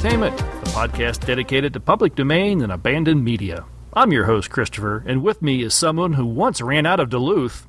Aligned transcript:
Entertainment, 0.00 0.38
the 0.38 0.70
podcast 0.70 1.26
dedicated 1.26 1.74
to 1.74 1.80
public 1.80 2.14
domain 2.14 2.62
and 2.62 2.72
abandoned 2.72 3.22
media. 3.22 3.66
I'm 3.92 4.12
your 4.12 4.24
host, 4.24 4.48
Christopher, 4.48 5.04
and 5.06 5.22
with 5.22 5.42
me 5.42 5.62
is 5.62 5.74
someone 5.74 6.14
who 6.14 6.24
once 6.24 6.62
ran 6.62 6.86
out 6.86 7.00
of 7.00 7.10
Duluth. 7.10 7.66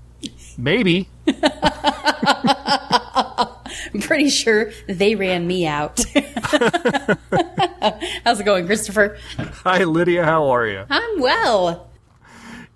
Maybe. 0.57 1.09
I'm 1.27 1.35
pretty 3.99 4.29
sure 4.29 4.71
they 4.87 5.15
ran 5.15 5.45
me 5.45 5.67
out. 5.67 5.99
How's 8.23 8.39
it 8.39 8.45
going, 8.45 8.65
Christopher? 8.65 9.17
Hi, 9.65 9.83
Lydia. 9.83 10.23
How 10.23 10.45
are 10.51 10.65
you? 10.65 10.85
I'm 10.89 11.19
well. 11.19 11.89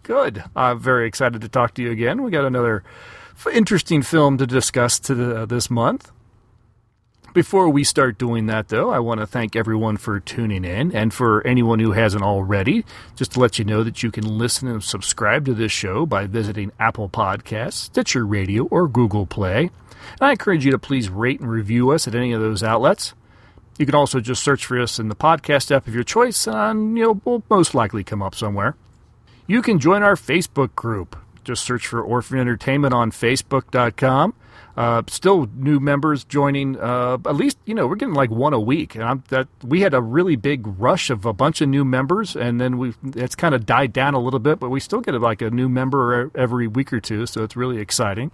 Good. 0.03 0.43
I'm 0.53 0.81
very 0.81 1.07
excited 1.07 1.39
to 1.39 1.47
talk 1.47 1.75
to 1.75 1.81
you 1.81 1.91
again. 1.91 2.23
We 2.23 2.31
got 2.31 2.43
another 2.43 2.83
interesting 3.53 4.01
film 4.01 4.37
to 4.37 4.45
discuss 4.45 4.99
to 4.99 5.15
the, 5.15 5.43
uh, 5.43 5.45
this 5.45 5.69
month. 5.69 6.11
Before 7.35 7.67
we 7.67 7.83
start 7.83 8.17
doing 8.17 8.45
that, 8.45 8.69
though, 8.69 8.91
I 8.91 8.99
want 8.99 9.19
to 9.19 9.27
thank 9.27 9.57
everyone 9.57 9.97
for 9.97 10.21
tuning 10.21 10.63
in, 10.63 10.95
and 10.95 11.13
for 11.13 11.45
anyone 11.45 11.79
who 11.79 11.91
hasn't 11.91 12.23
already, 12.23 12.85
just 13.17 13.33
to 13.33 13.41
let 13.41 13.59
you 13.59 13.65
know 13.65 13.83
that 13.83 14.01
you 14.01 14.09
can 14.09 14.37
listen 14.37 14.69
and 14.69 14.81
subscribe 14.81 15.43
to 15.43 15.53
this 15.53 15.73
show 15.73 16.05
by 16.05 16.27
visiting 16.27 16.71
Apple 16.79 17.09
Podcasts, 17.09 17.73
Stitcher 17.73 18.25
Radio, 18.25 18.67
or 18.67 18.87
Google 18.87 19.25
Play. 19.25 19.63
And 20.11 20.21
I 20.21 20.31
encourage 20.31 20.63
you 20.63 20.71
to 20.71 20.79
please 20.79 21.09
rate 21.09 21.41
and 21.41 21.51
review 21.51 21.89
us 21.89 22.07
at 22.07 22.15
any 22.15 22.31
of 22.31 22.39
those 22.39 22.63
outlets. 22.63 23.13
You 23.77 23.85
can 23.85 23.95
also 23.95 24.21
just 24.21 24.41
search 24.41 24.65
for 24.65 24.79
us 24.79 24.97
in 24.97 25.09
the 25.09 25.13
podcast 25.13 25.75
app 25.75 25.87
of 25.87 25.93
your 25.93 26.05
choice, 26.05 26.47
and 26.47 26.55
um, 26.55 26.95
you 26.95 27.03
know 27.03 27.21
we'll 27.25 27.43
most 27.49 27.75
likely 27.75 28.05
come 28.05 28.23
up 28.23 28.33
somewhere. 28.33 28.77
You 29.45 29.61
can 29.61 29.79
join 29.79 30.03
our 30.03 30.15
Facebook 30.15 30.73
group. 30.73 31.17
Just 31.43 31.65
search 31.65 31.85
for 31.85 32.01
Orphan 32.01 32.39
Entertainment 32.39 32.93
on 32.93 33.11
Facebook.com. 33.11 34.35
Uh, 34.77 35.01
still 35.07 35.47
new 35.55 35.79
members 35.79 36.25
joining. 36.25 36.77
Uh, 36.77 37.17
at 37.25 37.35
least 37.35 37.57
you 37.65 37.73
know 37.73 37.87
we're 37.87 37.95
getting 37.95 38.13
like 38.13 38.29
one 38.29 38.53
a 38.53 38.59
week, 38.59 38.95
and 38.95 39.03
I'm, 39.03 39.23
that 39.29 39.47
we 39.63 39.81
had 39.81 39.93
a 39.93 40.01
really 40.01 40.35
big 40.35 40.67
rush 40.79 41.09
of 41.09 41.25
a 41.25 41.31
bunch 41.31 41.61
of 41.61 41.69
new 41.69 41.85
members, 41.85 42.35
and 42.35 42.59
then 42.59 42.77
we 42.77 42.93
it's 43.15 43.35
kind 43.35 43.55
of 43.55 43.65
died 43.65 43.93
down 43.93 44.13
a 44.13 44.19
little 44.19 44.39
bit, 44.39 44.59
but 44.59 44.69
we 44.69 44.81
still 44.81 44.99
get 44.99 45.19
like 45.21 45.41
a 45.41 45.49
new 45.49 45.69
member 45.69 46.29
every 46.35 46.67
week 46.67 46.91
or 46.91 46.99
two, 46.99 47.25
so 47.25 47.43
it's 47.43 47.55
really 47.55 47.77
exciting. 47.77 48.31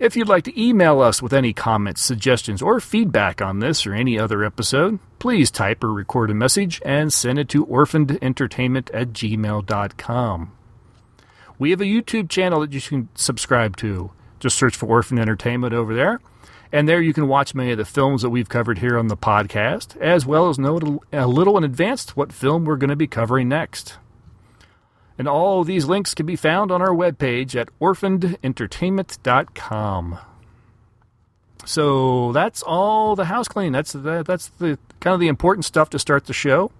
If 0.00 0.16
you'd 0.16 0.28
like 0.28 0.42
to 0.44 0.60
email 0.60 1.00
us 1.00 1.22
with 1.22 1.32
any 1.32 1.52
comments, 1.52 2.02
suggestions, 2.02 2.60
or 2.60 2.80
feedback 2.80 3.40
on 3.40 3.60
this 3.60 3.86
or 3.86 3.94
any 3.94 4.18
other 4.18 4.42
episode, 4.42 4.98
please 5.20 5.52
type 5.52 5.84
or 5.84 5.92
record 5.92 6.30
a 6.30 6.34
message 6.34 6.82
and 6.84 7.12
send 7.12 7.38
it 7.38 7.48
to 7.50 7.64
orphanedentertainment 7.66 8.90
at 8.92 9.12
gmail.com. 9.12 10.52
We 11.60 11.70
have 11.70 11.80
a 11.80 11.84
YouTube 11.84 12.28
channel 12.28 12.60
that 12.60 12.72
you 12.72 12.80
can 12.80 13.08
subscribe 13.14 13.76
to. 13.78 14.10
Just 14.40 14.58
search 14.58 14.76
for 14.76 14.86
Orphan 14.86 15.18
Entertainment 15.18 15.72
over 15.72 15.94
there. 15.94 16.20
And 16.72 16.88
there 16.88 17.00
you 17.00 17.14
can 17.14 17.28
watch 17.28 17.54
many 17.54 17.70
of 17.70 17.78
the 17.78 17.84
films 17.84 18.22
that 18.22 18.30
we've 18.30 18.48
covered 18.48 18.78
here 18.78 18.98
on 18.98 19.06
the 19.06 19.16
podcast, 19.16 19.96
as 19.98 20.26
well 20.26 20.48
as 20.48 20.58
know 20.58 21.00
a 21.12 21.28
little 21.28 21.56
in 21.56 21.62
advance 21.62 22.16
what 22.16 22.32
film 22.32 22.64
we're 22.64 22.74
going 22.76 22.90
to 22.90 22.96
be 22.96 23.06
covering 23.06 23.48
next. 23.48 23.98
And 25.16 25.28
all 25.28 25.60
of 25.60 25.68
these 25.68 25.84
links 25.84 26.14
can 26.14 26.26
be 26.26 26.34
found 26.34 26.72
on 26.72 26.82
our 26.82 26.90
webpage 26.90 27.54
at 27.54 27.68
orphanedentertainment.com. 27.80 30.18
So 31.64 32.32
that's 32.32 32.62
all 32.62 33.16
the 33.16 33.24
house 33.26 33.48
cleaning. 33.48 33.72
That's 33.72 33.92
the, 33.92 34.22
that's 34.26 34.48
the 34.48 34.78
kind 35.00 35.14
of 35.14 35.20
the 35.20 35.28
important 35.28 35.64
stuff 35.64 35.90
to 35.90 35.98
start 35.98 36.26
the 36.26 36.32
show. 36.32 36.72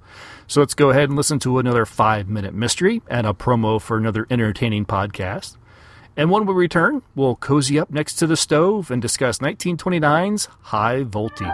So 0.46 0.60
let's 0.60 0.74
go 0.74 0.90
ahead 0.90 1.08
and 1.08 1.16
listen 1.16 1.38
to 1.40 1.58
another 1.58 1.86
five 1.86 2.28
minute 2.28 2.52
mystery 2.52 3.00
and 3.08 3.26
a 3.26 3.32
promo 3.32 3.80
for 3.80 3.96
another 3.96 4.26
entertaining 4.28 4.84
podcast. 4.86 5.56
And 6.16 6.30
when 6.30 6.46
we 6.46 6.54
return, 6.54 7.02
we'll 7.14 7.34
cozy 7.34 7.78
up 7.78 7.90
next 7.90 8.14
to 8.14 8.26
the 8.26 8.36
stove 8.36 8.90
and 8.90 9.02
discuss 9.02 9.38
1929's 9.38 10.48
High 10.62 11.02
Voltage. 11.02 11.48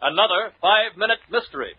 Another 0.00 0.52
five 0.60 0.96
minute 0.96 1.18
mystery. 1.30 1.74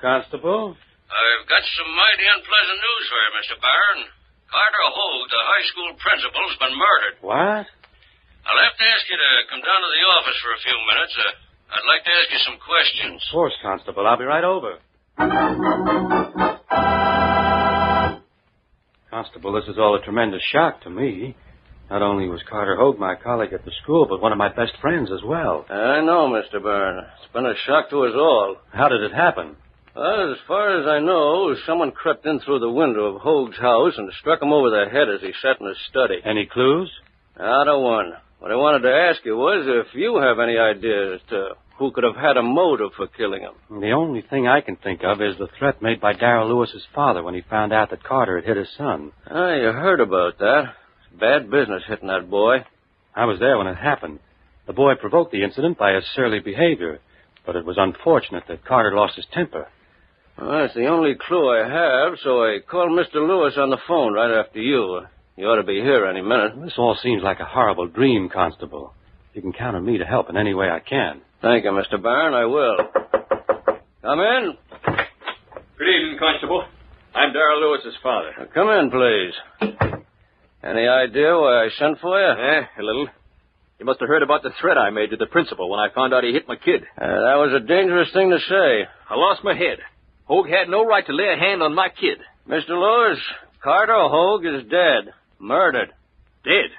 Constable. 0.00 0.74
I've 1.10 1.46
got 1.48 1.62
some 1.76 1.90
mighty 1.92 2.26
unpleasant 2.26 2.78
news 2.80 3.04
for 3.10 3.18
you, 3.20 3.30
Mr. 3.36 3.54
Barron. 3.60 4.02
Carter 4.50 4.84
Hogue, 4.90 5.28
the 5.30 5.42
high 5.44 5.66
school 5.70 5.90
principal, 6.00 6.42
has 6.50 6.58
been 6.58 6.74
murdered. 6.74 7.14
What? 7.22 7.66
I'll 8.48 8.62
have 8.64 8.76
to 8.80 8.86
ask 8.96 9.04
you 9.06 9.18
to 9.20 9.30
come 9.52 9.62
down 9.62 9.80
to 9.84 9.90
the 9.92 10.04
office 10.16 10.38
for 10.42 10.52
a 10.56 10.60
few 10.64 10.76
minutes. 10.90 11.14
Uh, 11.14 11.76
I'd 11.76 11.86
like 11.86 12.02
to 12.08 12.12
ask 12.16 12.28
you 12.34 12.40
some 12.48 12.58
questions. 12.58 13.20
Of 13.30 13.32
course, 13.36 13.54
Constable. 13.62 14.06
I'll 14.08 14.18
be 14.18 14.24
right 14.26 14.42
over. 14.42 14.80
Constable, 19.10 19.52
this 19.52 19.68
is 19.68 19.78
all 19.78 19.94
a 19.96 20.02
tremendous 20.02 20.42
shock 20.50 20.82
to 20.82 20.90
me. 20.90 21.36
Not 21.90 22.02
only 22.02 22.28
was 22.28 22.40
Carter 22.48 22.76
Hogue 22.76 22.98
my 22.98 23.16
colleague 23.16 23.52
at 23.52 23.64
the 23.64 23.72
school, 23.82 24.06
but 24.08 24.22
one 24.22 24.30
of 24.32 24.38
my 24.38 24.48
best 24.48 24.72
friends 24.80 25.10
as 25.12 25.22
well. 25.24 25.66
I 25.68 26.00
know, 26.00 26.30
Mr. 26.30 26.62
Byrne. 26.62 27.04
It's 27.22 27.32
been 27.32 27.46
a 27.46 27.54
shock 27.66 27.90
to 27.90 28.04
us 28.06 28.14
all. 28.14 28.56
How 28.72 28.88
did 28.88 29.02
it 29.02 29.12
happen? 29.12 29.56
Well, 30.00 30.32
as 30.32 30.38
far 30.48 30.80
as 30.80 30.86
I 30.86 30.98
know, 30.98 31.54
someone 31.66 31.90
crept 31.92 32.24
in 32.24 32.40
through 32.40 32.60
the 32.60 32.70
window 32.70 33.14
of 33.14 33.20
Hogue's 33.20 33.58
house 33.58 33.92
and 33.98 34.10
struck 34.18 34.40
him 34.40 34.50
over 34.50 34.70
the 34.70 34.88
head 34.90 35.10
as 35.10 35.20
he 35.20 35.30
sat 35.42 35.60
in 35.60 35.66
his 35.66 35.76
study. 35.90 36.16
Any 36.24 36.46
clues? 36.46 36.90
Not 37.38 37.68
a 37.68 37.78
one. 37.78 38.14
What 38.38 38.50
I 38.50 38.56
wanted 38.56 38.88
to 38.88 38.94
ask 38.94 39.22
you 39.26 39.36
was 39.36 39.66
if 39.68 39.94
you 39.94 40.16
have 40.16 40.38
any 40.38 40.56
idea 40.56 41.16
as 41.16 41.20
to 41.28 41.50
who 41.78 41.90
could 41.90 42.04
have 42.04 42.16
had 42.16 42.38
a 42.38 42.42
motive 42.42 42.92
for 42.96 43.08
killing 43.08 43.42
him. 43.42 43.52
The 43.78 43.90
only 43.90 44.22
thing 44.22 44.48
I 44.48 44.62
can 44.62 44.76
think 44.76 45.04
of 45.04 45.20
is 45.20 45.36
the 45.36 45.48
threat 45.58 45.82
made 45.82 46.00
by 46.00 46.14
Darrell 46.14 46.48
Lewis's 46.48 46.86
father 46.94 47.22
when 47.22 47.34
he 47.34 47.42
found 47.42 47.74
out 47.74 47.90
that 47.90 48.02
Carter 48.02 48.36
had 48.36 48.46
hit 48.46 48.56
his 48.56 48.74
son. 48.78 49.12
Ah, 49.30 49.52
you 49.52 49.70
heard 49.70 50.00
about 50.00 50.38
that. 50.38 50.62
It's 51.10 51.20
bad 51.20 51.50
business 51.50 51.82
hitting 51.86 52.08
that 52.08 52.30
boy. 52.30 52.64
I 53.14 53.26
was 53.26 53.38
there 53.38 53.58
when 53.58 53.66
it 53.66 53.76
happened. 53.76 54.20
The 54.66 54.72
boy 54.72 54.94
provoked 54.94 55.32
the 55.32 55.44
incident 55.44 55.76
by 55.76 55.92
his 55.92 56.04
surly 56.16 56.40
behavior, 56.40 57.00
but 57.44 57.54
it 57.54 57.66
was 57.66 57.76
unfortunate 57.78 58.44
that 58.48 58.64
Carter 58.64 58.96
lost 58.96 59.16
his 59.16 59.26
temper. 59.34 59.68
Well, 60.40 60.62
that's 60.62 60.74
the 60.74 60.86
only 60.86 61.14
clue 61.28 61.50
I 61.50 61.68
have, 61.68 62.18
so 62.24 62.42
I 62.42 62.58
called 62.68 62.90
Mr. 62.92 63.16
Lewis 63.16 63.54
on 63.58 63.68
the 63.68 63.76
phone 63.86 64.14
right 64.14 64.40
after 64.40 64.58
you. 64.58 65.02
You 65.36 65.46
ought 65.46 65.56
to 65.56 65.62
be 65.62 65.80
here 65.82 66.06
any 66.06 66.22
minute. 66.22 66.52
This 66.64 66.74
all 66.78 66.96
seems 67.02 67.22
like 67.22 67.40
a 67.40 67.44
horrible 67.44 67.88
dream, 67.88 68.30
Constable. 68.32 68.94
You 69.34 69.42
can 69.42 69.52
count 69.52 69.76
on 69.76 69.84
me 69.84 69.98
to 69.98 70.04
help 70.06 70.30
in 70.30 70.36
any 70.38 70.54
way 70.54 70.68
I 70.70 70.80
can. 70.80 71.20
Thank 71.42 71.64
you, 71.64 71.70
Mr. 71.70 72.02
Barron. 72.02 72.34
I 72.34 72.46
will. 72.46 72.76
Come 74.02 74.20
in. 74.20 74.54
Good 75.78 75.88
evening, 75.88 76.18
Constable. 76.18 76.64
I'm 77.14 77.32
Darrell 77.32 77.60
Lewis's 77.60 77.98
father. 78.02 78.30
Now, 78.38 78.46
come 78.52 78.68
in, 78.70 78.90
please. 78.90 79.34
Any 80.64 80.88
idea 80.88 81.36
why 81.36 81.64
I 81.64 81.68
sent 81.78 81.98
for 82.00 82.18
you? 82.18 82.32
Eh, 82.32 82.62
a 82.78 82.82
little. 82.82 83.08
You 83.78 83.86
must 83.86 84.00
have 84.00 84.08
heard 84.08 84.22
about 84.22 84.42
the 84.42 84.50
threat 84.60 84.78
I 84.78 84.90
made 84.90 85.10
to 85.10 85.16
the 85.16 85.26
principal 85.26 85.68
when 85.70 85.80
I 85.80 85.88
found 85.94 86.12
out 86.14 86.24
he 86.24 86.32
hit 86.32 86.48
my 86.48 86.56
kid. 86.56 86.82
Uh, 86.96 87.06
that 87.06 87.36
was 87.36 87.52
a 87.54 87.66
dangerous 87.66 88.08
thing 88.12 88.30
to 88.30 88.38
say. 88.38 88.88
I 89.08 89.14
lost 89.16 89.44
my 89.44 89.54
head. 89.54 89.78
Hogue 90.30 90.46
had 90.46 90.68
no 90.70 90.86
right 90.86 91.04
to 91.04 91.12
lay 91.12 91.26
a 91.26 91.36
hand 91.36 91.60
on 91.60 91.74
my 91.74 91.88
kid. 91.88 92.22
Mr. 92.46 92.78
Lewis, 92.78 93.18
Carter 93.64 93.98
Hogue 93.98 94.46
is 94.46 94.62
dead. 94.70 95.10
Murdered. 95.40 95.90
Dead. 96.44 96.70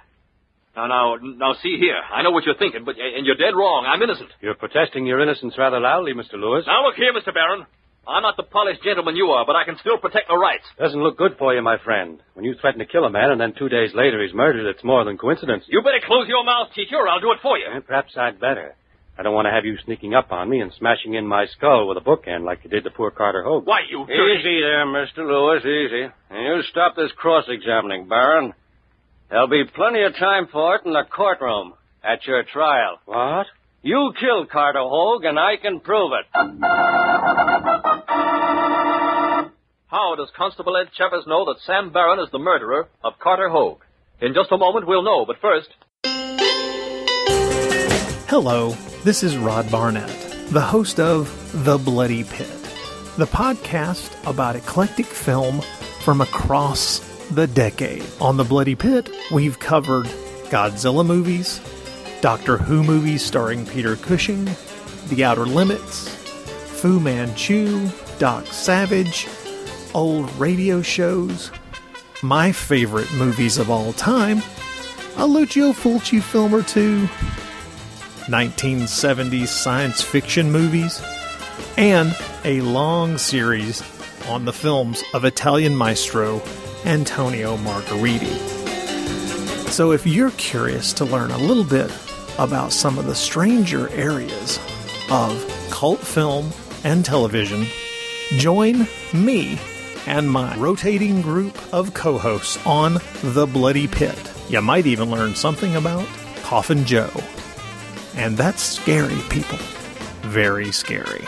Now, 0.73 0.87
now, 0.87 1.15
now, 1.19 1.53
see 1.61 1.75
here. 1.77 1.99
I 1.99 2.23
know 2.23 2.31
what 2.31 2.45
you're 2.45 2.55
thinking, 2.55 2.85
but 2.85 2.95
and 2.95 3.25
you're 3.25 3.35
dead 3.35 3.51
wrong. 3.51 3.83
I'm 3.85 4.01
innocent. 4.01 4.29
You're 4.39 4.55
protesting 4.55 5.05
your 5.05 5.19
innocence 5.19 5.55
rather 5.57 5.81
loudly, 5.81 6.13
Mr. 6.13 6.39
Lewis. 6.39 6.63
Now 6.65 6.85
look 6.87 6.95
here, 6.95 7.11
Mr. 7.11 7.33
Barron. 7.33 7.65
I'm 8.07 8.23
not 8.23 8.37
the 8.37 8.43
polished 8.47 8.83
gentleman 8.83 9.17
you 9.17 9.27
are, 9.35 9.45
but 9.45 9.57
I 9.57 9.65
can 9.65 9.75
still 9.81 9.97
protect 9.97 10.29
my 10.29 10.35
rights. 10.35 10.63
Doesn't 10.79 11.03
look 11.03 11.17
good 11.17 11.35
for 11.37 11.53
you, 11.53 11.61
my 11.61 11.77
friend. 11.83 12.23
When 12.35 12.45
you 12.45 12.55
threaten 12.55 12.79
to 12.79 12.85
kill 12.85 13.03
a 13.03 13.11
man 13.11 13.31
and 13.31 13.41
then 13.41 13.53
two 13.59 13.67
days 13.67 13.91
later 13.93 14.23
he's 14.23 14.33
murdered, 14.33 14.65
it's 14.65 14.83
more 14.83 15.03
than 15.03 15.17
coincidence. 15.17 15.65
You 15.67 15.81
better 15.83 15.99
close 16.07 16.29
your 16.29 16.45
mouth, 16.45 16.69
teacher, 16.73 16.95
or 16.95 17.09
I'll 17.09 17.19
do 17.19 17.33
it 17.33 17.43
for 17.43 17.57
you. 17.57 17.67
Eh, 17.67 17.81
perhaps 17.85 18.15
I'd 18.15 18.39
better. 18.39 18.75
I 19.17 19.23
don't 19.23 19.33
want 19.33 19.45
to 19.45 19.51
have 19.51 19.65
you 19.65 19.77
sneaking 19.85 20.13
up 20.13 20.31
on 20.31 20.49
me 20.49 20.61
and 20.61 20.71
smashing 20.79 21.13
in 21.13 21.27
my 21.27 21.45
skull 21.57 21.87
with 21.87 21.97
a 21.97 22.01
bookend 22.01 22.43
like 22.43 22.63
you 22.63 22.69
did 22.69 22.85
to 22.85 22.91
poor 22.91 23.11
Carter 23.11 23.43
Hogue. 23.43 23.67
Why, 23.67 23.81
you 23.89 24.05
dirty... 24.07 24.39
Easy 24.39 24.61
there, 24.61 24.85
Mr. 24.85 25.17
Lewis, 25.17 25.63
easy. 25.63 26.11
And 26.29 26.43
you 26.43 26.63
stop 26.71 26.95
this 26.95 27.11
cross-examining, 27.17 28.07
Barron. 28.07 28.53
There'll 29.29 29.47
be 29.47 29.63
plenty 29.75 30.03
of 30.03 30.15
time 30.15 30.47
for 30.51 30.75
it 30.75 30.85
in 30.85 30.93
the 30.93 31.03
courtroom 31.09 31.73
at 32.03 32.25
your 32.25 32.43
trial. 32.43 32.99
What? 33.05 33.47
You 33.83 34.13
killed 34.19 34.49
Carter 34.49 34.81
Hogue, 34.81 35.25
and 35.25 35.39
I 35.39 35.57
can 35.61 35.79
prove 35.79 36.11
it. 36.13 36.25
How 39.87 40.15
does 40.15 40.29
Constable 40.37 40.77
Ed 40.77 40.87
Chevers 40.97 41.25
know 41.27 41.45
that 41.45 41.59
Sam 41.65 41.91
Barron 41.91 42.19
is 42.19 42.29
the 42.31 42.39
murderer 42.39 42.87
of 43.03 43.19
Carter 43.19 43.49
Hogue? 43.49 43.81
In 44.21 44.33
just 44.33 44.51
a 44.51 44.57
moment, 44.57 44.87
we'll 44.87 45.03
know, 45.03 45.25
but 45.25 45.37
first. 45.41 45.69
Hello, 48.29 48.75
this 49.03 49.23
is 49.23 49.35
Rod 49.35 49.71
Barnett, 49.71 50.09
the 50.51 50.61
host 50.61 50.99
of 50.99 51.27
The 51.65 51.79
Bloody 51.79 52.23
Pit, 52.23 52.47
the 53.17 53.25
podcast 53.25 54.11
about 54.29 54.55
eclectic 54.55 55.07
film 55.07 55.61
from 56.01 56.21
across 56.21 56.99
the 57.31 57.47
decade. 57.47 58.05
On 58.19 58.37
The 58.37 58.43
Bloody 58.43 58.75
Pit, 58.75 59.09
we've 59.31 59.57
covered 59.57 60.05
Godzilla 60.49 61.03
movies, 61.03 61.59
Doctor 62.21 62.57
Who 62.57 62.83
movies 62.83 63.25
starring 63.25 63.65
Peter 63.65 63.95
Cushing, 63.95 64.47
The 65.07 65.23
Outer 65.23 65.47
Limits, 65.47 66.07
Fu 66.07 66.99
Manchu, 66.99 67.89
Doc 68.19 68.45
Savage, 68.45 69.27
old 69.95 70.31
radio 70.35 70.83
shows, 70.83 71.51
my 72.21 72.51
favorite 72.51 73.11
movies 73.13 73.57
of 73.57 73.71
all 73.71 73.93
time, 73.93 74.43
a 75.17 75.25
Lucio 75.25 75.71
Fulci 75.71 76.21
film 76.21 76.53
or 76.53 76.61
two, 76.61 77.09
1970s 78.25 79.47
science 79.47 80.01
fiction 80.01 80.51
movies, 80.51 81.01
and 81.77 82.15
a 82.43 82.61
long 82.61 83.17
series 83.17 83.83
on 84.27 84.45
the 84.45 84.53
films 84.53 85.03
of 85.13 85.25
Italian 85.25 85.75
maestro 85.75 86.41
Antonio 86.85 87.57
Margheriti. 87.57 88.37
So, 89.69 89.91
if 89.91 90.05
you're 90.05 90.31
curious 90.31 90.93
to 90.93 91.05
learn 91.05 91.31
a 91.31 91.37
little 91.37 91.63
bit 91.63 91.91
about 92.37 92.73
some 92.73 92.97
of 92.97 93.05
the 93.05 93.15
stranger 93.15 93.89
areas 93.89 94.59
of 95.09 95.45
cult 95.71 95.99
film 95.99 96.51
and 96.83 97.05
television, 97.05 97.65
join 98.37 98.87
me 99.13 99.59
and 100.07 100.29
my 100.29 100.55
rotating 100.57 101.21
group 101.21 101.57
of 101.73 101.93
co 101.93 102.17
hosts 102.17 102.57
on 102.65 102.99
The 103.23 103.45
Bloody 103.45 103.87
Pit. 103.87 104.17
You 104.49 104.61
might 104.61 104.85
even 104.85 105.09
learn 105.09 105.35
something 105.35 105.75
about 105.75 106.05
Coffin 106.41 106.85
Joe. 106.85 107.09
And 108.15 108.37
that's 108.37 108.61
scary, 108.61 109.21
people. 109.29 109.57
Very 110.21 110.71
scary. 110.71 111.25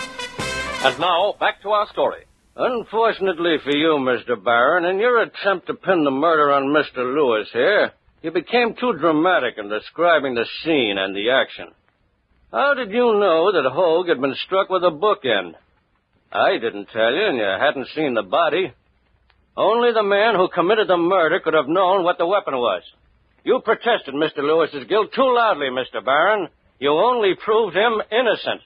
And 0.83 0.99
now, 0.99 1.35
back 1.39 1.61
to 1.61 1.69
our 1.69 1.87
story. 1.89 2.25
Unfortunately 2.55 3.57
for 3.63 3.71
you, 3.71 3.97
Mr. 3.99 4.41
Barron, 4.41 4.85
in 4.85 4.99
your 4.99 5.21
attempt 5.21 5.67
to 5.67 5.73
pin 5.73 6.03
the 6.03 6.11
murder 6.11 6.51
on 6.51 6.65
Mr. 6.65 6.97
Lewis 6.97 7.47
here, 7.51 7.93
you 8.21 8.31
became 8.31 8.75
too 8.75 8.93
dramatic 8.99 9.55
in 9.57 9.69
describing 9.69 10.35
the 10.35 10.45
scene 10.63 10.97
and 10.97 11.15
the 11.15 11.31
action. 11.31 11.69
How 12.51 12.75
did 12.75 12.91
you 12.91 13.17
know 13.19 13.51
that 13.51 13.69
Hogue 13.71 14.07
had 14.07 14.21
been 14.21 14.35
struck 14.45 14.69
with 14.69 14.83
a 14.83 14.91
bookend? 14.91 15.55
I 16.31 16.59
didn't 16.59 16.89
tell 16.93 17.11
you, 17.13 17.25
and 17.27 17.37
you 17.37 17.43
hadn't 17.43 17.87
seen 17.95 18.13
the 18.13 18.23
body. 18.23 18.71
Only 19.57 19.93
the 19.93 20.03
man 20.03 20.35
who 20.35 20.47
committed 20.49 20.87
the 20.87 20.97
murder 20.97 21.39
could 21.39 21.53
have 21.53 21.67
known 21.67 22.03
what 22.03 22.17
the 22.17 22.27
weapon 22.27 22.55
was. 22.55 22.83
You 23.43 23.61
protested 23.63 24.13
Mr. 24.13 24.39
Lewis's 24.39 24.87
guilt 24.87 25.11
too 25.13 25.33
loudly, 25.35 25.67
Mr. 25.67 26.03
Barron. 26.03 26.49
You 26.79 26.91
only 26.91 27.35
proved 27.35 27.75
him 27.75 28.01
innocent. 28.11 28.61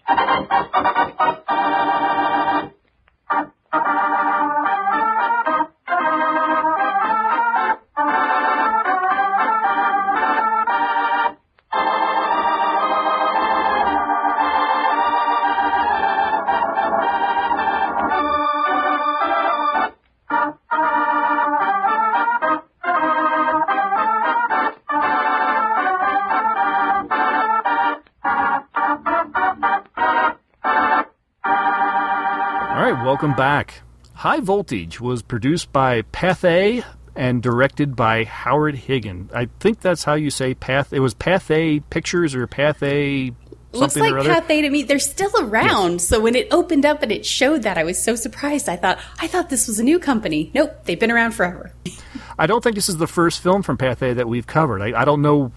Welcome 33.17 33.35
back. 33.35 33.81
High 34.13 34.41
Voltage 34.41 35.01
was 35.01 35.23
produced 35.23 35.73
by 35.73 36.03
Pathé 36.03 36.85
and 37.15 37.41
directed 37.41 37.95
by 37.95 38.25
Howard 38.25 38.75
Higgin. 38.75 39.33
I 39.33 39.47
think 39.59 39.81
that's 39.81 40.03
how 40.03 40.13
you 40.13 40.29
say 40.29 40.53
Path. 40.53 40.93
It 40.93 40.99
was 40.99 41.15
Pathé 41.15 41.81
Pictures 41.89 42.35
or 42.35 42.45
Pathé 42.45 43.33
Looks 43.71 43.95
like 43.95 44.13
or 44.13 44.19
other. 44.19 44.29
Pathé 44.29 44.61
to 44.61 44.69
me. 44.69 44.83
They're 44.83 44.99
still 44.99 45.31
around. 45.39 45.99
So 45.99 46.19
when 46.19 46.35
it 46.35 46.47
opened 46.51 46.85
up 46.85 47.01
and 47.01 47.11
it 47.11 47.25
showed 47.25 47.63
that, 47.63 47.79
I 47.79 47.83
was 47.83 47.97
so 47.97 48.15
surprised. 48.15 48.69
I 48.69 48.75
thought, 48.75 48.99
I 49.19 49.25
thought 49.25 49.49
this 49.49 49.67
was 49.67 49.79
a 49.79 49.83
new 49.83 49.97
company. 49.97 50.51
Nope, 50.53 50.83
they've 50.83 50.99
been 50.99 51.09
around 51.09 51.31
forever. 51.31 51.71
I 52.37 52.45
don't 52.45 52.63
think 52.63 52.75
this 52.75 52.87
is 52.87 52.97
the 52.97 53.07
first 53.07 53.41
film 53.41 53.63
from 53.63 53.79
Pathé 53.79 54.13
that 54.13 54.27
we've 54.29 54.45
covered. 54.45 54.83
I, 54.83 55.01
I 55.01 55.05
don't 55.05 55.23
know. 55.23 55.51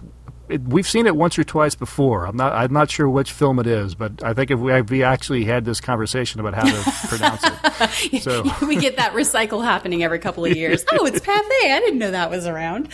It, 0.51 0.61
we've 0.61 0.87
seen 0.87 1.07
it 1.07 1.15
once 1.15 1.39
or 1.39 1.43
twice 1.43 1.75
before. 1.75 2.25
I'm 2.25 2.35
not. 2.35 2.53
I'm 2.53 2.73
not 2.73 2.91
sure 2.91 3.09
which 3.09 3.31
film 3.31 3.59
it 3.59 3.67
is, 3.67 3.95
but 3.95 4.23
I 4.23 4.33
think 4.33 4.51
if 4.51 4.59
we, 4.59 4.81
we 4.81 5.03
actually 5.03 5.45
had 5.45 5.65
this 5.65 5.79
conversation 5.79 6.39
about 6.39 6.53
how 6.53 6.63
to 6.65 7.07
pronounce 7.07 7.43
it. 7.43 7.51
So 8.21 8.43
we 8.67 8.75
get 8.75 8.97
that 8.97 9.13
recycle 9.13 9.63
happening 9.63 10.03
every 10.03 10.19
couple 10.19 10.45
of 10.45 10.55
years. 10.55 10.85
Oh, 10.91 11.05
it's 11.05 11.19
Pathé. 11.19 11.71
I 11.71 11.79
didn't 11.79 11.99
know 11.99 12.11
that 12.11 12.29
was 12.29 12.45
around. 12.45 12.89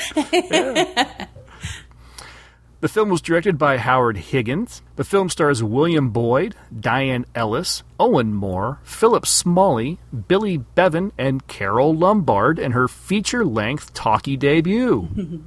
The 2.80 2.88
film 2.88 3.10
was 3.10 3.22
directed 3.22 3.58
by 3.58 3.78
Howard 3.78 4.18
Higgins. 4.18 4.84
The 4.98 5.04
film 5.04 5.30
stars 5.30 5.64
William 5.64 6.12
Boyd, 6.12 6.54
Diane 6.80 7.26
Ellis, 7.34 7.82
Owen 8.00 8.36
Moore, 8.36 8.80
Philip 8.84 9.26
Smalley, 9.26 9.98
Billy 10.28 10.58
Bevan, 10.58 11.12
and 11.18 11.48
Carole 11.48 11.96
Lombard 11.96 12.60
in 12.60 12.74
her 12.74 12.88
feature 12.88 13.44
length 13.44 13.96
talkie 13.96 14.38
debut. 14.38 15.42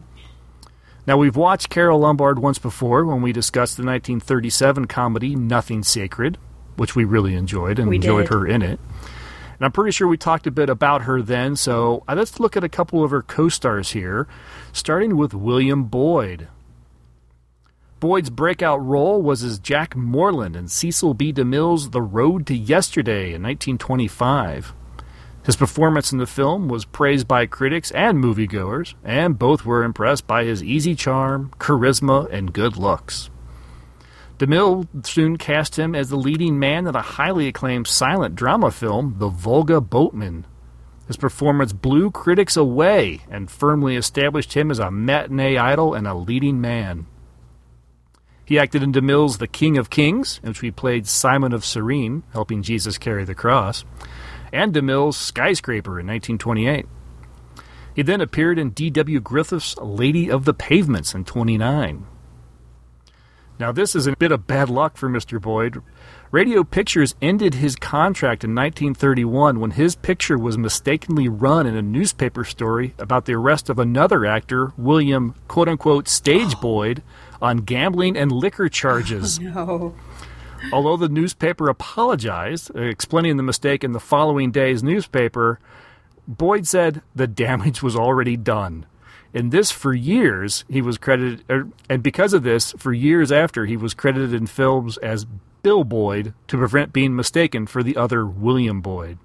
Now, 1.11 1.17
we've 1.17 1.35
watched 1.35 1.71
Carole 1.71 1.99
Lombard 1.99 2.39
once 2.39 2.61
before 2.61 3.05
when 3.05 3.21
we 3.21 3.33
discussed 3.33 3.77
the 3.77 3.83
1937 3.83 4.87
comedy 4.87 5.35
Nothing 5.35 5.83
Sacred, 5.83 6.39
which 6.77 6.95
we 6.95 7.03
really 7.03 7.35
enjoyed 7.35 7.81
and 7.81 7.89
We 7.89 7.97
enjoyed 7.97 8.27
did. 8.27 8.33
her 8.33 8.47
in 8.47 8.63
it. 8.63 8.79
And 8.79 9.63
I'm 9.63 9.73
pretty 9.73 9.91
sure 9.91 10.07
we 10.07 10.17
talked 10.17 10.47
a 10.47 10.53
bit 10.53 10.71
about 10.71 11.03
her 11.03 11.21
then, 11.21 11.57
so 11.57 12.05
uh, 12.07 12.15
let's 12.15 12.39
look 12.39 12.57
at 12.57 12.63
a 12.63 12.69
couple 12.69 13.03
of 13.03 13.11
her 13.11 13.23
co 13.23 13.49
stars 13.49 13.91
here, 13.91 14.29
starting 14.73 15.17
with 15.17 15.35
William 15.35 15.83
Boyd. 15.83 16.47
Boyd's 17.99 18.31
breakout 18.31 18.81
role 18.81 19.21
was 19.21 19.43
as 19.43 19.59
Jack 19.59 19.97
Morland 19.97 20.55
in 20.55 20.69
Cecil 20.69 21.15
B. 21.15 21.33
DeMille's 21.33 21.91
The 21.91 22.03
Road 22.03 22.47
to 22.47 22.55
Yesterday 22.55 23.35
in 23.35 23.43
1925. 23.43 24.75
His 25.45 25.57
performance 25.57 26.13
in 26.13 26.19
the 26.19 26.27
film 26.27 26.69
was 26.69 26.85
praised 26.85 27.27
by 27.27 27.47
critics 27.47 27.91
and 27.93 28.19
moviegoers, 28.19 28.95
and 29.03 29.39
both 29.39 29.65
were 29.65 29.85
impressed 29.85 30.27
by 30.27 30.45
his 30.45 30.63
easy 30.63 30.95
charm, 30.95 31.51
charisma, 31.59 32.31
and 32.31 32.53
good 32.53 32.77
looks. 32.77 33.31
DeMille 34.39 35.07
soon 35.07 35.37
cast 35.37 35.79
him 35.79 35.95
as 35.95 36.09
the 36.09 36.17
leading 36.17 36.59
man 36.59 36.87
in 36.87 36.95
a 36.95 37.03
highly 37.03 37.47
acclaimed 37.47 37.87
silent 37.87 38.35
drama 38.35 38.71
film, 38.71 39.17
The 39.19 39.29
Volga 39.29 39.81
Boatman. 39.81 40.47
His 41.07 41.17
performance 41.17 41.73
blew 41.73 42.11
critics 42.11 42.57
away 42.57 43.21
and 43.31 43.51
firmly 43.51 43.97
established 43.97 44.55
him 44.55 44.71
as 44.71 44.79
a 44.79 44.91
matinee 44.91 45.57
idol 45.57 45.93
and 45.95 46.07
a 46.07 46.15
leading 46.15 46.61
man. 46.61 47.07
He 48.45 48.59
acted 48.59 48.83
in 48.83 48.93
DeMille's 48.93 49.39
The 49.39 49.47
King 49.47 49.77
of 49.77 49.91
Kings, 49.91 50.41
in 50.43 50.51
which 50.51 50.61
he 50.61 50.71
played 50.71 51.07
Simon 51.07 51.53
of 51.53 51.65
Cyrene, 51.65 52.23
helping 52.33 52.63
Jesus 52.63 52.99
carry 52.99 53.25
the 53.25 53.35
cross, 53.35 53.85
and 54.53 54.73
DeMille's 54.73 55.17
Skyscraper 55.17 56.01
in 56.01 56.07
1928. 56.07 56.87
He 57.95 58.03
then 58.03 58.21
appeared 58.21 58.59
in 58.59 58.71
D.W. 58.71 59.21
Griffith's 59.21 59.77
Lady 59.79 60.31
of 60.31 60.45
the 60.45 60.55
Pavements 60.55 61.15
in 61.15 61.25
29. 61.25 62.07
Now, 63.59 63.73
this 63.73 63.95
is 63.95 64.07
a 64.07 64.17
bit 64.17 64.33
of 64.33 64.47
bad 64.47 64.71
luck 64.71 64.97
for 64.97 65.11
Mr. 65.11 65.39
Boyd. 65.39 65.83
Radio 66.31 66.65
Pictures 66.65 67.15
ended 67.21 67.55
his 67.55 67.77
contract 67.77 68.43
in 68.43 68.55
1931 68.55 69.61
when 69.61 69.73
his 69.73 69.97
picture 69.97 70.39
was 70.39 70.57
mistakenly 70.57 71.29
run 71.29 71.67
in 71.67 71.77
a 71.77 71.83
newspaper 71.83 72.45
story 72.45 72.95
about 72.99 73.27
the 73.27 73.35
arrest 73.35 73.69
of 73.69 73.79
another 73.79 74.25
actor, 74.25 74.73
William 74.79 75.35
quote 75.47 75.69
unquote 75.69 76.09
Stage 76.09 76.59
Boyd, 76.63 77.03
on 77.43 77.59
gambling 77.59 78.17
and 78.17 78.33
liquor 78.33 78.65
oh, 78.65 78.69
charges. 78.69 79.39
No. 79.41 79.95
Although 80.73 80.97
the 80.97 81.09
newspaper 81.09 81.69
apologized, 81.69 82.71
uh, 82.75 82.83
explaining 82.83 83.37
the 83.37 83.43
mistake 83.43 83.83
in 83.83 83.93
the 83.93 84.01
following 84.01 84.51
day's 84.51 84.83
newspaper, 84.83 85.59
Boyd 86.29 86.67
said 86.67 87.03
the 87.15 87.27
damage 87.27 87.83
was 87.83 87.97
already 87.97 88.37
done. 88.37 88.87
And 89.33 89.53
this, 89.53 89.71
for 89.71 89.95
years, 89.95 90.65
he 90.69 90.83
was 90.83 90.99
credited, 90.99 91.45
er, 91.49 91.69
and 91.89 92.03
because 92.03 92.33
of 92.33 92.43
this, 92.43 92.73
for 92.79 92.93
years 92.93 93.31
after, 93.31 93.67
he 93.67 93.77
was 93.77 93.95
credited 93.95 94.35
in 94.35 94.47
films 94.47 94.97
as 94.99 95.27
Bill 95.63 95.85
Boyd 95.85 96.35
to 96.49 96.57
prevent 96.57 96.93
being 96.93 97.15
mistaken 97.15 97.67
for 97.67 97.83
the 97.83 97.97
other 97.97 98.27
William 98.27 98.81
Boyd. 98.81 99.19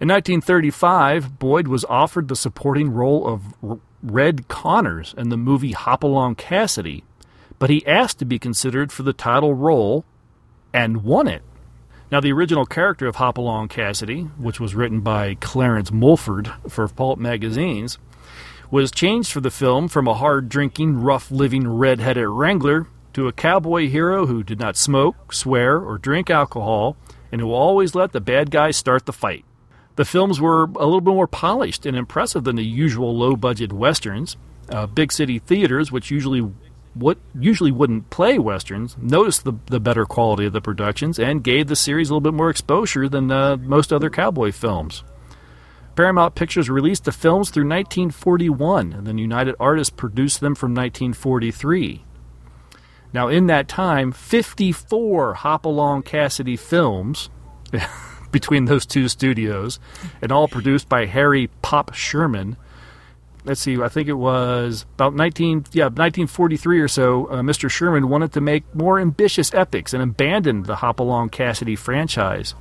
In 0.00 0.08
1935, 0.08 1.38
Boyd 1.38 1.68
was 1.68 1.84
offered 1.86 2.28
the 2.28 2.36
supporting 2.36 2.90
role 2.92 3.26
of 3.26 3.80
Red 4.02 4.48
Connors 4.48 5.14
in 5.16 5.28
the 5.28 5.36
movie 5.36 5.72
Hopalong 5.72 6.34
Cassidy, 6.34 7.04
but 7.58 7.70
he 7.70 7.86
asked 7.86 8.18
to 8.18 8.24
be 8.24 8.38
considered 8.38 8.92
for 8.92 9.02
the 9.02 9.12
title 9.12 9.54
role 9.54 10.04
and 10.72 11.04
won 11.04 11.28
it. 11.28 11.42
Now, 12.10 12.20
the 12.20 12.32
original 12.32 12.66
character 12.66 13.06
of 13.06 13.16
Hopalong 13.16 13.68
Cassidy, 13.68 14.22
which 14.36 14.58
was 14.58 14.74
written 14.74 15.00
by 15.00 15.36
Clarence 15.36 15.92
Mulford 15.92 16.52
for 16.68 16.88
Pulp 16.88 17.18
magazines, 17.20 17.98
was 18.70 18.90
changed 18.90 19.32
for 19.32 19.40
the 19.40 19.50
film 19.50 19.88
from 19.88 20.08
a 20.08 20.14
hard 20.14 20.48
drinking, 20.48 21.00
rough 21.00 21.30
living, 21.30 21.68
red 21.68 22.00
headed 22.00 22.26
wrangler 22.26 22.86
to 23.12 23.28
a 23.28 23.32
cowboy 23.32 23.88
hero 23.88 24.26
who 24.26 24.42
did 24.42 24.58
not 24.58 24.76
smoke, 24.76 25.32
swear, 25.32 25.78
or 25.78 25.98
drink 25.98 26.30
alcohol, 26.30 26.96
and 27.32 27.40
who 27.40 27.52
always 27.52 27.94
let 27.94 28.12
the 28.12 28.20
bad 28.20 28.50
guys 28.50 28.76
start 28.76 29.06
the 29.06 29.12
fight. 29.12 29.44
The 29.96 30.04
films 30.04 30.40
were 30.40 30.64
a 30.64 30.84
little 30.84 31.00
bit 31.00 31.14
more 31.14 31.26
polished 31.26 31.84
and 31.84 31.96
impressive 31.96 32.44
than 32.44 32.56
the 32.56 32.64
usual 32.64 33.16
low 33.16 33.36
budget 33.36 33.72
westerns. 33.72 34.36
Uh, 34.68 34.86
big 34.86 35.10
city 35.10 35.38
theaters, 35.38 35.90
which 35.90 36.10
usually 36.10 36.48
what 36.94 37.18
usually 37.38 37.70
wouldn't 37.72 38.10
play 38.10 38.38
westerns, 38.38 38.96
noticed 39.00 39.44
the, 39.44 39.54
the 39.66 39.80
better 39.80 40.04
quality 40.04 40.46
of 40.46 40.52
the 40.52 40.60
productions 40.60 41.18
and 41.18 41.44
gave 41.44 41.68
the 41.68 41.76
series 41.76 42.10
a 42.10 42.12
little 42.12 42.20
bit 42.20 42.34
more 42.34 42.50
exposure 42.50 43.08
than 43.08 43.30
uh, 43.30 43.56
most 43.56 43.92
other 43.92 44.10
cowboy 44.10 44.52
films. 44.52 45.04
Paramount 45.96 46.34
Pictures 46.34 46.70
released 46.70 47.04
the 47.04 47.12
films 47.12 47.50
through 47.50 47.64
1941, 47.64 48.92
and 48.92 49.06
then 49.06 49.18
United 49.18 49.54
Artists 49.60 49.94
produced 49.94 50.40
them 50.40 50.54
from 50.54 50.70
1943. 50.70 52.04
Now, 53.12 53.28
in 53.28 53.46
that 53.48 53.68
time, 53.68 54.12
54 54.12 55.34
Hopalong 55.34 56.02
Cassidy 56.02 56.56
films 56.56 57.28
between 58.30 58.66
those 58.66 58.86
two 58.86 59.08
studios, 59.08 59.78
and 60.22 60.30
all 60.30 60.48
produced 60.48 60.88
by 60.88 61.06
Harry 61.06 61.48
Pop 61.62 61.92
Sherman. 61.94 62.56
Let's 63.44 63.60
see, 63.60 63.80
I 63.80 63.88
think 63.88 64.08
it 64.08 64.14
was 64.14 64.84
about 64.94 65.14
19, 65.14 65.66
yeah, 65.72 65.84
1943 65.84 66.80
or 66.80 66.88
so. 66.88 67.26
Uh, 67.26 67.40
Mr. 67.40 67.70
Sherman 67.70 68.08
wanted 68.08 68.32
to 68.34 68.40
make 68.40 68.74
more 68.74 69.00
ambitious 69.00 69.54
epics 69.54 69.94
and 69.94 70.02
abandoned 70.02 70.66
the 70.66 70.76
Hopalong 70.76 71.30
Cassidy 71.30 71.74
franchise. 71.74 72.54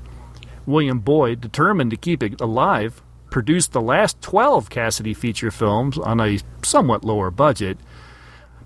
William 0.66 1.00
Boyd, 1.00 1.42
determined 1.42 1.92
to 1.92 1.98
keep 1.98 2.24
it 2.24 2.40
alive, 2.40 3.02
produced 3.30 3.74
the 3.74 3.82
last 3.82 4.22
12 4.22 4.70
Cassidy 4.70 5.14
feature 5.14 5.52
films 5.52 5.98
on 5.98 6.22
a 6.22 6.40
somewhat 6.64 7.04
lower 7.04 7.30
budget. 7.30 7.78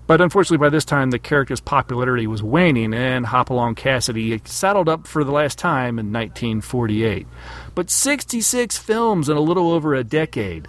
But 0.06 0.20
unfortunately, 0.20 0.58
by 0.58 0.68
this 0.68 0.84
time, 0.84 1.10
the 1.10 1.18
character's 1.18 1.60
popularity 1.60 2.26
was 2.26 2.42
waning, 2.42 2.92
and 2.92 3.26
Hopalong 3.26 3.74
Cassidy 3.74 4.40
saddled 4.44 4.88
up 4.88 5.06
for 5.06 5.24
the 5.24 5.32
last 5.32 5.58
time 5.58 5.98
in 5.98 6.12
1948. 6.12 7.26
But 7.74 7.90
66 7.90 8.76
films 8.76 9.28
in 9.30 9.36
a 9.36 9.40
little 9.40 9.72
over 9.72 9.94
a 9.94 10.04
decade. 10.04 10.68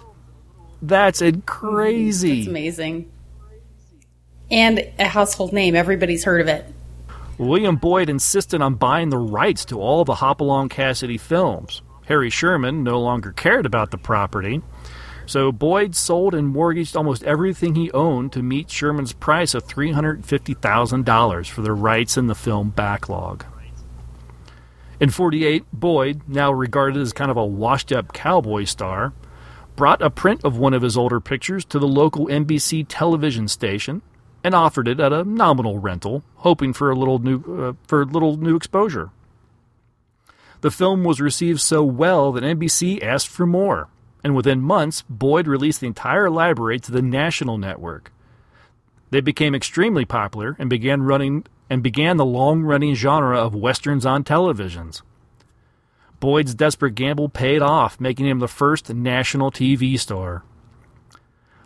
Mm, 0.82 0.88
that's 0.88 1.22
crazy. 1.46 2.36
That's 2.36 2.48
amazing. 2.48 3.10
And 4.50 4.88
a 4.98 5.06
household 5.06 5.52
name. 5.52 5.74
Everybody's 5.74 6.24
heard 6.24 6.40
of 6.40 6.48
it. 6.48 6.66
William 7.38 7.76
Boyd 7.76 8.08
insisted 8.08 8.62
on 8.62 8.74
buying 8.74 9.10
the 9.10 9.18
rights 9.18 9.64
to 9.66 9.80
all 9.80 10.04
the 10.04 10.14
Hopalong 10.14 10.68
Cassidy 10.68 11.18
films. 11.18 11.82
Harry 12.06 12.30
Sherman 12.30 12.82
no 12.82 13.00
longer 13.00 13.32
cared 13.32 13.66
about 13.66 13.90
the 13.90 13.98
property, 13.98 14.62
so 15.26 15.50
Boyd 15.50 15.94
sold 15.96 16.34
and 16.34 16.48
mortgaged 16.48 16.96
almost 16.96 17.24
everything 17.24 17.74
he 17.74 17.90
owned 17.90 18.32
to 18.32 18.42
meet 18.42 18.70
Sherman's 18.70 19.12
price 19.12 19.54
of 19.54 19.66
$350,000 19.66 21.50
for 21.50 21.62
the 21.62 21.72
rights 21.72 22.16
in 22.16 22.28
the 22.28 22.34
film 22.34 22.70
backlog. 22.70 23.44
In 24.98 25.10
48, 25.10 25.64
Boyd, 25.72 26.22
now 26.26 26.52
regarded 26.52 27.02
as 27.02 27.12
kind 27.12 27.30
of 27.30 27.36
a 27.36 27.44
washed 27.44 27.92
up 27.92 28.14
cowboy 28.14 28.64
star, 28.64 29.12
brought 29.76 30.02
a 30.02 30.10
print 30.10 30.42
of 30.44 30.58
one 30.58 30.74
of 30.74 30.82
his 30.82 30.96
older 30.96 31.20
pictures 31.20 31.64
to 31.66 31.78
the 31.78 31.86
local 31.86 32.26
NBC 32.26 32.86
television 32.88 33.46
station 33.46 34.02
and 34.42 34.54
offered 34.54 34.88
it 34.88 35.00
at 35.00 35.12
a 35.12 35.24
nominal 35.24 35.78
rental, 35.78 36.22
hoping 36.36 36.72
for 36.72 36.90
a 36.90 36.96
little 36.96 37.18
new 37.18 37.42
uh, 37.46 37.72
for 37.86 38.04
little 38.04 38.36
new 38.36 38.56
exposure. 38.56 39.10
The 40.60 40.70
film 40.70 41.04
was 41.04 41.20
received 41.20 41.60
so 41.60 41.82
well 41.82 42.32
that 42.32 42.44
NBC 42.44 43.02
asked 43.02 43.28
for 43.28 43.46
more, 43.46 43.88
and 44.24 44.34
within 44.34 44.60
months, 44.60 45.04
Boyd 45.08 45.46
released 45.46 45.80
the 45.80 45.86
entire 45.86 46.30
library 46.30 46.80
to 46.80 46.92
the 46.92 47.02
national 47.02 47.58
network. 47.58 48.12
They 49.10 49.20
became 49.20 49.54
extremely 49.54 50.04
popular 50.04 50.56
and 50.58 50.68
began 50.70 51.02
running 51.02 51.44
and 51.68 51.82
began 51.82 52.16
the 52.16 52.24
long-running 52.24 52.94
genre 52.94 53.38
of 53.38 53.54
westerns 53.54 54.06
on 54.06 54.24
televisions. 54.24 55.02
Boyd's 56.26 56.56
desperate 56.56 56.96
gamble 56.96 57.28
paid 57.28 57.62
off, 57.62 58.00
making 58.00 58.26
him 58.26 58.40
the 58.40 58.48
first 58.48 58.92
national 58.92 59.52
TV 59.52 59.96
star. 59.96 60.42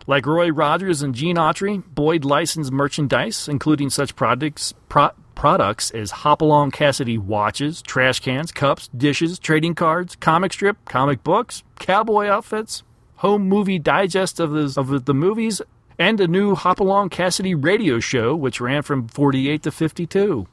Like 0.05 0.27
Roy 0.27 0.49
Rogers 0.49 1.01
and 1.01 1.15
Gene 1.15 1.37
Autry, 1.37 1.81
Boyd 1.95 2.23
licensed 2.23 2.71
merchandise, 2.71 3.47
including 3.47 3.89
such 3.89 4.15
products, 4.15 4.75
pro- 4.87 5.15
products 5.33 5.89
as 5.89 6.11
Hopalong 6.11 6.69
Cassidy 6.69 7.17
watches, 7.17 7.81
trash 7.81 8.19
cans, 8.19 8.51
cups, 8.51 8.87
dishes, 8.89 9.39
trading 9.39 9.73
cards, 9.73 10.15
comic 10.15 10.53
strip, 10.53 10.77
comic 10.85 11.23
books, 11.23 11.63
cowboy 11.79 12.27
outfits, 12.27 12.83
home 13.15 13.49
movie 13.49 13.79
digest 13.79 14.39
of 14.39 14.51
the, 14.51 14.79
of 14.79 15.05
the 15.05 15.15
movies, 15.15 15.63
and 15.97 16.21
a 16.21 16.27
new 16.27 16.53
Hopalong 16.53 17.09
Cassidy 17.09 17.55
radio 17.55 17.99
show, 17.99 18.35
which 18.35 18.61
ran 18.61 18.83
from 18.83 19.07
48 19.07 19.63
to 19.63 19.71
52. 19.71 20.45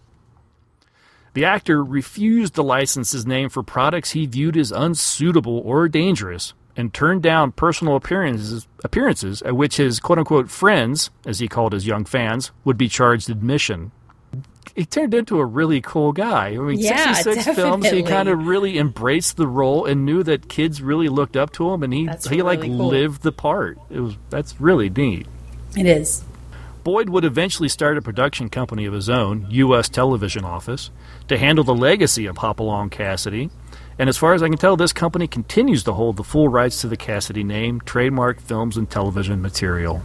The 1.35 1.45
actor 1.45 1.85
refused 1.85 2.55
to 2.57 2.63
license 2.63 3.13
his 3.13 3.27
name 3.27 3.49
for 3.49 3.63
products 3.63 4.13
he 4.13 4.27
viewed 4.27 4.57
as 4.57 4.73
unsuitable 4.73 5.59
or 5.65 5.89
dangerous, 5.89 6.55
and 6.77 6.93
turned 6.93 7.23
down 7.23 7.53
personal 7.53 7.97
appearances, 7.97 8.67
appearances 8.85 9.43
at 9.43 9.57
which 9.57 9.77
his 9.77 10.01
quote 10.01 10.19
unquote 10.19 10.51
friends, 10.51 11.11
as 11.27 11.39
he 11.39 11.49
called 11.49 11.73
his 11.73 11.87
young 11.87 12.05
fans, 12.05 12.51
would 12.65 12.79
be 12.79 12.89
charged 12.89 13.29
admission. 13.31 13.93
He 14.75 14.85
turned 14.85 15.13
into 15.13 15.39
a 15.41 15.45
really 15.45 15.81
cool 15.81 16.13
guy. 16.13 16.51
I 16.51 16.57
mean, 16.59 16.79
Yeah, 16.79 17.15
66 17.15 17.57
films, 17.57 17.91
he 17.91 18.03
kind 18.05 18.29
of 18.29 18.47
really 18.47 18.79
embraced 18.79 19.37
the 19.37 19.49
role 19.49 19.85
and 19.87 20.05
knew 20.07 20.23
that 20.23 20.49
kids 20.49 20.81
really 20.81 21.09
looked 21.09 21.37
up 21.37 21.51
to 21.55 21.69
him, 21.73 21.83
and 21.83 21.93
he, 21.93 22.07
That's 22.07 22.29
he 22.29 22.43
like 22.43 22.61
cool. 22.61 22.89
lived 22.89 23.23
the 23.23 23.33
part. 23.33 23.79
It 23.91 23.99
was 23.99 24.17
That's 24.31 24.61
really 24.61 24.89
neat. 24.89 25.27
It 25.77 25.87
is. 25.87 26.23
Boyd 26.89 27.11
would 27.11 27.27
eventually 27.27 27.69
start 27.69 27.99
a 27.99 28.01
production 28.01 28.49
company 28.49 28.87
of 28.87 28.95
his 28.95 29.11
own, 29.11 29.47
U.S. 29.51 29.91
Television 29.91 30.43
Office, 30.43 30.91
to 31.29 31.37
handle 31.37 31.63
the 31.63 31.75
legacy 31.75 32.25
of 32.25 32.39
Hopalong 32.39 32.89
Cassidy. 32.89 33.51
And 33.99 34.09
as 34.09 34.17
far 34.17 34.33
as 34.33 34.43
I 34.43 34.49
can 34.49 34.57
tell, 34.57 34.75
this 34.75 34.95
company 34.95 35.29
continues 35.29 35.85
to 35.85 35.93
hold 35.93 36.17
the 36.17 36.25
full 36.25 36.49
rights 36.49 36.81
to 36.81 36.89
the 36.89 36.97
Cassidy 36.97 37.45
name, 37.45 37.83
trademark 37.83 38.41
films, 38.41 38.79
and 38.79 38.89
television 38.89 39.43
material. 39.43 40.01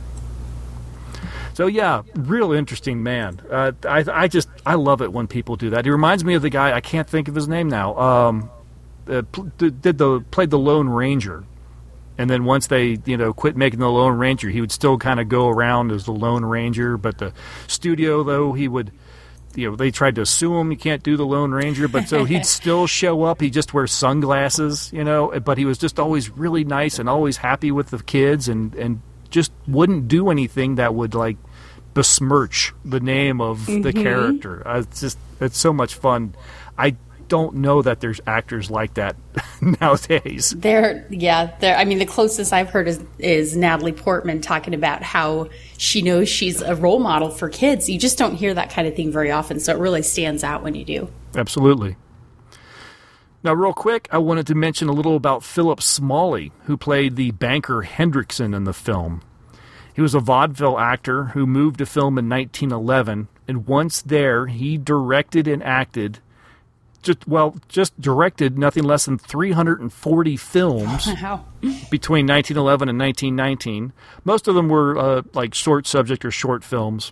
So 1.54 1.68
yeah, 1.68 2.02
real 2.16 2.52
interesting 2.52 3.02
man. 3.02 3.40
Uh, 3.50 3.72
I 3.86 4.04
I 4.12 4.28
just 4.28 4.50
I 4.66 4.76
love 4.76 5.02
it 5.02 5.14
when 5.14 5.28
people 5.28 5.56
do 5.56 5.70
that. 5.70 5.86
He 5.86 5.90
reminds 5.90 6.26
me 6.26 6.34
of 6.34 6.42
the 6.42 6.50
guy 6.50 6.76
I 6.76 6.82
can't 6.82 7.08
think 7.08 7.30
of 7.30 7.36
his 7.36 7.48
name 7.48 7.70
now. 7.70 7.98
Um, 7.98 8.50
uh, 9.08 9.22
did 9.58 9.98
the 9.98 10.20
played 10.32 10.50
the 10.50 10.60
Lone 10.60 10.90
Ranger, 10.90 11.46
and 12.18 12.30
then 12.30 12.46
once 12.46 12.68
they 12.68 12.98
you 13.06 13.18
know 13.18 13.34
quit 13.34 13.56
making 13.56 13.80
the 13.80 13.90
Lone 13.90 14.18
Ranger, 14.18 14.50
he 14.50 14.62
would 14.62 14.72
still 14.72 14.98
kind 14.98 15.20
of 15.20 15.30
go 15.30 15.50
around 15.50 15.92
as 15.92 16.06
the 16.06 16.12
Lone 16.12 16.46
Ranger. 16.46 16.98
But 16.98 17.18
the 17.18 17.34
studio 17.68 18.24
though 18.24 18.54
he 18.54 18.68
would. 18.68 18.92
You 19.56 19.70
know, 19.70 19.76
they 19.76 19.92
tried 19.92 20.16
to 20.16 20.26
sue 20.26 20.58
him. 20.58 20.72
You 20.72 20.78
can't 20.78 21.04
do 21.04 21.16
the 21.16 21.28
Lone 21.28 21.52
Ranger, 21.52 21.88
but 21.88 22.10
so 22.10 22.26
he'd 22.26 22.44
still 22.48 22.88
show 22.88 23.22
up. 23.22 23.40
He 23.40 23.52
just 23.52 23.72
wears 23.72 23.92
sunglasses, 23.92 24.92
you 24.92 25.04
know. 25.04 25.40
But 25.42 25.60
he 25.60 25.66
was 25.66 25.78
just 25.78 26.00
always 26.00 26.32
really 26.32 26.64
nice 26.64 26.98
and 26.98 27.08
always 27.08 27.38
happy 27.38 27.70
with 27.70 27.92
the 27.92 28.02
kids, 28.02 28.48
and 28.48 28.74
and 28.74 29.04
just 29.30 29.52
wouldn't 29.68 30.08
do 30.08 30.32
anything 30.32 30.76
that 30.76 30.96
would 30.96 31.14
like 31.14 31.38
besmirch 31.94 32.74
the 32.84 33.00
name 33.00 33.42
of 33.42 33.66
the 33.66 33.94
character. 33.94 34.68
Uh, 34.68 34.80
it's 34.80 35.02
just 35.02 35.18
it's 35.40 35.58
so 35.58 35.72
much 35.72 35.96
fun. 35.96 36.36
I 36.78 36.96
don't 37.28 37.56
know 37.56 37.82
that 37.82 38.00
there's 38.00 38.22
actors 38.28 38.70
like 38.70 38.96
that 38.96 39.16
nowadays. 39.82 40.52
There, 40.52 41.08
yeah, 41.10 41.56
there. 41.60 41.76
I 41.76 41.86
mean, 41.86 42.00
the 42.00 42.06
closest 42.06 42.54
I've 42.54 42.70
heard 42.70 42.88
is 42.88 43.04
is 43.20 43.56
Natalie 43.56 43.94
Portman 43.94 44.42
talking 44.42 44.74
about 44.74 45.04
how 45.04 45.50
she 45.78 46.02
knows 46.02 46.30
she's 46.30 46.62
a 46.62 46.76
role 46.76 47.00
model 47.00 47.30
for 47.30 47.50
kids. 47.50 47.90
You 47.90 48.00
just 48.00 48.18
don't 48.18 48.36
hear 48.36 48.54
that 48.54 48.70
kind 48.70 48.88
of 48.88 48.96
thing 48.96 49.12
very 49.12 49.32
often, 49.32 49.60
so 49.60 49.74
it 49.74 49.80
really 49.80 50.04
stands 50.04 50.44
out 50.44 50.64
when 50.64 50.76
you 50.76 50.86
do. 50.86 51.10
Absolutely. 51.36 51.96
Now, 53.44 53.54
real 53.54 53.74
quick, 53.74 54.08
I 54.10 54.20
wanted 54.20 54.48
to 54.48 54.56
mention 54.56 54.88
a 54.88 54.94
little 54.94 55.18
about 55.18 55.44
Philip 55.44 55.82
Smalley, 55.82 56.54
who 56.64 56.78
played 56.78 57.18
the 57.18 57.32
banker 57.32 57.84
Hendrickson 57.84 58.56
in 58.56 58.64
the 58.64 58.74
film. 58.74 59.22
He 59.94 60.02
was 60.02 60.16
a 60.16 60.20
vaudeville 60.20 60.80
actor 60.80 61.26
who 61.26 61.46
moved 61.46 61.80
to 61.80 61.86
film 61.86 62.18
in 62.18 62.30
1911, 62.30 63.28
and 63.48 63.68
once 63.68 64.02
there, 64.02 64.48
he 64.48 64.78
directed 64.78 65.48
and 65.48 65.62
acted 65.62 66.20
just 67.04 67.28
well, 67.28 67.56
just 67.68 68.00
directed 68.02 68.58
nothing 68.58 68.84
less 68.84 69.06
than 69.06 69.18
340 69.18 70.38
films 70.38 71.08
Wow. 71.22 71.46
between 71.92 72.26
1911 72.26 72.90
and 72.90 73.00
1919. 73.00 73.94
Most 74.24 74.48
of 74.48 74.56
them 74.56 74.70
were 74.70 74.98
uh, 74.98 75.22
like 75.34 75.54
short 75.54 75.86
subject 75.86 76.26
or 76.26 76.32
short 76.32 76.64
films. 76.64 77.12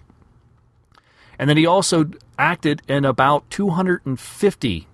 And 1.37 1.49
then 1.49 1.57
he 1.57 1.65
also 1.65 2.05
acted 2.37 2.81
in 2.87 3.03
about 3.05 3.49
250 3.49 4.87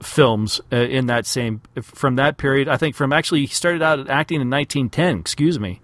films 0.00 0.60
uh, 0.72 0.76
in 0.76 1.06
that 1.06 1.26
same 1.26 1.60
from 1.80 2.16
that 2.16 2.36
period. 2.36 2.68
I 2.68 2.76
think 2.76 2.94
from 2.96 3.12
actually 3.12 3.40
he 3.42 3.46
started 3.48 3.82
out 3.82 4.08
acting 4.08 4.40
in 4.40 4.50
1910, 4.50 5.20
excuse 5.20 5.58
me, 5.60 5.80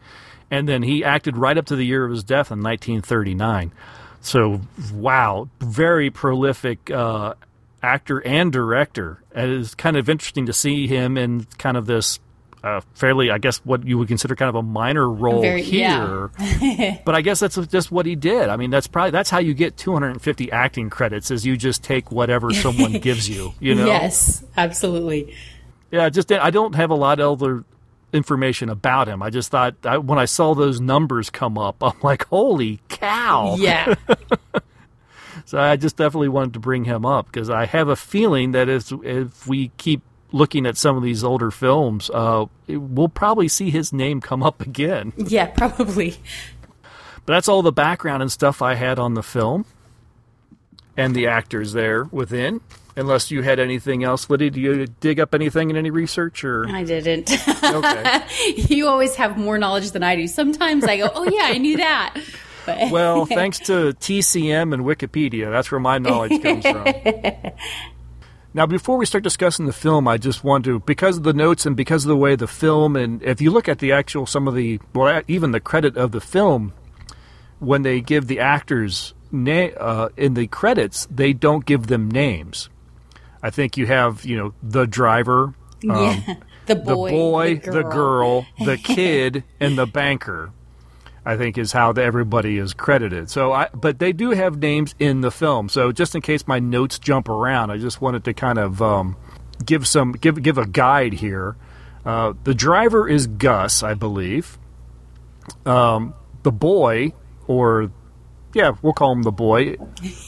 and 0.51 0.69
then 0.69 0.83
he 0.83 1.05
acted 1.05 1.37
right 1.37 1.57
up 1.59 1.67
to 1.67 1.77
the 1.77 1.85
year 1.85 2.05
of 2.05 2.11
his 2.11 2.25
death 2.25 2.51
in 2.51 2.63
1939. 2.63 3.73
So 4.21 4.61
wow, 4.93 5.49
very 5.61 6.11
prolific 6.11 6.91
uh, 6.91 7.35
actor 7.83 8.21
and 8.27 8.53
director. 8.53 9.23
And 9.33 9.53
it's 9.53 9.75
kind 9.75 9.97
of 9.97 10.09
interesting 10.09 10.47
to 10.47 10.53
see 10.53 10.87
him 10.87 11.17
in 11.17 11.47
kind 11.59 11.77
of 11.77 11.87
this 11.87 12.19
uh, 12.63 12.81
fairly, 12.95 13.31
I 13.31 13.39
guess, 13.39 13.59
what 13.59 13.87
you 13.87 13.99
would 13.99 14.09
consider 14.09 14.35
kind 14.35 14.49
of 14.49 14.57
a 14.57 14.63
minor 14.63 15.09
role 15.09 15.41
Very- 15.43 15.63
here. 15.63 16.31
but 17.05 17.15
I 17.15 17.21
guess 17.21 17.41
that's 17.41 17.57
just 17.69 17.93
what 17.93 18.07
he 18.07 18.17
did. 18.17 18.49
I 18.49 18.57
mean, 18.57 18.71
that's 18.71 18.87
probably 18.87 19.13
that's 19.13 19.31
how 19.31 19.39
you 19.39 19.55
get 19.55 19.77
250 19.77 20.51
acting 20.51 20.91
credits, 20.91 21.31
is 21.31 21.47
you 21.47 21.57
just 21.57 21.83
take 21.83 22.11
whatever 22.11 22.53
someone 22.53 22.93
gives 23.01 23.29
you. 23.29 23.55
You 23.61 23.75
know? 23.75 23.87
Yes, 23.87 24.43
absolutely. 24.57 25.35
Yeah, 25.91 26.09
just 26.09 26.31
I 26.33 26.51
don't 26.51 26.75
have 26.75 26.91
a 26.91 26.95
lot 26.95 27.21
of 27.21 27.41
other 27.41 27.65
information 28.13 28.69
about 28.69 29.09
him. 29.09 29.23
I 29.23 29.31
just 29.31 29.51
thought 29.51 29.75
I, 29.85 29.99
when 29.99 30.19
I 30.19 30.25
saw 30.25 30.55
those 30.55 30.81
numbers 30.81 31.31
come 31.31 31.57
up, 31.57 31.83
I'm 31.83 31.97
like, 32.03 32.27
holy 32.27 32.81
cow! 32.89 33.57
Yeah. 33.59 33.95
So 35.45 35.59
I 35.59 35.77
just 35.77 35.97
definitely 35.97 36.29
wanted 36.29 36.55
to 36.55 36.61
bring 36.61 36.85
him 36.85 37.05
up 37.05 37.27
because 37.27 37.51
I 37.51 37.67
have 37.67 37.89
a 37.89 37.97
feeling 37.97 38.53
that 38.53 38.69
if 38.69 38.93
if 39.03 39.47
we 39.47 39.69
keep 39.79 40.03
looking 40.33 40.67
at 40.67 40.77
some 40.77 40.97
of 40.97 41.03
these 41.03 41.25
older 41.25 41.51
films, 41.51 42.11
uh, 42.13 42.47
we'll 42.69 43.09
probably 43.09 43.49
see 43.49 43.71
his 43.71 43.93
name 43.93 44.21
come 44.21 44.43
up 44.43 44.61
again. 44.61 45.13
yeah, 45.17 45.47
probably. 45.47 46.17
But 47.25 47.35
that's 47.35 47.49
all 47.49 47.63
the 47.63 47.73
background 47.73 48.23
and 48.23 48.33
stuff 48.33 48.63
I 48.63 48.75
had 48.75 48.99
on 48.99 49.15
the 49.15 49.23
film 49.23 49.65
and 50.97 51.15
the 51.15 51.27
actors 51.27 51.73
there 51.73 52.05
within. 52.05 52.61
Unless 52.97 53.31
you 53.31 53.43
had 53.43 53.61
anything 53.61 54.03
else, 54.03 54.29
Liddy, 54.29 54.51
do 54.51 54.61
you 54.61 54.87
dig 54.87 55.21
up 55.21 55.33
anything 55.33 55.71
in 55.71 55.77
any 55.77 55.91
research 55.91 56.43
or? 56.43 56.67
I 56.69 56.83
didn't. 56.83 57.31
Okay. 57.63 58.21
you 58.57 58.89
always 58.89 59.15
have 59.15 59.39
more 59.39 59.57
knowledge 59.57 59.93
than 59.93 60.03
I 60.03 60.17
do. 60.17 60.27
Sometimes 60.27 60.83
I 60.83 60.97
go, 60.97 61.11
"Oh 61.15 61.25
yeah, 61.25 61.45
I 61.45 61.59
knew 61.59 61.77
that." 61.77 62.17
But 62.69 62.91
Well, 62.91 63.25
thanks 63.25 63.59
to 63.61 63.95
TCM 63.95 64.75
and 64.75 64.85
Wikipedia, 64.85 65.51
that's 65.51 65.71
where 65.73 65.81
my 65.81 65.99
knowledge 65.99 66.43
comes 66.43 66.67
from. 66.67 66.87
Now, 68.55 68.65
before 68.65 68.97
we 68.97 69.05
start 69.05 69.23
discussing 69.23 69.67
the 69.67 69.75
film, 69.75 70.09
I 70.09 70.17
just 70.17 70.43
want 70.43 70.65
to, 70.65 70.81
because 70.81 71.19
of 71.19 71.23
the 71.23 71.35
notes 71.35 71.67
and 71.67 71.77
because 71.77 72.05
of 72.05 72.09
the 72.09 72.17
way 72.17 72.35
the 72.35 72.49
film, 72.49 72.97
and 72.97 73.23
if 73.23 73.43
you 73.43 73.51
look 73.51 73.69
at 73.69 73.79
the 73.79 73.93
actual, 73.93 74.25
some 74.25 74.49
of 74.49 74.55
the, 74.55 74.81
well, 74.95 75.23
even 75.29 75.53
the 75.53 75.61
credit 75.61 75.99
of 75.99 76.13
the 76.13 76.21
film, 76.21 76.73
when 77.59 77.83
they 77.83 78.01
give 78.01 78.27
the 78.27 78.41
actors 78.41 79.13
na- 79.31 79.77
uh, 79.77 80.09
in 80.17 80.33
the 80.33 80.47
credits, 80.47 81.07
they 81.11 81.35
don't 81.35 81.67
give 81.67 81.89
them 81.89 82.11
names. 82.11 82.71
I 83.43 83.51
think 83.51 83.77
you 83.77 83.87
have, 83.87 84.25
you 84.25 84.37
know, 84.37 84.55
the 84.63 84.87
driver, 84.87 85.45
um, 85.45 85.55
yeah, 85.85 86.35
the 86.67 86.75
the 86.75 86.95
boy, 86.95 87.11
boy, 87.11 87.55
the 87.57 87.83
girl, 87.83 88.47
the 88.65 88.79
kid, 88.79 89.45
and 89.61 89.77
the 89.77 89.87
banker. 89.87 90.53
I 91.25 91.37
think 91.37 91.59
is 91.59 91.73
how 91.73 91.93
the, 91.93 92.03
everybody 92.03 92.59
is 92.59 92.75
credited. 92.75 93.31
So, 93.31 93.53
I 93.53 93.69
but 93.75 93.99
they 93.99 94.13
do 94.13 94.31
have 94.31 94.59
names 94.59 94.95
in 94.99 95.21
the 95.21 95.31
film. 95.31 95.69
So, 95.69 95.93
just 95.93 96.15
in 96.15 96.23
case 96.23 96.47
my 96.47 96.59
notes 96.59 96.99
jump 96.99 97.29
around, 97.29 97.71
I 97.71 97.79
just 97.79 98.01
wanted 98.01 98.25
to 98.25 98.35
kind 98.35 98.59
of 98.59 98.81
um, 98.81 99.17
give 99.65 99.87
some 99.87 100.13
give 100.13 100.43
give 100.43 100.59
a 100.59 100.67
guide 100.67 101.15
here. 101.15 101.57
Uh, 102.05 102.33
the 102.45 102.55
driver 102.55 103.09
is 103.09 103.27
Gus, 103.27 103.83
I 103.83 103.95
believe. 103.95 104.59
Um, 105.67 106.15
the 106.43 106.53
boy, 106.53 107.13
or 107.47 107.91
yeah, 108.55 108.73
we'll 108.83 108.93
call 108.93 109.13
him 109.13 109.23
the 109.23 109.33
boy, 109.33 109.77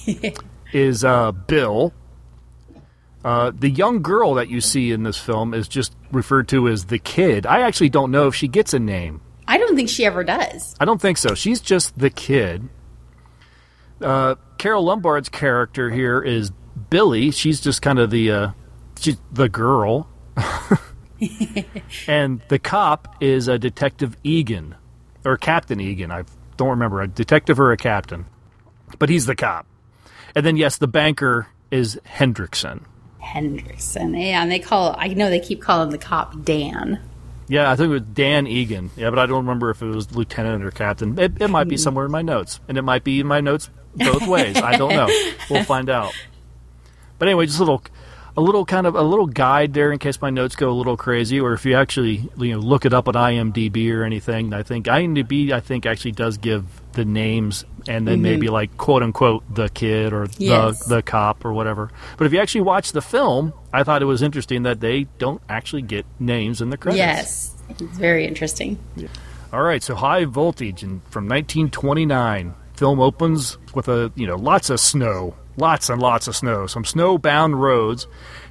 is 0.73 1.05
uh, 1.05 1.33
Bill. 1.33 1.95
Uh, 3.25 3.53
the 3.55 3.69
young 3.69 4.01
girl 4.01 4.35
that 4.35 4.49
you 4.49 4.61
see 4.61 4.93
in 4.93 5.03
this 5.03 5.19
film 5.19 5.53
is 5.53 5.69
just 5.69 5.95
referred 6.11 6.49
to 6.49 6.69
as 6.69 6.87
the 6.87 6.99
kid. 6.99 7.45
I 7.45 7.61
actually 7.61 7.91
don't 7.91 8.11
know 8.11 8.29
if 8.29 8.35
she 8.35 8.49
gets 8.49 8.73
a 8.73 8.79
name. 8.79 9.21
I 9.51 9.59
don't 9.59 9.75
think 9.75 9.89
she 9.89 10.07
ever 10.07 10.23
does. 10.23 10.77
I 10.79 10.85
don't 10.85 11.01
think 11.01 11.19
so. 11.19 11.35
She's 11.35 11.61
just 11.61 11.99
the 11.99 12.09
kid. 12.09 12.69
Uh, 14.01 14.37
Carole 14.59 14.85
Lombard's 14.85 15.29
character 15.29 15.91
here 15.91 16.23
is 16.23 16.53
Billy. 16.89 17.33
She's 17.33 17.61
just 17.61 17.83
kind 17.83 17.99
of 17.99 18.11
the 18.11 18.31
uh, 18.31 18.51
she's 19.01 19.17
the 19.33 19.49
girl, 19.49 20.09
and 22.07 22.41
the 22.47 22.61
cop 22.61 23.17
is 23.21 23.49
a 23.49 23.59
Detective 23.59 24.17
Egan 24.23 24.77
or 25.25 25.37
Captain 25.37 25.81
Egan. 25.81 26.13
I 26.13 26.23
don't 26.57 26.71
remember 26.71 27.03
a 27.03 27.09
detective 27.09 27.59
or 27.59 27.73
a 27.73 27.77
captain, 27.77 28.27
but 29.01 29.09
he's 29.09 29.27
the 29.27 29.35
cop. 29.35 29.67
And 30.37 30.47
then 30.47 30.57
yes, 30.57 30.79
the 30.79 30.87
banker 30.87 31.49
is 31.73 32.01
Hendrickson. 32.07 32.85
Hendrickson. 33.21 34.13
Yeah, 34.17 34.43
and 34.43 34.51
they 34.53 34.61
call. 34.61 34.95
I 34.97 35.09
know 35.09 35.29
they 35.29 35.41
keep 35.41 35.61
calling 35.61 35.91
the 35.91 35.99
cop 35.99 36.45
Dan. 36.45 37.01
Yeah, 37.51 37.69
I 37.69 37.75
think 37.75 37.91
it 37.91 37.93
was 37.93 38.03
Dan 38.03 38.47
Egan. 38.47 38.93
Yeah, 38.95 39.11
but 39.11 39.19
I 39.19 39.27
don't 39.27 39.39
remember 39.39 39.71
if 39.71 39.83
it 39.83 39.87
was 39.87 40.15
lieutenant 40.15 40.65
or 40.65 40.71
captain. 40.71 41.19
It, 41.19 41.43
it 41.43 41.49
might 41.49 41.65
be 41.65 41.75
hmm. 41.75 41.81
somewhere 41.81 42.05
in 42.05 42.13
my 42.13 42.23
notes, 42.23 42.61
and 42.69 42.79
it 42.79 42.83
might 42.83 43.03
be 43.03 43.19
in 43.19 43.27
my 43.27 43.41
notes 43.41 43.71
both 43.97 44.25
ways. 44.29 44.57
I 44.57 44.77
don't 44.77 44.95
know. 44.95 45.09
We'll 45.51 45.65
find 45.65 45.91
out. 45.91 46.13
But 47.19 47.27
anyway, 47.27 47.47
just 47.47 47.59
a 47.59 47.63
little, 47.63 47.83
a 48.37 48.41
little 48.41 48.65
kind 48.65 48.87
of 48.87 48.95
a 48.95 49.03
little 49.03 49.27
guide 49.27 49.75
there 49.75 49.93
in 49.93 49.99
case 49.99 50.21
my 50.21 50.31
notes 50.31 50.57
go 50.57 50.71
a 50.71 50.73
little 50.73 50.97
crazy, 50.97 51.41
or 51.41 51.53
if 51.53 51.65
you 51.65 51.75
actually 51.75 52.29
you 52.37 52.53
know 52.53 52.59
look 52.59 52.85
it 52.85 52.93
up 52.93 53.09
on 53.09 53.15
IMDb 53.15 53.93
or 53.93 54.05
anything. 54.05 54.55
I 54.55 54.63
think 54.63 54.87
IMDb 54.87 55.53
I 55.53 55.61
think 55.61 55.87
actually 55.87 56.13
does 56.13 56.39
give 56.39 56.65
the 56.93 57.05
names 57.05 57.65
and 57.89 58.07
then 58.07 58.17
mm-hmm. 58.17 58.23
maybe 58.23 58.49
like 58.49 58.77
quote 58.77 59.03
unquote 59.03 59.43
the 59.55 59.69
kid 59.69 60.13
or 60.13 60.27
Yes. 60.39 60.85
the 60.85 60.97
the 60.97 61.03
cop 61.03 61.45
or 61.45 61.53
whatever. 61.53 61.91
But 62.17 62.27
if 62.27 62.33
you 62.33 62.41
actually 62.41 62.63
watch 62.63 62.93
the 62.93 63.03
film, 63.03 63.53
I 63.73 63.83
thought 63.85 64.03
it 64.03 64.07
was 64.07 64.23
interesting 64.23 64.63
that 64.65 64.81
they 64.81 65.05
don't 65.19 65.43
actually 65.49 65.83
get 65.83 66.07
names 66.19 66.61
in 66.61 66.71
the 66.71 66.77
credits. 66.77 66.99
Yes, 66.99 67.55
it's 67.69 67.99
very 67.99 68.27
interesting. 68.27 68.79
All 69.53 69.63
right, 69.63 69.83
so 69.83 69.97
High 69.97 70.25
Voltage 70.27 70.83
in, 70.83 71.01
from 71.11 71.25
1929. 71.29 72.55
Film 72.75 73.01
opens 73.01 73.59
with 73.75 73.89
a 73.89 74.13
you 74.15 74.27
know 74.27 74.37
lots 74.37 74.71
of 74.71 74.81
snow, 74.81 75.35
lots 75.57 75.89
and 75.91 76.01
lots 76.01 76.27
of 76.29 76.37
snow, 76.37 76.67
some 76.67 76.85
snow-bound 76.85 77.61
roads, 77.61 78.07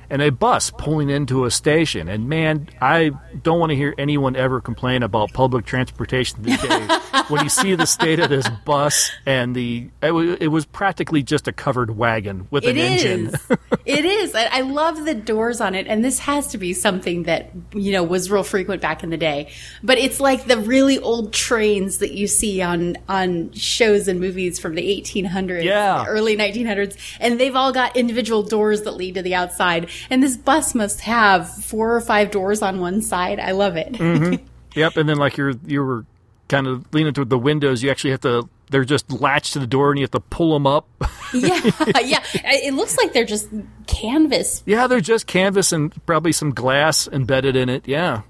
and 0.09 0.21
a 0.21 0.29
bus 0.31 0.71
pulling 0.71 1.09
into 1.09 1.45
a 1.45 1.51
station. 1.51 2.07
And 2.07 2.27
man, 2.29 2.67
I 2.81 3.11
don't 3.43 3.59
want 3.59 3.69
to 3.71 3.75
hear 3.75 3.93
anyone 3.97 4.35
ever 4.35 4.59
complain 4.61 5.03
about 5.03 5.33
public 5.33 5.65
transportation 5.65 6.43
today. 6.43 6.87
when 7.29 7.43
you 7.43 7.49
see 7.49 7.75
the 7.75 7.85
state 7.85 8.19
of 8.19 8.29
this 8.29 8.47
bus 8.65 9.11
and 9.25 9.55
the 9.55 9.87
it 10.01 10.11
was, 10.11 10.37
it 10.39 10.47
was 10.47 10.65
practically 10.65 11.21
just 11.23 11.47
a 11.47 11.51
covered 11.51 11.95
wagon 11.97 12.47
with 12.51 12.63
It 12.63 12.71
an 12.71 12.77
engine. 12.77 13.27
is. 13.27 13.47
it 13.85 14.05
is. 14.05 14.33
I, 14.35 14.45
I 14.45 14.61
love 14.61 15.05
the 15.05 15.13
doors 15.13 15.61
on 15.61 15.75
it, 15.75 15.87
and 15.87 16.03
this 16.03 16.19
has 16.19 16.47
to 16.47 16.57
be 16.57 16.73
something 16.73 17.23
that 17.23 17.51
you 17.73 17.91
know 17.91 18.03
was 18.03 18.31
real 18.31 18.43
frequent 18.43 18.81
back 18.81 19.03
in 19.03 19.09
the 19.09 19.17
day. 19.17 19.51
But 19.83 19.97
it's 19.97 20.19
like 20.19 20.45
the 20.45 20.57
really 20.57 20.97
old 20.99 21.33
trains 21.33 21.99
that 21.99 22.13
you 22.13 22.27
see 22.27 22.61
on 22.61 22.97
on 23.07 23.51
shows 23.53 24.07
and 24.07 24.19
movies 24.19 24.59
from 24.59 24.75
the 24.75 24.81
1800s, 25.01 25.63
Yeah. 25.63 26.03
the 26.03 26.09
early 26.09 26.35
1900s, 26.35 26.97
and 27.19 27.39
they've 27.39 27.55
all 27.55 27.71
got 27.71 27.95
individual 27.95 28.43
doors 28.43 28.81
that 28.83 28.91
lead 28.91 29.15
to 29.15 29.21
the 29.21 29.35
outside. 29.35 29.89
And 30.09 30.21
this 30.23 30.37
bus 30.37 30.75
must 30.75 31.01
have 31.01 31.49
four 31.63 31.95
or 31.95 32.01
five 32.01 32.31
doors 32.31 32.61
on 32.61 32.79
one 32.79 33.01
side. 33.01 33.39
I 33.39 33.51
love 33.51 33.75
it. 33.77 33.93
Mm-hmm. 33.93 34.45
Yep, 34.75 34.97
and 34.97 35.09
then 35.09 35.17
like 35.17 35.35
you're 35.35 35.53
you 35.65 35.83
were 35.83 36.05
kind 36.47 36.67
of 36.67 36.85
leaning 36.93 37.13
toward 37.13 37.29
the 37.29 37.39
windows, 37.39 37.81
you 37.81 37.89
actually 37.89 38.11
have 38.11 38.21
to. 38.21 38.49
They're 38.69 38.83
just 38.83 39.11
latched 39.11 39.53
to 39.53 39.59
the 39.59 39.67
door, 39.67 39.89
and 39.89 39.97
you 39.97 40.03
have 40.03 40.11
to 40.11 40.19
pull 40.19 40.53
them 40.53 40.67
up. 40.67 40.87
yeah, 41.33 41.71
yeah. 42.03 42.21
It 42.43 42.75
looks 42.75 42.97
like 42.97 43.13
they're 43.13 43.25
just 43.25 43.49
canvas. 43.87 44.61
Yeah, 44.65 44.87
they're 44.87 45.01
just 45.01 45.25
canvas 45.25 45.71
and 45.71 45.93
probably 46.05 46.31
some 46.33 46.51
glass 46.51 47.07
embedded 47.07 47.55
in 47.55 47.69
it. 47.69 47.87
Yeah. 47.87 48.21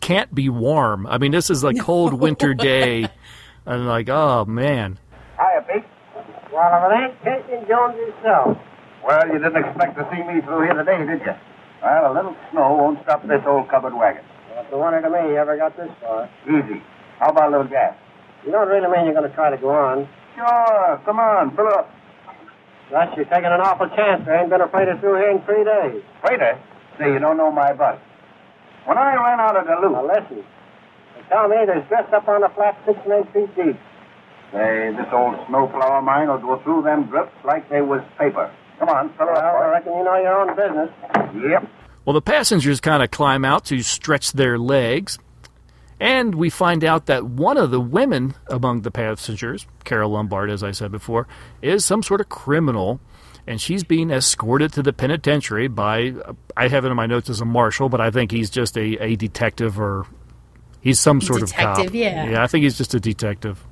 Can't 0.00 0.32
be 0.34 0.48
warm. 0.48 1.06
I 1.06 1.18
mean, 1.18 1.32
this 1.32 1.50
is 1.50 1.64
a 1.64 1.74
cold 1.74 2.12
winter 2.14 2.54
day. 2.54 3.08
And 3.64 3.86
like, 3.88 4.08
oh 4.08 4.44
man. 4.44 4.98
Hiya, 5.36 5.62
Pete. 5.66 5.84
Well, 6.52 6.86
if 6.86 7.24
it 7.24 7.34
ain't 7.34 7.48
Casey 7.48 7.66
Jones 7.68 7.96
himself. 7.98 8.58
Well, 9.06 9.22
you 9.30 9.38
didn't 9.38 9.62
expect 9.62 9.94
to 9.98 10.04
see 10.10 10.18
me 10.26 10.42
through 10.42 10.66
here 10.66 10.74
today, 10.74 10.98
did 10.98 11.22
you? 11.22 11.34
Well, 11.78 12.10
a 12.10 12.12
little 12.12 12.34
snow 12.50 12.74
won't 12.74 12.98
stop 13.06 13.22
this 13.22 13.38
old 13.46 13.70
covered 13.70 13.94
wagon. 13.94 14.26
What's 14.50 14.68
the 14.68 14.78
wonder 14.78 14.98
to 15.00 15.06
me 15.06 15.30
you 15.30 15.38
ever 15.38 15.56
got 15.56 15.76
this 15.76 15.86
far? 16.02 16.28
Easy. 16.42 16.82
How 17.22 17.30
about 17.30 17.48
a 17.48 17.50
little 17.54 17.70
gas? 17.70 17.94
You 18.44 18.50
don't 18.50 18.66
really 18.66 18.90
mean 18.90 19.06
you're 19.06 19.14
going 19.14 19.30
to 19.30 19.36
try 19.36 19.54
to 19.54 19.56
go 19.56 19.70
on? 19.70 20.08
Sure. 20.34 21.00
Come 21.06 21.20
on, 21.20 21.54
fill 21.54 21.68
up. 21.68 21.86
Gosh, 22.90 23.14
you're 23.14 23.30
taking 23.30 23.46
an 23.46 23.62
awful 23.62 23.86
chance. 23.94 24.26
There 24.26 24.34
ain't 24.34 24.50
been 24.50 24.60
a 24.60 24.66
freighter 24.66 24.98
through 24.98 25.22
here 25.22 25.30
in 25.30 25.38
three 25.46 25.62
days. 25.62 26.02
Freighter? 26.26 26.58
Say, 26.98 27.12
you 27.12 27.20
don't 27.20 27.36
know 27.36 27.52
my 27.52 27.72
bus. 27.74 28.02
When 28.86 28.98
I 28.98 29.14
ran 29.14 29.38
out 29.38 29.54
of 29.54 29.70
Duluth... 29.70 29.94
Now, 29.94 30.02
listen. 30.02 30.42
They 31.14 31.22
tell 31.30 31.46
me 31.46 31.62
there's 31.62 31.86
dressed 31.86 32.12
up 32.12 32.26
on 32.26 32.40
the 32.42 32.50
flat 32.58 32.74
six 32.82 32.98
and 33.06 33.22
eight 33.22 33.30
feet 33.30 33.54
deep. 33.54 33.78
Say, 34.50 34.90
this 34.98 35.06
old 35.14 35.38
snowplow 35.46 35.98
of 35.98 36.02
mine 36.02 36.26
will 36.26 36.42
go 36.42 36.58
through 36.64 36.82
them 36.82 37.06
drifts 37.06 37.38
like 37.44 37.70
they 37.70 37.82
was 37.82 38.02
paper. 38.18 38.50
Come 38.78 38.88
on, 38.88 39.08
fill 39.14 39.28
up. 39.28 39.34
Well, 39.36 39.62
I 39.62 39.68
reckon 39.68 39.92
you 39.92 40.04
know 40.04 40.16
your 40.16 40.40
own 40.40 40.56
business. 40.56 40.90
Yep. 41.50 41.70
Well, 42.04 42.14
the 42.14 42.22
passengers 42.22 42.80
kind 42.80 43.02
of 43.02 43.10
climb 43.10 43.44
out 43.44 43.64
to 43.66 43.82
stretch 43.82 44.32
their 44.32 44.58
legs. 44.58 45.18
And 45.98 46.34
we 46.34 46.50
find 46.50 46.84
out 46.84 47.06
that 47.06 47.24
one 47.24 47.56
of 47.56 47.70
the 47.70 47.80
women 47.80 48.34
among 48.48 48.82
the 48.82 48.90
passengers, 48.90 49.66
Carole 49.84 50.10
Lombard, 50.10 50.50
as 50.50 50.62
I 50.62 50.72
said 50.72 50.92
before, 50.92 51.26
is 51.62 51.86
some 51.86 52.02
sort 52.02 52.20
of 52.20 52.28
criminal. 52.28 53.00
And 53.46 53.60
she's 53.60 53.82
being 53.82 54.10
escorted 54.10 54.74
to 54.74 54.82
the 54.82 54.92
penitentiary 54.92 55.68
by, 55.68 56.12
I 56.56 56.68
have 56.68 56.84
it 56.84 56.88
in 56.88 56.96
my 56.96 57.06
notes 57.06 57.30
as 57.30 57.40
a 57.40 57.46
marshal, 57.46 57.88
but 57.88 58.00
I 58.00 58.10
think 58.10 58.30
he's 58.30 58.50
just 58.50 58.76
a, 58.76 59.02
a 59.02 59.16
detective 59.16 59.80
or 59.80 60.06
he's 60.82 61.00
some 61.00 61.20
sort 61.22 61.42
of 61.42 61.52
cop. 61.52 61.76
Detective, 61.76 61.94
yeah. 61.94 62.28
Yeah, 62.28 62.42
I 62.42 62.46
think 62.46 62.64
he's 62.64 62.76
just 62.76 62.92
a 62.92 63.00
detective. 63.00 63.64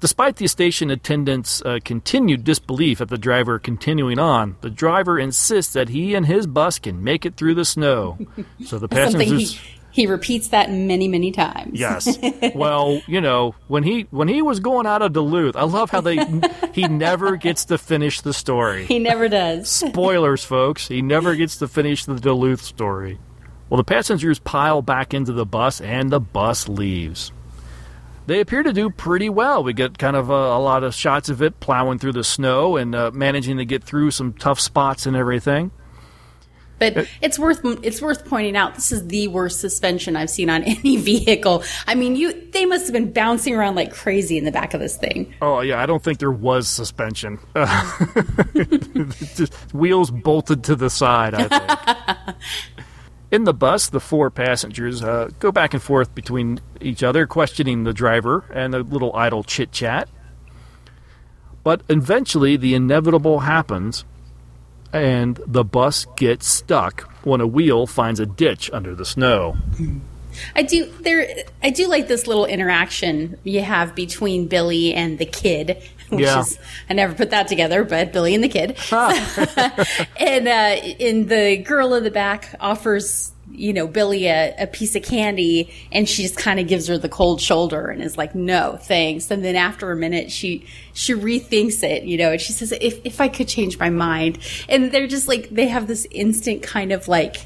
Despite 0.00 0.36
the 0.36 0.46
station 0.46 0.90
attendant's 0.90 1.62
uh, 1.62 1.78
continued 1.84 2.44
disbelief 2.44 3.00
at 3.00 3.08
the 3.08 3.16
driver 3.16 3.58
continuing 3.58 4.18
on, 4.18 4.56
the 4.60 4.70
driver 4.70 5.18
insists 5.18 5.72
that 5.72 5.88
he 5.88 6.14
and 6.14 6.26
his 6.26 6.46
bus 6.46 6.78
can 6.78 7.02
make 7.02 7.24
it 7.24 7.36
through 7.36 7.54
the 7.54 7.64
snow. 7.64 8.18
So 8.64 8.78
the 8.78 8.88
passengers. 8.90 9.54
he, 9.54 9.60
he 9.92 10.06
repeats 10.06 10.48
that 10.48 10.70
many, 10.70 11.08
many 11.08 11.32
times. 11.32 11.80
Yes. 11.80 12.18
Well, 12.54 13.02
you 13.06 13.20
know, 13.20 13.54
when 13.68 13.82
he 13.82 14.06
when 14.10 14.28
he 14.28 14.40
was 14.40 14.60
going 14.60 14.86
out 14.86 15.02
of 15.02 15.12
Duluth, 15.12 15.56
I 15.56 15.64
love 15.64 15.90
how 15.90 16.00
they 16.00 16.16
he 16.72 16.86
never 16.88 17.36
gets 17.36 17.66
to 17.66 17.76
finish 17.78 18.20
the 18.20 18.32
story. 18.32 18.86
He 18.86 18.98
never 18.98 19.28
does. 19.28 19.68
Spoilers, 19.70 20.44
folks. 20.44 20.88
He 20.88 21.02
never 21.02 21.34
gets 21.34 21.56
to 21.58 21.68
finish 21.68 22.04
the 22.04 22.14
Duluth 22.14 22.62
story. 22.62 23.18
Well, 23.68 23.78
the 23.78 23.84
passengers 23.84 24.38
pile 24.38 24.80
back 24.80 25.12
into 25.12 25.32
the 25.32 25.44
bus 25.44 25.80
and 25.80 26.10
the 26.10 26.20
bus 26.20 26.68
leaves. 26.68 27.32
They 28.26 28.40
appear 28.40 28.62
to 28.62 28.72
do 28.72 28.90
pretty 28.90 29.28
well. 29.28 29.62
We 29.62 29.72
get 29.72 29.98
kind 29.98 30.16
of 30.16 30.30
a, 30.30 30.32
a 30.32 30.58
lot 30.58 30.82
of 30.82 30.94
shots 30.94 31.28
of 31.28 31.42
it 31.42 31.60
plowing 31.60 31.98
through 31.98 32.12
the 32.12 32.24
snow 32.24 32.76
and 32.76 32.94
uh, 32.94 33.10
managing 33.12 33.58
to 33.58 33.64
get 33.64 33.84
through 33.84 34.10
some 34.10 34.32
tough 34.32 34.58
spots 34.60 35.06
and 35.06 35.16
everything. 35.16 35.70
But 36.78 37.08
it's 37.22 37.38
worth 37.38 37.60
it's 37.82 38.02
worth 38.02 38.26
pointing 38.26 38.54
out 38.54 38.74
this 38.74 38.92
is 38.92 39.06
the 39.06 39.28
worst 39.28 39.60
suspension 39.60 40.14
I've 40.14 40.28
seen 40.28 40.50
on 40.50 40.62
any 40.64 40.96
vehicle. 40.96 41.62
I 41.86 41.94
mean, 41.94 42.16
you 42.16 42.50
they 42.50 42.66
must 42.66 42.84
have 42.84 42.92
been 42.92 43.12
bouncing 43.12 43.54
around 43.54 43.76
like 43.76 43.92
crazy 43.92 44.36
in 44.36 44.44
the 44.44 44.52
back 44.52 44.74
of 44.74 44.80
this 44.80 44.96
thing. 44.96 45.32
Oh 45.40 45.60
yeah, 45.60 45.82
I 45.82 45.86
don't 45.86 46.02
think 46.02 46.18
there 46.18 46.30
was 46.30 46.68
suspension. 46.68 47.38
Just 49.34 49.54
wheels 49.72 50.10
bolted 50.10 50.64
to 50.64 50.76
the 50.76 50.90
side. 50.90 51.34
I 51.34 51.48
think. 51.48 52.36
In 53.30 53.44
the 53.44 53.54
bus, 53.54 53.88
the 53.88 54.00
four 54.00 54.30
passengers 54.30 55.02
uh, 55.02 55.30
go 55.40 55.50
back 55.50 55.74
and 55.74 55.82
forth 55.82 56.14
between 56.14 56.60
each 56.80 57.02
other, 57.02 57.26
questioning 57.26 57.84
the 57.84 57.92
driver 57.92 58.44
and 58.52 58.74
a 58.74 58.80
little 58.80 59.14
idle 59.16 59.42
chit 59.42 59.72
chat. 59.72 60.08
But 61.64 61.82
eventually, 61.88 62.56
the 62.56 62.74
inevitable 62.74 63.40
happens, 63.40 64.04
and 64.92 65.40
the 65.44 65.64
bus 65.64 66.06
gets 66.16 66.46
stuck 66.46 67.10
when 67.24 67.40
a 67.40 67.46
wheel 67.46 67.88
finds 67.88 68.20
a 68.20 68.26
ditch 68.26 68.70
under 68.72 68.94
the 68.94 69.04
snow. 69.04 69.56
I 70.54 70.62
do 70.62 70.92
there 71.00 71.44
I 71.62 71.70
do 71.70 71.88
like 71.88 72.08
this 72.08 72.26
little 72.26 72.44
interaction 72.44 73.38
you 73.42 73.62
have 73.62 73.94
between 73.94 74.46
Billy 74.46 74.94
and 74.94 75.18
the 75.18 75.26
kid. 75.26 75.82
Which 76.10 76.20
Yeah. 76.22 76.40
is 76.40 76.58
I 76.88 76.94
never 76.94 77.14
put 77.14 77.30
that 77.30 77.48
together, 77.48 77.84
but 77.84 78.12
Billy 78.12 78.34
and 78.34 78.42
the 78.44 78.48
kid. 78.48 78.76
and 78.92 80.48
uh 80.48 80.50
and 80.50 81.28
the 81.28 81.56
girl 81.64 81.94
in 81.94 82.04
the 82.04 82.10
back 82.10 82.54
offers 82.60 83.32
you 83.52 83.72
know 83.72 83.86
Billy 83.86 84.26
a, 84.26 84.54
a 84.58 84.66
piece 84.66 84.96
of 84.96 85.02
candy 85.04 85.72
and 85.92 86.08
she 86.08 86.22
just 86.22 86.36
kind 86.36 86.58
of 86.58 86.66
gives 86.66 86.88
her 86.88 86.98
the 86.98 87.08
cold 87.08 87.40
shoulder 87.40 87.86
and 87.88 88.02
is 88.02 88.18
like 88.18 88.34
no 88.34 88.76
thanks 88.82 89.30
and 89.30 89.44
then 89.44 89.54
after 89.56 89.92
a 89.92 89.96
minute 89.96 90.30
she 90.32 90.66
she 90.92 91.14
rethinks 91.14 91.82
it 91.84 92.02
you 92.02 92.18
know 92.18 92.32
and 92.32 92.40
she 92.40 92.52
says 92.52 92.72
if 92.72 93.00
if 93.04 93.20
I 93.20 93.28
could 93.28 93.46
change 93.48 93.78
my 93.78 93.88
mind 93.88 94.38
and 94.68 94.90
they're 94.90 95.06
just 95.06 95.28
like 95.28 95.48
they 95.50 95.68
have 95.68 95.86
this 95.86 96.06
instant 96.10 96.62
kind 96.62 96.90
of 96.92 97.06
like 97.08 97.36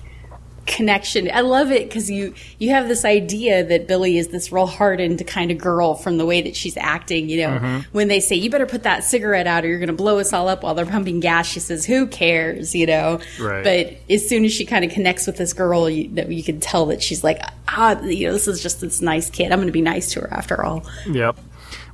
connection. 0.67 1.31
I 1.33 1.41
love 1.41 1.71
it 1.73 1.89
because 1.89 2.11
you 2.11 2.35
you 2.59 2.71
have 2.71 2.87
this 2.89 3.05
idea 3.05 3.65
that 3.65 3.89
Billy 3.89 4.19
is 4.19 4.29
this 4.29 4.53
real 4.53 4.67
hardened 4.67 5.27
kind 5.27 5.51
of 5.51 5.59
girl 5.59 5.95
from 5.95 6.17
the 6.17 6.27
way 6.27 6.43
that 6.43 6.55
she's 6.55 6.77
acting. 6.77 7.29
You 7.29 7.43
know, 7.43 7.51
Mm-hmm. 7.51 7.79
when 7.93 8.09
they 8.09 8.21
say 8.21 8.37
you 8.37 8.51
better 8.51 8.67
put 8.67 8.85
that 8.85 9.03
cigarette 9.05 9.47
out 9.47 9.65
or 9.65 9.69
you're 9.69 9.79
going 9.79 9.89
to 9.89 9.93
blow 9.93 10.19
us 10.19 10.33
all 10.33 10.49
up 10.49 10.63
while 10.63 10.75
they're 10.75 10.87
pumping 10.87 11.21
gas, 11.21 11.47
she 11.47 11.61
says, 11.61 11.85
"Who 11.87 12.07
cares?" 12.07 12.75
You 12.75 12.87
know. 12.87 13.21
Right. 13.41 13.65
But 13.65 14.13
as 14.13 14.29
soon 14.29 14.45
as 14.45 14.53
she 14.53 14.65
kind 14.65 14.85
of 14.85 14.91
connects 14.93 15.27
with 15.27 15.37
this 15.37 15.53
girl, 15.53 15.91
you, 15.91 16.09
that 16.15 16.31
you 16.31 16.43
can 16.43 16.61
tell 16.61 16.87
that 16.87 17.03
she's 17.03 17.25
like, 17.25 17.41
ah, 17.69 18.01
you 18.03 18.27
know, 18.29 18.33
this 18.33 18.47
is 18.49 18.63
just 18.63 18.81
this 18.81 19.01
nice 19.01 19.29
kid. 19.31 19.51
I'm 19.53 19.59
going 19.59 19.67
to 19.67 19.73
be 19.73 19.83
nice 19.83 20.13
to 20.13 20.21
her 20.21 20.33
after 20.33 20.65
all. 20.65 20.85
Yep. 21.11 21.39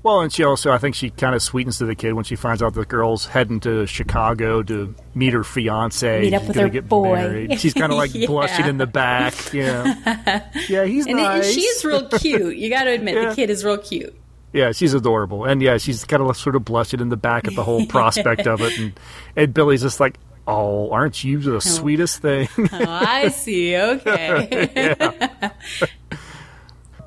Well, 0.07 0.21
and 0.21 0.33
she 0.33 0.45
also, 0.45 0.71
I 0.71 0.79
think 0.79 0.95
she 0.95 1.11
kind 1.11 1.35
of 1.35 1.43
sweetens 1.43 1.79
to 1.79 1.85
the 1.85 1.97
kid 1.97 2.13
when 2.13 2.23
she 2.23 2.37
finds 2.37 2.63
out 2.63 2.75
the 2.75 2.85
girl's 2.85 3.27
heading 3.27 3.59
to 3.59 3.87
Chicago 3.87 4.63
to 4.63 4.95
meet 5.17 5.33
her 5.33 5.43
fiance. 5.43 6.21
Meet 6.21 6.33
up 6.33 6.43
She's 6.43 6.47
with 6.47 6.57
her 6.59 6.69
get 6.69 6.89
boy. 6.89 7.15
married. 7.17 7.59
She's 7.59 7.75
kind 7.75 7.91
of 7.91 7.99
like 7.99 8.11
Yeah. 8.15 8.29
blushing 8.29 8.67
in 8.67 8.79
the 8.79 8.87
back. 8.87 9.35
Yeah. 9.53 10.43
Yeah, 10.69 10.85
he's 10.85 11.07
And, 11.07 11.19
it- 11.19 11.25
and 11.27 11.39
nice. 11.41 11.53
she 11.53 11.69
real 11.89 12.09
cute. 12.09 12.57
You 12.57 12.71
got 12.71 12.85
to 12.85 12.91
admit, 12.93 13.17
Yeah. 13.17 13.31
the 13.31 13.35
kid 13.35 13.51
is 13.51 13.65
real 13.65 13.79
cute. 13.79 14.15
Yeah, 14.53 14.71
she's 14.71 14.95
adorable. 14.95 15.45
And 15.45 15.61
yeah, 15.61 15.77
she's 15.79 16.05
kind 16.05 16.23
of 16.23 16.37
sort 16.37 16.55
of 16.55 16.65
blushing 16.65 17.01
in 17.01 17.09
the 17.09 17.17
back 17.17 17.49
at 17.49 17.57
the 17.57 17.65
whole 17.65 17.85
prospect 17.89 18.47
of 18.47 18.61
it. 18.61 18.79
And, 18.79 18.93
and 19.35 19.53
Billy's 19.53 19.83
just 19.83 19.99
like, 19.99 20.19
oh, 20.47 20.89
aren't 20.93 21.25
you 21.25 21.41
the 21.41 21.57
oh. 21.57 21.59
sweetest 21.59 22.23
thing? 22.23 22.49
Oh, 22.59 22.69
I 22.73 23.27
see. 23.31 23.77
Okay. 23.77 25.51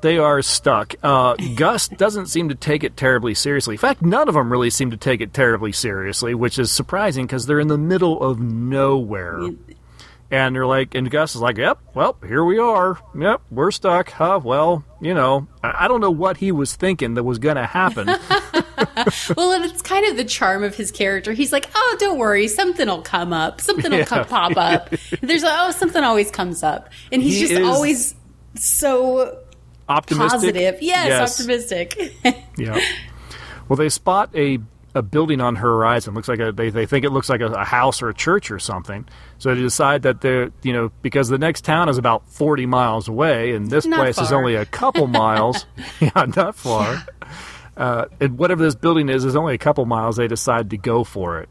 They 0.02 0.18
are 0.18 0.42
stuck. 0.42 0.94
Uh, 1.02 1.34
Gus 1.54 1.88
doesn't 1.88 2.26
seem 2.26 2.48
to 2.48 2.54
take 2.54 2.84
it 2.84 2.96
terribly 2.96 3.34
seriously. 3.34 3.74
In 3.74 3.78
fact, 3.78 4.02
none 4.02 4.28
of 4.28 4.34
them 4.34 4.50
really 4.50 4.70
seem 4.70 4.90
to 4.90 4.96
take 4.96 5.20
it 5.20 5.32
terribly 5.34 5.72
seriously, 5.72 6.34
which 6.34 6.58
is 6.58 6.70
surprising 6.70 7.26
because 7.26 7.46
they're 7.46 7.60
in 7.60 7.68
the 7.68 7.78
middle 7.78 8.22
of 8.22 8.40
nowhere. 8.40 9.50
And 10.32 10.54
they're 10.54 10.66
like, 10.66 10.94
and 10.94 11.10
Gus 11.10 11.34
is 11.34 11.40
like, 11.40 11.58
yep, 11.58 11.78
well, 11.92 12.16
here 12.24 12.44
we 12.44 12.58
are. 12.60 12.98
Yep, 13.18 13.42
we're 13.50 13.72
stuck. 13.72 14.10
Huh, 14.12 14.38
well, 14.42 14.84
you 15.00 15.12
know, 15.12 15.48
I, 15.62 15.86
I 15.86 15.88
don't 15.88 16.00
know 16.00 16.12
what 16.12 16.36
he 16.36 16.52
was 16.52 16.76
thinking 16.76 17.14
that 17.14 17.24
was 17.24 17.38
going 17.38 17.56
to 17.56 17.66
happen. 17.66 18.08
Well, 19.36 19.52
and 19.52 19.64
it's 19.64 19.82
kind 19.82 20.06
of 20.06 20.16
the 20.16 20.24
charm 20.24 20.62
of 20.64 20.74
his 20.74 20.90
character. 20.90 21.32
He's 21.32 21.52
like, 21.52 21.70
"Oh, 21.74 21.96
don't 22.00 22.18
worry, 22.18 22.48
something 22.48 22.86
will 22.88 23.02
come 23.02 23.32
up. 23.32 23.60
Something 23.60 23.90
will 23.90 23.98
Yeah. 24.00 24.04
come, 24.04 24.24
pop 24.26 24.56
up." 24.56 24.90
There's 25.20 25.42
oh, 25.44 25.70
something 25.70 26.02
always 26.02 26.30
comes 26.30 26.62
up, 26.62 26.88
and 27.12 27.22
he's 27.22 27.34
He 27.34 27.40
just 27.40 27.52
is 27.52 27.66
always 27.66 28.14
so 28.56 29.39
Optimistic. 29.90 30.40
positive. 30.40 30.82
Yes, 30.82 31.08
Yes. 31.08 31.40
optimistic. 31.40 32.14
Yeah. 32.56 32.78
Well, 33.68 33.76
they 33.76 33.88
spot 33.88 34.30
a 34.34 34.58
a 34.94 35.02
building 35.02 35.40
on 35.40 35.54
her 35.56 35.68
horizon. 35.68 36.14
Looks 36.14 36.26
like 36.28 36.40
a 36.40 36.50
they, 36.52 36.68
they 36.70 36.84
think 36.84 37.04
it 37.04 37.10
looks 37.10 37.28
like 37.28 37.40
a, 37.40 37.46
a 37.46 37.64
house 37.64 38.02
or 38.02 38.08
a 38.08 38.14
church 38.14 38.50
or 38.50 38.58
something. 38.58 39.06
So 39.38 39.54
they 39.54 39.60
decide 39.60 40.02
that 40.02 40.20
they're 40.20 40.50
you 40.62 40.72
know 40.72 40.90
because 41.02 41.28
the 41.28 41.38
next 41.38 41.64
town 41.64 41.88
is 41.88 41.96
about 41.96 42.28
forty 42.28 42.66
miles 42.66 43.06
away, 43.08 43.52
and 43.54 43.70
this 43.70 43.86
Not 43.86 44.00
place 44.00 44.18
is 44.18 44.32
only 44.32 44.56
a 44.56 44.66
couple 44.66 45.06
miles. 45.24 45.64
yeah, 46.00 46.26
not 46.36 46.56
far. 46.56 47.04
Uh, 47.76 48.06
and 48.20 48.36
whatever 48.36 48.62
this 48.62 48.74
building 48.74 49.08
is 49.08 49.24
is 49.24 49.36
only 49.36 49.54
a 49.54 49.58
couple 49.58 49.86
miles. 49.86 50.16
They 50.16 50.26
decide 50.28 50.70
to 50.70 50.76
go 50.76 51.04
for 51.04 51.38
it, 51.40 51.48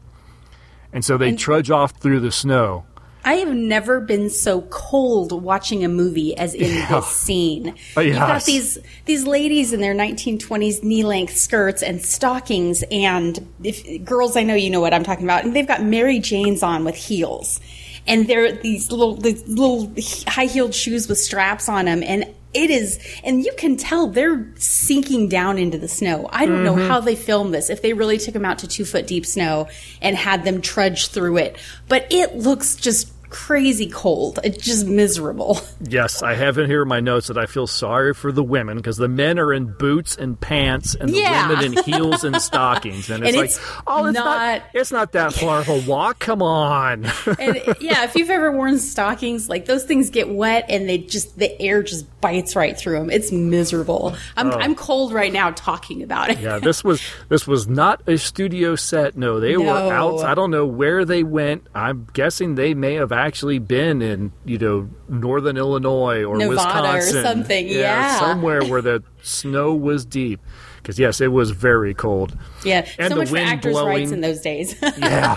and 0.92 1.04
so 1.04 1.16
they 1.16 1.34
trudge 1.34 1.70
off 1.70 1.92
through 1.92 2.20
the 2.20 2.30
snow. 2.30 2.84
I 3.24 3.34
have 3.34 3.54
never 3.54 4.00
been 4.00 4.30
so 4.30 4.62
cold 4.62 5.32
watching 5.32 5.84
a 5.84 5.88
movie 5.88 6.36
as 6.36 6.54
in 6.54 6.86
this 6.88 7.06
scene. 7.06 7.74
Oh, 7.96 8.00
You've 8.10 8.16
got 8.16 8.44
these 8.44 8.78
these 9.04 9.26
ladies 9.26 9.72
in 9.72 9.80
their 9.80 9.94
1920s 9.94 10.82
knee 10.82 11.04
length 11.04 11.36
skirts 11.36 11.82
and 11.82 12.00
stockings, 12.00 12.82
and 12.90 13.46
if 13.62 14.04
girls, 14.04 14.36
I 14.36 14.42
know 14.42 14.54
you 14.54 14.70
know 14.70 14.80
what 14.80 14.94
I'm 14.94 15.04
talking 15.04 15.24
about, 15.24 15.44
and 15.44 15.54
they've 15.54 15.66
got 15.66 15.82
Mary 15.82 16.18
Janes 16.18 16.62
on 16.62 16.84
with 16.84 16.94
heels, 16.94 17.60
and 18.06 18.26
they're 18.26 18.52
these 18.52 18.90
little 18.90 19.16
these 19.16 19.46
little 19.46 19.92
high 20.26 20.46
heeled 20.46 20.74
shoes 20.74 21.08
with 21.08 21.18
straps 21.18 21.68
on 21.68 21.84
them, 21.84 22.02
and 22.02 22.24
it 22.52 22.70
is, 22.70 22.98
and 23.22 23.44
you 23.44 23.52
can 23.56 23.76
tell 23.76 24.08
they're 24.08 24.46
sinking 24.56 25.28
down 25.28 25.56
into 25.58 25.78
the 25.78 25.88
snow. 25.88 26.28
I 26.32 26.46
don't 26.46 26.64
know 26.64 26.74
mm-hmm. 26.74 26.88
how 26.88 27.00
they 27.00 27.14
filmed 27.14 27.54
this. 27.54 27.70
If 27.70 27.82
they 27.82 27.92
really 27.92 28.18
took 28.18 28.34
them 28.34 28.44
out 28.44 28.58
to 28.58 28.68
two 28.68 28.84
foot 28.84 29.06
deep 29.06 29.24
snow 29.24 29.68
and 30.02 30.16
had 30.16 30.44
them 30.44 30.60
trudge 30.60 31.08
through 31.08 31.36
it, 31.36 31.56
but 31.88 32.06
it 32.10 32.36
looks 32.36 32.74
just 32.74 33.12
crazy 33.30 33.88
cold. 33.88 34.38
It's 34.44 34.64
just 34.64 34.86
miserable. 34.86 35.58
Yes, 35.82 36.22
I 36.22 36.34
have 36.34 36.58
in 36.58 36.66
here 36.66 36.82
in 36.82 36.88
my 36.88 37.00
notes 37.00 37.28
that 37.28 37.38
I 37.38 37.46
feel 37.46 37.66
sorry 37.66 38.12
for 38.14 38.30
the 38.30 38.44
women 38.44 38.76
because 38.76 38.96
the 38.98 39.08
men 39.08 39.38
are 39.40 39.52
in 39.52 39.72
boots 39.78 40.14
and 40.14 40.38
pants, 40.38 40.94
and 40.94 41.08
the 41.08 41.14
Yeah. 41.20 41.48
women 41.48 41.64
in 41.78 41.82
heels 41.84 42.22
and 42.22 42.36
stockings, 42.40 43.08
and 43.10 43.24
it's 43.24 43.28
And 43.30 43.36
like, 43.38 43.44
it's 43.46 43.60
oh, 43.86 44.04
it's 44.06 44.14
not, 44.14 44.24
not- 44.24 44.62
it's 44.74 44.92
not 44.92 45.12
that 45.12 45.32
far 45.32 45.60
of 45.60 45.68
a 45.68 45.80
walk. 45.88 46.18
Come 46.20 46.42
on. 46.42 47.06
And 47.40 47.56
yeah, 47.80 48.04
if 48.04 48.14
you've 48.14 48.28
ever 48.30 48.52
worn 48.52 48.78
stockings, 48.78 49.48
like 49.48 49.64
those 49.64 49.84
things 49.84 50.10
get 50.10 50.28
wet 50.28 50.66
and 50.68 50.86
they 50.88 50.98
just 50.98 51.38
the 51.38 51.60
air 51.60 51.82
just 51.82 52.04
bites 52.20 52.54
right 52.54 52.76
through 52.78 52.98
them. 52.98 53.10
It's 53.10 53.32
miserable. 53.32 54.14
I'm 54.36 54.48
oh. 54.52 54.58
I'm 54.58 54.74
cold 54.74 55.12
right 55.12 55.32
now 55.32 55.50
talking 55.52 56.02
about 56.02 56.30
it. 56.30 56.38
Oh. 56.38 56.42
yeah, 56.42 56.58
this 56.58 56.84
was 56.84 57.00
this 57.30 57.46
was 57.46 57.66
not 57.66 58.02
a 58.06 58.18
studio 58.18 58.76
set. 58.76 59.16
No, 59.16 59.40
they 59.40 59.56
were 59.56 59.70
out. 59.70 60.20
I 60.24 60.34
don't 60.34 60.50
know 60.50 60.66
where 60.66 61.04
they 61.06 61.22
went. 61.24 61.66
I'm 61.74 62.06
guessing 62.12 62.54
they 62.56 62.74
may 62.74 62.94
have 62.94 63.10
actually 63.26 63.58
been 63.58 64.02
in 64.02 64.32
you 64.44 64.58
know 64.58 64.90
northern 65.08 65.56
Illinois 65.56 66.24
or 66.24 66.36
Nevada 66.36 66.90
or 66.90 66.94
Wisconsin, 66.94 67.22
something, 67.22 67.68
yeah. 67.68 68.18
somewhere 68.18 68.64
where 68.64 68.82
the 68.82 69.02
snow 69.22 69.74
was 69.74 70.04
deep. 70.04 70.40
Because 70.78 70.98
yes, 70.98 71.20
it 71.20 71.30
was 71.30 71.50
very 71.50 71.92
cold. 71.92 72.36
Yeah, 72.64 72.86
And 72.98 73.10
so 73.10 73.14
the 73.14 73.20
much 73.20 73.28
for 73.28 73.34
wind 73.34 73.48
actors' 73.48 73.74
rights 73.74 74.10
blowing. 74.10 74.12
in 74.14 74.20
those 74.22 74.40
days. 74.40 74.74
Yeah. 74.98 75.36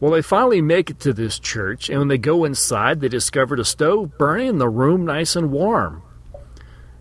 well, 0.00 0.12
they 0.12 0.22
finally 0.22 0.62
make 0.62 0.90
it 0.90 1.00
to 1.00 1.12
this 1.12 1.38
church, 1.40 1.90
and 1.90 1.98
when 1.98 2.08
they 2.08 2.18
go 2.18 2.44
inside, 2.44 3.00
they 3.00 3.08
discovered 3.08 3.58
a 3.58 3.64
stove 3.64 4.16
burning 4.18 4.48
and 4.50 4.60
the 4.60 4.68
room 4.68 5.04
nice 5.04 5.34
and 5.34 5.50
warm. 5.50 6.02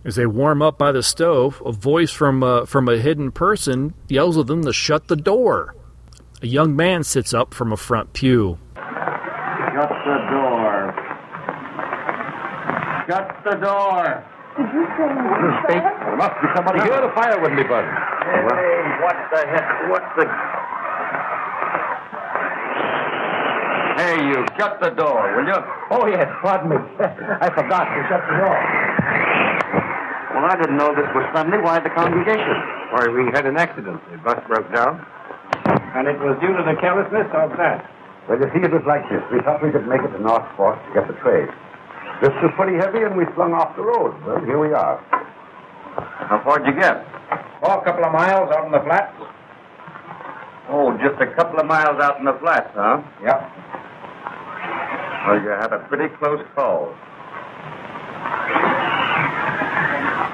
As 0.04 0.16
they 0.16 0.26
warm 0.26 0.62
up 0.62 0.78
by 0.78 0.92
the 0.92 1.04
stove, 1.04 1.62
a 1.66 1.72
voice 1.72 2.12
from 2.12 2.42
uh, 2.42 2.66
from 2.66 2.88
a 2.88 2.98
hidden 2.98 3.32
person 3.32 3.94
yells 4.08 4.38
at 4.38 4.48
them 4.48 4.64
to 4.64 4.74
shut 4.74 5.08
the 5.10 5.16
door. 5.18 5.76
A 6.40 6.46
young 6.46 6.76
man 6.76 7.04
sits 7.04 7.34
up 7.34 7.52
from 7.52 7.74
a 7.74 7.78
front 7.78 8.14
pew. 8.14 8.60
Shut 8.76 9.90
the 9.90 10.18
door. 10.30 10.94
Shut 13.10 13.28
the 13.44 13.56
door. 13.58 14.24
Did 14.54 14.70
you 14.70 14.86
say 14.94 15.10
Speak. 15.66 15.82
There 15.82 16.18
must 16.18 16.38
be 16.38 16.48
somebody 16.54 16.82
here. 16.86 17.02
The 17.02 17.10
fire 17.18 17.42
wouldn't 17.42 17.58
be 17.58 17.66
buzzing. 17.66 17.90
Hey, 17.90 18.86
what 19.02 19.18
the 19.34 19.42
heck? 19.50 19.90
What 19.90 20.04
the... 20.14 20.26
Hey, 23.98 24.22
you, 24.30 24.46
shut 24.60 24.78
the 24.80 24.92
door, 24.92 25.34
will 25.36 25.48
you? 25.48 25.58
Oh, 25.90 26.06
yes, 26.06 26.30
pardon 26.44 26.70
me. 26.70 26.78
I 27.42 27.50
forgot 27.50 27.90
to 27.90 28.06
shut 28.14 28.22
the 28.30 28.38
door. 28.38 28.58
Well, 30.38 30.46
I 30.46 30.56
didn't 30.62 30.78
know 30.78 30.94
this 30.94 31.10
was 31.16 31.26
Sunday. 31.34 31.58
Why 31.58 31.80
the 31.80 31.90
congregation? 31.90 32.62
Why, 32.94 33.08
we 33.10 33.26
had 33.34 33.48
an 33.48 33.58
accident. 33.58 34.00
The 34.12 34.20
bus 34.20 34.38
broke 34.48 34.72
down. 34.72 35.04
And 35.98 36.06
it 36.06 36.22
was 36.22 36.38
due 36.38 36.54
to 36.54 36.62
the 36.62 36.78
carelessness 36.78 37.26
of 37.34 37.58
that. 37.58 37.82
Well, 38.30 38.38
you 38.38 38.46
see, 38.54 38.62
it 38.62 38.70
was 38.70 38.86
like 38.86 39.02
this. 39.10 39.26
We 39.34 39.42
thought 39.42 39.66
we 39.66 39.74
could 39.74 39.90
make 39.90 40.06
it 40.06 40.14
to 40.14 40.22
North 40.22 40.46
Fork 40.54 40.78
to 40.78 40.90
get 40.94 41.10
the 41.10 41.18
trade. 41.26 41.50
This 42.22 42.30
was 42.38 42.54
pretty 42.54 42.78
heavy, 42.78 43.02
and 43.02 43.18
we 43.18 43.26
flung 43.34 43.58
off 43.58 43.74
the 43.74 43.82
road. 43.82 44.14
Well, 44.22 44.38
here 44.46 44.62
we 44.62 44.78
are. 44.78 45.02
How 46.30 46.38
far'd 46.46 46.70
you 46.70 46.78
get? 46.78 47.02
Oh, 47.66 47.82
a 47.82 47.84
couple 47.84 48.06
of 48.06 48.14
miles 48.14 48.46
out 48.54 48.70
in 48.70 48.72
the 48.72 48.86
flats. 48.86 49.18
Oh, 50.70 50.94
just 51.02 51.18
a 51.18 51.34
couple 51.34 51.58
of 51.60 51.66
miles 51.66 51.98
out 51.98 52.20
in 52.20 52.26
the 52.26 52.38
flats, 52.46 52.70
huh? 52.78 53.02
Yep. 53.26 53.40
Well, 55.26 55.42
you 55.42 55.50
had 55.50 55.74
a 55.74 55.80
pretty 55.90 56.14
close 56.22 56.46
call. 56.54 56.94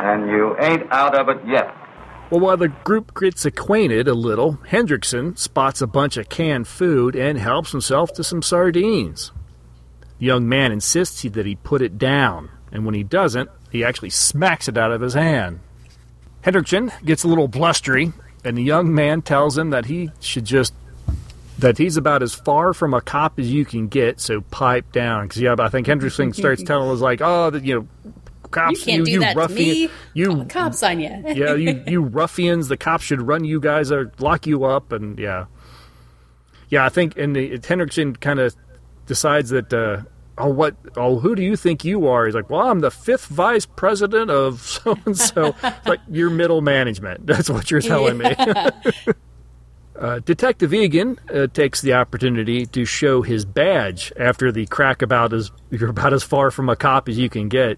And 0.04 0.28
you 0.28 0.60
ain't 0.60 0.92
out 0.92 1.16
of 1.16 1.30
it 1.30 1.40
yet. 1.48 1.72
Well, 2.30 2.40
while 2.40 2.58
the 2.58 2.70
group 2.70 3.20
gets 3.20 3.46
acquainted 3.46 4.08
a 4.08 4.14
little, 4.14 4.54
Hendrickson 4.70 5.38
spots 5.38 5.82
a 5.82 5.88
bunch 5.88 6.18
of 6.18 6.30
canned 6.30 6.68
food 6.68 7.16
and 7.16 7.38
helps 7.38 7.72
himself 7.72 8.14
to 8.14 8.24
some 8.24 8.42
sardines. 8.42 9.32
The 10.20 10.26
young 10.26 10.50
man 10.50 10.72
insists 10.72 11.22
that 11.22 11.46
he 11.46 11.56
put 11.56 11.82
it 11.82 11.98
down, 11.98 12.50
and 12.72 12.86
when 12.86 12.96
he 12.96 13.04
doesn't, 13.04 13.50
he 13.72 13.84
actually 13.84 14.10
smacks 14.10 14.68
it 14.68 14.78
out 14.78 14.92
of 14.92 15.02
his 15.02 15.14
hand. 15.14 15.60
Hendrickson 16.44 16.92
gets 17.06 17.24
a 17.24 17.28
little 17.28 17.48
blustery, 17.48 18.14
and 18.44 18.58
the 18.58 18.64
young 18.64 18.94
man 18.94 19.22
tells 19.22 19.58
him 19.58 19.70
that 19.70 19.86
he 19.86 20.12
should 20.20 20.46
just 20.46 20.74
that 21.60 21.78
he's 21.78 21.98
about 21.98 22.24
as 22.24 22.34
far 22.34 22.74
from 22.74 22.94
a 22.94 23.02
cop 23.02 23.40
as 23.40 23.52
you 23.52 23.64
can 23.64 23.88
get, 23.88 24.20
so 24.20 24.42
pipe 24.42 24.92
down. 24.92 25.26
Because 25.26 25.42
yeah, 25.42 25.56
I 25.58 25.70
think 25.70 25.88
Hendrickson 25.88 26.36
starts 26.36 26.64
telling 26.66 26.90
us 26.90 27.00
like, 27.00 27.22
oh, 27.22 27.52
that 27.52 27.64
you 27.64 27.76
know, 27.76 28.12
You 28.56 28.78
can't 28.78 29.06
do 29.06 29.20
that 29.20 29.36
to 29.36 29.50
me. 29.50 29.90
you 30.14 30.46
cops 30.46 30.84
on 30.84 31.00
you. 31.00 31.10
yeah, 31.28 31.56
you 31.56 31.84
you 31.88 32.02
ruffians, 32.04 32.68
the 32.68 32.78
cops 32.78 33.04
should 33.04 33.22
run 33.22 33.44
you 33.44 33.60
guys 33.60 33.92
or 33.92 34.12
lock 34.20 34.48
you 34.48 34.66
up, 34.66 34.92
and 34.92 35.18
yeah, 35.20 35.46
yeah. 36.70 36.86
I 36.86 36.90
think 36.90 37.18
and 37.18 37.36
the 37.36 37.60
Hendrickson 37.60 38.20
kind 38.20 38.40
of 38.40 38.56
decides 39.06 39.50
that. 39.50 39.74
Uh, 39.74 40.04
Oh, 40.36 40.48
what? 40.50 40.76
Oh, 40.98 41.20
who 41.20 41.36
do 41.36 41.44
you 41.44 41.56
think 41.56 41.86
you 41.86 42.08
are? 42.08 42.26
He's 42.26 42.34
like, 42.34 42.50
well, 42.50 42.68
I'm 42.68 42.80
the 42.80 42.90
fifth 42.90 43.28
vice 43.28 43.68
president 43.68 44.32
of 44.32 44.62
so 44.62 44.98
and 45.06 45.16
so. 45.16 45.54
Like, 45.86 46.00
you're 46.10 46.32
middle 46.32 46.62
management. 46.62 47.28
That's 47.28 47.52
what 47.52 47.70
you're 47.70 47.82
telling 47.82 48.18
me. 48.18 48.34
Uh, 49.96 50.20
Detective 50.20 50.74
Egan 50.74 51.20
uh, 51.34 51.48
takes 51.48 51.82
the 51.82 51.94
opportunity 51.94 52.66
to 52.66 52.84
show 52.84 53.22
his 53.22 53.46
badge 53.46 54.12
after 54.18 54.52
the 54.52 54.66
crack 54.66 55.02
about 55.04 55.34
as 55.34 55.52
you're 55.70 55.90
about 55.92 56.14
as 56.14 56.24
far 56.24 56.50
from 56.50 56.68
a 56.68 56.76
cop 56.76 57.08
as 57.08 57.18
you 57.18 57.30
can 57.30 57.48
get. 57.48 57.78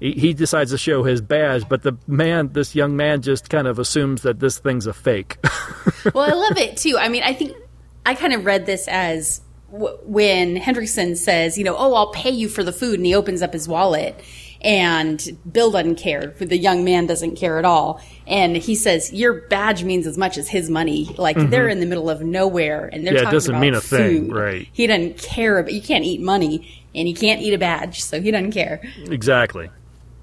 He, 0.00 0.12
he 0.12 0.34
decides 0.34 0.70
to 0.72 0.78
show 0.78 1.04
his 1.04 1.20
badge, 1.20 1.68
but 1.68 1.82
the 1.82 1.96
man, 2.06 2.52
this 2.52 2.74
young 2.74 2.96
man, 2.96 3.22
just 3.22 3.48
kind 3.48 3.66
of 3.66 3.78
assumes 3.78 4.22
that 4.22 4.40
this 4.40 4.58
thing's 4.58 4.86
a 4.86 4.92
fake. 4.92 5.38
well, 6.14 6.30
I 6.30 6.34
love 6.34 6.58
it 6.58 6.76
too. 6.76 6.96
I 6.98 7.08
mean, 7.08 7.22
I 7.22 7.32
think 7.32 7.56
I 8.04 8.14
kind 8.14 8.32
of 8.34 8.44
read 8.44 8.66
this 8.66 8.88
as 8.88 9.40
w- 9.72 9.96
when 10.04 10.56
Hendrickson 10.56 11.16
says, 11.16 11.56
you 11.56 11.64
know, 11.64 11.76
oh, 11.76 11.94
I'll 11.94 12.12
pay 12.12 12.30
you 12.30 12.48
for 12.48 12.62
the 12.62 12.72
food, 12.72 12.96
and 12.98 13.06
he 13.06 13.14
opens 13.14 13.40
up 13.40 13.52
his 13.54 13.66
wallet, 13.66 14.22
and 14.60 15.38
Bill 15.50 15.70
doesn't 15.70 15.96
care. 15.96 16.34
The 16.38 16.58
young 16.58 16.84
man 16.84 17.06
doesn't 17.06 17.36
care 17.36 17.58
at 17.58 17.64
all, 17.64 18.00
and 18.26 18.54
he 18.56 18.74
says, 18.74 19.12
your 19.14 19.32
badge 19.48 19.82
means 19.82 20.06
as 20.06 20.18
much 20.18 20.36
as 20.38 20.48
his 20.48 20.68
money. 20.68 21.14
Like 21.16 21.36
they're 21.50 21.68
in 21.68 21.80
the 21.80 21.86
middle 21.86 22.10
of 22.10 22.20
nowhere, 22.20 22.86
and 22.92 23.06
they're 23.06 23.14
Mm-hmm. 23.14 23.16
Yeah, 23.16 23.20
it 23.20 23.24
talking 23.24 23.32
doesn't 23.36 23.54
about 23.54 23.60
mean 23.62 23.74
a 23.74 23.80
thing, 23.80 24.26
food. 24.28 24.34
right. 24.36 24.68
He 24.72 24.86
doesn't 24.86 25.18
care. 25.18 25.58
About, 25.58 25.72
you 25.72 25.80
can't 25.82 26.04
eat 26.04 26.20
money, 26.20 26.84
and 26.94 27.08
you 27.08 27.14
can't 27.14 27.40
eat 27.40 27.54
a 27.54 27.58
badge, 27.58 28.02
so 28.02 28.20
he 28.20 28.30
doesn't 28.30 28.52
care. 28.52 28.82
exactly. 29.10 29.70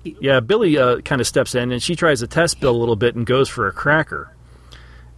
Yeah, 0.04 0.40
Billy 0.42 0.78
uh, 0.78 0.98
kind 1.02 1.22
of 1.22 1.28
steps 1.28 1.56
in 1.56 1.72
and 1.72 1.82
she 1.82 1.96
tries 1.96 2.20
to 2.20 2.28
test 2.28 2.60
Bill 2.60 2.76
a 2.76 2.78
little 2.78 2.96
bit 2.96 3.16
and 3.16 3.26
goes 3.26 3.48
for 3.48 3.68
a 3.68 3.72
cracker. 3.72 4.36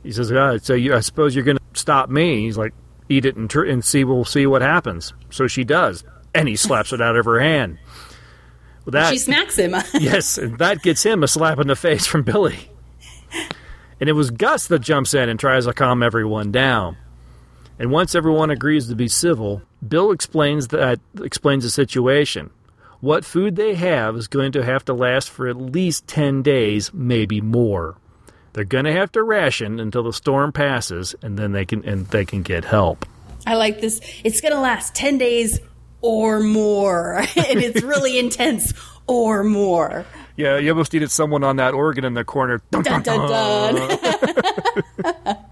He 0.04 0.12
says, 0.12 0.32
ah, 0.32 0.58
"So 0.58 0.76
you, 0.76 0.93
I 0.93 1.00
suppose 1.00 1.34
you're 1.34 1.43
going 1.43 1.58
to 1.58 1.80
stop 1.80 2.10
me?" 2.10 2.41
He's 2.41 2.58
like, 2.58 2.74
"Eat 3.10 3.26
it 3.26 3.36
and, 3.36 3.50
tr- 3.50 3.63
and 3.63 3.84
see. 3.84 4.04
We'll 4.04 4.24
see 4.24 4.45
what 4.45 4.62
happens." 4.62 5.13
So 5.32 5.48
she 5.48 5.63
does, 5.63 6.04
and 6.36 6.48
he 6.48 6.56
slaps 6.56 6.93
it 6.93 7.02
out 7.02 7.15
of 7.15 7.26
her 7.26 7.39
hand. 7.39 7.80
Well, 8.86 8.91
that 8.91 9.10
she 9.12 9.17
smacks 9.17 9.58
him. 9.58 9.71
yes, 9.95 10.38
and 10.38 10.60
that 10.60 10.84
gets 10.84 11.02
him 11.02 11.24
a 11.24 11.28
slap 11.28 11.60
in 11.60 11.65
the 11.67 11.76
face 11.76 12.06
from 12.06 12.21
Billy. 12.21 12.69
And 14.00 14.10
it 14.10 14.13
was 14.13 14.30
Gus 14.30 14.67
that 14.67 14.80
jumps 14.80 15.13
in 15.13 15.30
and 15.30 15.39
tries 15.39 15.65
to 15.65 15.74
calm 15.74 16.04
everyone 16.04 16.52
down. 16.52 16.98
And 17.80 17.91
once 17.91 18.13
everyone 18.13 18.52
agrees 18.52 18.88
to 18.88 18.95
be 18.95 19.08
civil, 19.08 19.62
Bill 19.86 20.12
explains 20.12 20.67
that 20.67 21.00
explains 21.21 21.63
the 21.63 21.69
situation. 21.69 22.52
What 23.01 23.25
food 23.25 23.55
they 23.55 23.75
have 23.75 24.15
is 24.15 24.27
going 24.27 24.53
to 24.53 24.63
have 24.63 24.86
to 24.86 24.93
last 24.93 25.29
for 25.29 25.47
at 25.47 25.58
least 25.58 26.08
10 26.08 26.41
days, 26.41 26.93
maybe 26.93 27.41
more. 27.41 27.97
They're 28.53 28.63
going 28.63 28.86
to 28.86 28.93
have 28.93 29.12
to 29.13 29.23
ration 29.23 29.79
until 29.79 30.03
the 30.03 30.13
storm 30.13 30.51
passes 30.51 31.13
and 31.21 31.38
then 31.38 31.51
they 31.51 31.65
can 31.65 31.84
and 31.84 32.08
they 32.08 32.23
can 32.25 32.41
get 32.41 32.63
help. 32.63 33.05
I 33.45 33.55
like 33.55 33.81
this. 33.81 33.99
It's 34.23 34.41
going 34.41 34.53
to 34.53 34.60
last 34.60 34.95
10 34.95 35.17
days 35.17 35.60
or 36.01 36.39
more. 36.39 37.17
and 37.36 37.60
it's 37.60 37.84
really 37.84 38.17
intense 38.25 38.73
or 39.08 39.43
more. 39.43 40.05
Yeah, 40.38 40.58
you 40.58 40.71
almost 40.71 40.93
needed 40.93 41.12
someone 41.12 41.43
on 41.43 41.58
that 41.58 41.73
organ 41.73 42.05
in 42.05 42.13
the 42.13 42.23
corner. 42.23 42.62
Dun, 42.71 42.84
Dun, 42.84 43.03
dun, 43.03 43.75
dun. 45.03 45.38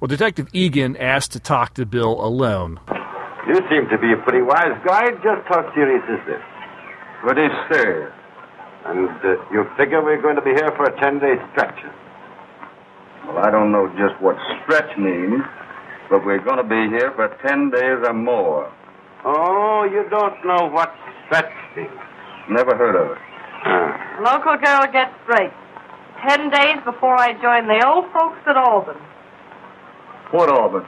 Well, 0.00 0.06
Detective 0.06 0.46
Egan 0.52 0.96
asked 0.96 1.32
to 1.32 1.40
talk 1.40 1.74
to 1.74 1.84
Bill 1.84 2.24
alone. 2.24 2.78
You 3.46 3.56
seem 3.70 3.88
to 3.88 3.98
be 3.98 4.12
a 4.12 4.16
pretty 4.24 4.42
wise 4.42 4.76
guy. 4.84 5.10
Just 5.22 5.46
how 5.46 5.62
serious 5.74 6.02
is 6.10 6.20
this? 6.26 6.42
Pretty 7.22 7.48
serious. 7.72 8.12
And 8.86 9.08
uh, 9.24 9.36
you 9.52 9.64
figure 9.76 10.02
we're 10.02 10.20
going 10.20 10.36
to 10.36 10.42
be 10.42 10.50
here 10.50 10.70
for 10.76 10.84
a 10.84 11.00
10 11.00 11.18
day 11.18 11.34
stretch? 11.52 11.78
Well, 13.26 13.38
I 13.38 13.50
don't 13.50 13.72
know 13.72 13.88
just 13.98 14.20
what 14.22 14.36
stretch 14.62 14.96
means, 14.98 15.42
but 16.10 16.24
we're 16.24 16.42
going 16.42 16.56
to 16.58 16.64
be 16.64 16.88
here 16.96 17.12
for 17.14 17.28
10 17.46 17.70
days 17.70 17.98
or 18.06 18.14
more. 18.14 18.72
Oh, 19.24 19.84
you 19.84 20.08
don't 20.10 20.44
know 20.46 20.68
what 20.70 20.94
stretch 21.26 21.52
means. 21.76 21.90
Never 22.50 22.76
heard 22.76 22.96
of 22.96 23.12
it. 23.12 23.18
Ah. 23.64 24.18
Local 24.22 24.56
girl 24.56 24.86
gets 24.92 25.12
straight. 25.24 25.52
Ten 26.26 26.50
days 26.50 26.78
before 26.84 27.16
I 27.16 27.32
join 27.40 27.68
the 27.68 27.84
old 27.86 28.10
folks 28.12 28.38
at 28.46 28.56
Alban. 28.56 28.96
What, 30.30 30.50
Auburn? 30.50 30.84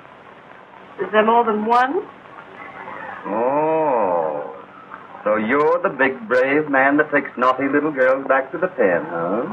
Is 1.01 1.07
there 1.13 1.25
more 1.25 1.45
than 1.45 1.67
one? 1.67 2.03
Oh. 3.27 4.57
So 5.25 5.37
you're 5.37 5.81
the 5.83 5.91
big, 5.91 6.29
brave 6.29 6.71
man 6.71 6.97
that 6.97 7.13
takes 7.13 7.31
naughty 7.37 7.69
little 7.69 7.93
girls 7.93 8.27
back 8.27 8.51
to 8.53 8.59
the 8.59 8.69
pen, 8.69 9.05
huh? 9.05 9.45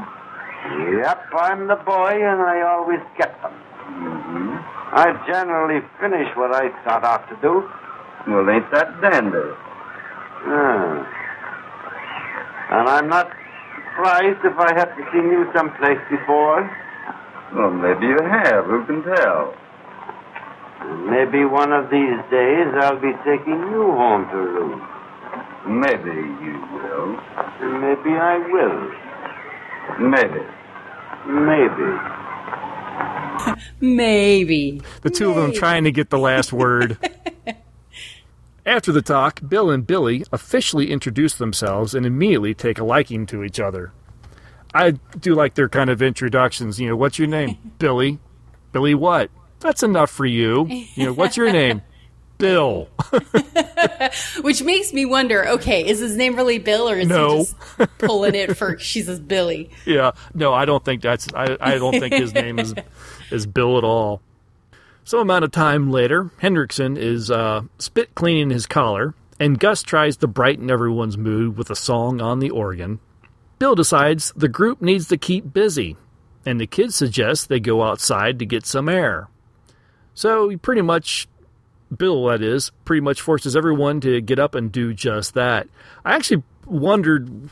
Yep, 1.02 1.26
I'm 1.34 1.66
the 1.66 1.76
boy, 1.76 2.12
and 2.12 2.42
I 2.42 2.62
always 2.62 3.00
get 3.16 3.40
them. 3.42 3.52
Mm-hmm. 3.52 4.56
I 4.92 5.12
generally 5.26 5.80
finish 6.00 6.28
what 6.36 6.54
I 6.54 6.70
start 6.82 7.04
out 7.04 7.28
to 7.28 7.36
do. 7.40 7.68
Well, 8.26 8.48
ain't 8.50 8.70
that 8.72 9.00
dandy? 9.00 9.52
Ah. 10.48 11.14
And 12.70 12.88
I'm 12.88 13.08
not 13.08 13.30
surprised 13.74 14.44
if 14.44 14.58
I 14.58 14.72
have 14.76 14.96
to 14.96 15.02
seen 15.12 15.30
you 15.30 15.50
someplace 15.54 16.00
before. 16.10 16.68
Well, 17.54 17.70
maybe 17.70 18.06
you 18.06 18.18
have. 18.22 18.64
Who 18.66 18.84
can 18.86 19.02
tell? 19.02 19.54
Maybe 20.84 21.44
one 21.44 21.72
of 21.72 21.90
these 21.90 22.18
days 22.30 22.68
I'll 22.80 23.00
be 23.00 23.12
taking 23.24 23.58
you 23.70 23.90
home 23.92 24.28
to 24.30 24.36
room. 24.36 24.86
Maybe 25.66 26.14
you 26.44 26.54
will. 26.72 27.18
And 27.60 27.80
maybe 27.80 28.10
I 28.16 28.38
will. 28.52 28.90
Maybe. 30.08 30.40
Maybe. 31.26 32.18
Maybe. 33.80 34.80
The 35.02 35.10
two 35.10 35.30
of 35.30 35.36
them 35.36 35.52
trying 35.52 35.84
to 35.84 35.92
get 35.92 36.10
the 36.10 36.18
last 36.18 36.52
word. 36.52 36.98
After 38.66 38.92
the 38.92 39.02
talk, 39.02 39.40
Bill 39.46 39.70
and 39.70 39.86
Billy 39.86 40.24
officially 40.32 40.90
introduce 40.90 41.34
themselves 41.34 41.94
and 41.94 42.04
immediately 42.04 42.54
take 42.54 42.78
a 42.78 42.84
liking 42.84 43.26
to 43.26 43.42
each 43.42 43.58
other. 43.58 43.92
I 44.74 44.92
do 45.18 45.34
like 45.34 45.54
their 45.54 45.68
kind 45.68 45.90
of 45.90 46.02
introductions. 46.02 46.78
You 46.78 46.88
know, 46.88 46.96
what's 46.96 47.18
your 47.18 47.28
name? 47.28 47.56
Billy. 47.78 48.18
Billy 48.72 48.94
what? 48.94 49.30
That's 49.60 49.82
enough 49.82 50.10
for 50.10 50.26
you. 50.26 50.66
You 50.94 51.06
know, 51.06 51.12
what's 51.12 51.36
your 51.36 51.50
name? 51.52 51.82
Bill. 52.38 52.88
Which 54.42 54.62
makes 54.62 54.92
me 54.92 55.04
wonder 55.04 55.48
okay, 55.48 55.84
is 55.84 55.98
his 55.98 56.16
name 56.16 56.36
really 56.36 56.58
Bill 56.60 56.88
or 56.88 56.96
is 56.96 57.08
No. 57.08 57.30
he 57.30 57.36
just 57.38 57.56
pulling 57.98 58.36
it 58.36 58.56
for 58.56 58.78
she 58.78 59.02
says 59.02 59.18
Billy? 59.18 59.70
Yeah, 59.84 60.12
no, 60.34 60.52
I 60.54 60.64
don't 60.64 60.84
think 60.84 61.02
that's. 61.02 61.26
I, 61.34 61.56
I 61.60 61.74
don't 61.78 61.98
think 61.98 62.14
his 62.14 62.32
name 62.32 62.60
is 62.60 62.74
is 63.32 63.46
Bill 63.46 63.76
at 63.76 63.82
all. 63.84 64.20
Some 65.02 65.20
amount 65.20 65.44
of 65.46 65.50
time 65.50 65.90
later, 65.90 66.30
Hendrickson 66.40 66.96
is 66.96 67.28
uh, 67.30 67.62
spit 67.78 68.14
cleaning 68.14 68.50
his 68.50 68.66
collar, 68.66 69.14
and 69.40 69.58
Gus 69.58 69.82
tries 69.82 70.16
to 70.18 70.28
brighten 70.28 70.70
everyone's 70.70 71.18
mood 71.18 71.56
with 71.56 71.70
a 71.70 71.76
song 71.76 72.20
on 72.20 72.38
the 72.38 72.50
organ. 72.50 73.00
Bill 73.58 73.74
decides 73.74 74.32
the 74.36 74.48
group 74.48 74.80
needs 74.80 75.08
to 75.08 75.16
keep 75.16 75.52
busy, 75.52 75.96
and 76.46 76.60
the 76.60 76.66
kids 76.68 76.94
suggest 76.94 77.48
they 77.48 77.58
go 77.58 77.82
outside 77.82 78.38
to 78.38 78.46
get 78.46 78.64
some 78.64 78.88
air. 78.88 79.28
So 80.18 80.48
he 80.48 80.56
pretty 80.56 80.82
much, 80.82 81.28
Bill, 81.96 82.24
that 82.24 82.42
is, 82.42 82.72
pretty 82.84 83.02
much 83.02 83.20
forces 83.20 83.54
everyone 83.54 84.00
to 84.00 84.20
get 84.20 84.40
up 84.40 84.56
and 84.56 84.72
do 84.72 84.92
just 84.92 85.34
that. 85.34 85.68
I 86.04 86.16
actually 86.16 86.42
wondered, 86.66 87.48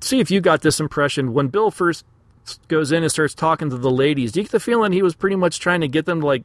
see 0.00 0.20
if 0.20 0.30
you 0.30 0.40
got 0.40 0.62
this 0.62 0.78
impression 0.78 1.32
when 1.32 1.48
Bill 1.48 1.72
first 1.72 2.04
goes 2.68 2.92
in 2.92 3.02
and 3.02 3.10
starts 3.10 3.34
talking 3.34 3.70
to 3.70 3.76
the 3.76 3.90
ladies. 3.90 4.30
Do 4.30 4.38
you 4.38 4.44
get 4.44 4.52
the 4.52 4.60
feeling 4.60 4.92
he 4.92 5.02
was 5.02 5.16
pretty 5.16 5.34
much 5.34 5.58
trying 5.58 5.80
to 5.80 5.88
get 5.88 6.06
them 6.06 6.20
to 6.20 6.26
like 6.26 6.44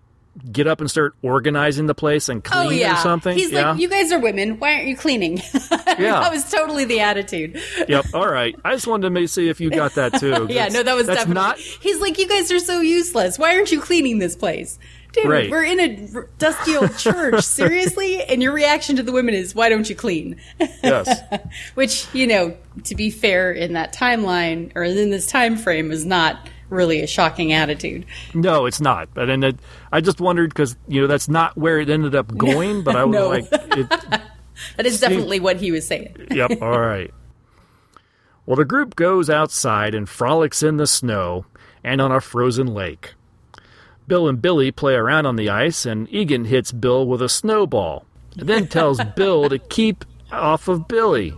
get 0.52 0.66
up 0.66 0.80
and 0.80 0.90
start 0.90 1.14
organizing 1.22 1.86
the 1.86 1.94
place 1.94 2.30
and 2.30 2.44
clean 2.44 2.68
oh 2.68 2.70
yeah, 2.72 2.94
or 2.94 3.04
something? 3.04 3.38
He's 3.38 3.52
yeah? 3.52 3.72
like, 3.72 3.82
"You 3.82 3.88
guys 3.88 4.12
are 4.12 4.20
women. 4.20 4.58
Why 4.58 4.74
aren't 4.74 4.88
you 4.88 4.98
cleaning?" 4.98 5.42
Yeah. 6.00 6.22
that 6.22 6.32
was 6.32 6.50
totally 6.50 6.86
the 6.86 7.02
attitude. 7.02 7.62
yep. 7.88 8.06
All 8.14 8.28
right. 8.28 8.56
I 8.64 8.74
just 8.74 8.88
wanted 8.88 9.04
to 9.04 9.10
maybe 9.12 9.28
see 9.28 9.50
if 9.50 9.60
you 9.60 9.70
got 9.70 9.94
that 9.96 10.20
too. 10.20 10.48
yeah, 10.50 10.70
no, 10.70 10.82
that 10.82 10.96
was 10.96 11.06
that's 11.06 11.20
definitely. 11.20 11.42
not 11.42 11.60
He's 11.60 12.00
like, 12.00 12.18
"You 12.18 12.28
guys 12.28 12.52
are 12.52 12.60
so 12.60 12.80
useless. 12.80 13.38
Why 13.38 13.56
aren't 13.56 13.72
you 13.72 13.80
cleaning 13.80 14.18
this 14.18 14.36
place?" 14.36 14.80
Dude, 15.14 15.26
Right. 15.28 15.50
we're 15.52 15.64
in 15.66 15.80
a 15.80 16.24
dusty 16.38 16.76
old 16.78 16.98
church. 16.98 17.44
Seriously? 17.44 18.24
And 18.24 18.42
your 18.42 18.54
reaction 18.54 18.96
to 18.96 19.04
the 19.04 19.12
women 19.12 19.34
is, 19.36 19.54
why 19.54 19.68
don't 19.70 19.90
you 19.90 19.96
clean? 19.96 20.38
yes. 20.60 21.20
Which, 21.74 22.08
you 22.14 22.28
know, 22.28 22.56
to 22.86 22.96
be 22.96 23.10
fair, 23.10 23.52
in 23.52 23.74
that 23.74 23.94
timeline 23.94 24.72
or 24.76 24.84
in 24.84 25.10
this 25.10 25.28
time 25.28 25.58
frame 25.58 25.92
is 25.92 26.06
not 26.06 26.50
really 26.70 27.02
a 27.02 27.08
shocking 27.08 27.52
attitude. 27.52 28.06
No, 28.34 28.66
it's 28.66 28.80
not. 28.80 29.10
But 29.14 29.30
and 29.30 29.44
it, 29.44 29.58
I 29.92 30.00
just 30.00 30.22
wondered 30.22 30.52
because 30.52 30.78
you 30.88 31.02
know 31.02 31.08
that's 31.08 31.28
not 31.28 31.58
where 31.58 31.80
it 31.80 31.90
ended 31.90 32.16
up 32.16 32.36
going. 32.38 32.82
But 32.84 32.96
I 32.96 33.04
was 33.06 33.14
No. 33.14 33.28
like, 33.30 33.48
it, 33.52 33.90
That 34.78 34.86
is 34.86 35.02
definitely 35.02 35.42
what 35.42 35.58
he 35.58 35.72
was 35.72 35.86
saying. 35.86 36.16
yep, 36.32 36.62
all 36.62 36.80
right. 36.80 37.12
Well, 38.46 38.56
the 38.56 38.66
group 38.66 38.96
goes 38.96 39.30
outside 39.30 39.94
and 39.94 40.08
frolics 40.08 40.64
in 40.64 40.78
the 40.78 40.88
snow 40.88 41.46
and 41.84 42.00
on 42.00 42.12
a 42.12 42.22
frozen 42.22 42.68
lake. 42.68 43.14
Bill 44.12 44.28
and 44.28 44.42
Billy 44.42 44.74
play 44.74 44.96
around 44.96 45.26
on 45.26 45.38
the 45.38 45.50
ice, 45.50 45.86
and 45.86 46.06
Egan 46.14 46.44
hits 46.44 46.74
Bill 46.74 47.08
with 47.08 47.22
a 47.22 47.30
snowball, 47.30 48.06
and 48.38 48.50
then 48.50 48.68
tells 48.68 49.02
Bill 49.16 49.48
to 49.48 49.58
keep 49.58 50.04
off 50.34 50.68
of 50.68 50.86
Billy. 50.86 51.34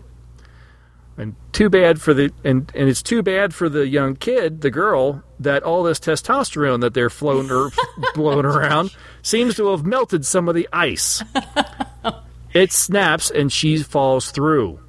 And 1.16 1.36
too 1.52 1.70
bad 1.70 2.02
for 2.02 2.16
the 2.16 2.34
and, 2.44 2.72
and 2.74 2.90
it's 2.90 3.04
too 3.04 3.22
bad 3.22 3.54
for 3.54 3.70
the 3.70 3.88
young 3.88 4.16
kid, 4.16 4.62
the 4.62 4.72
girl, 4.72 5.22
that 5.40 5.62
all 5.62 5.84
this 5.84 6.00
testosterone 6.00 6.82
that 6.82 6.96
they're 6.96 7.12
floating 7.12 7.52
or 7.52 7.68
er, 7.68 7.72
blowing 8.16 8.44
around 8.44 8.90
seems 9.22 9.54
to 9.58 9.68
have 9.68 9.86
melted 9.86 10.26
some 10.26 10.50
of 10.50 10.56
the 10.56 10.68
ice. 10.74 11.22
It 12.54 12.72
snaps 12.72 13.32
and 13.32 13.52
she 13.52 13.78
falls 13.78 14.30
through. 14.32 14.80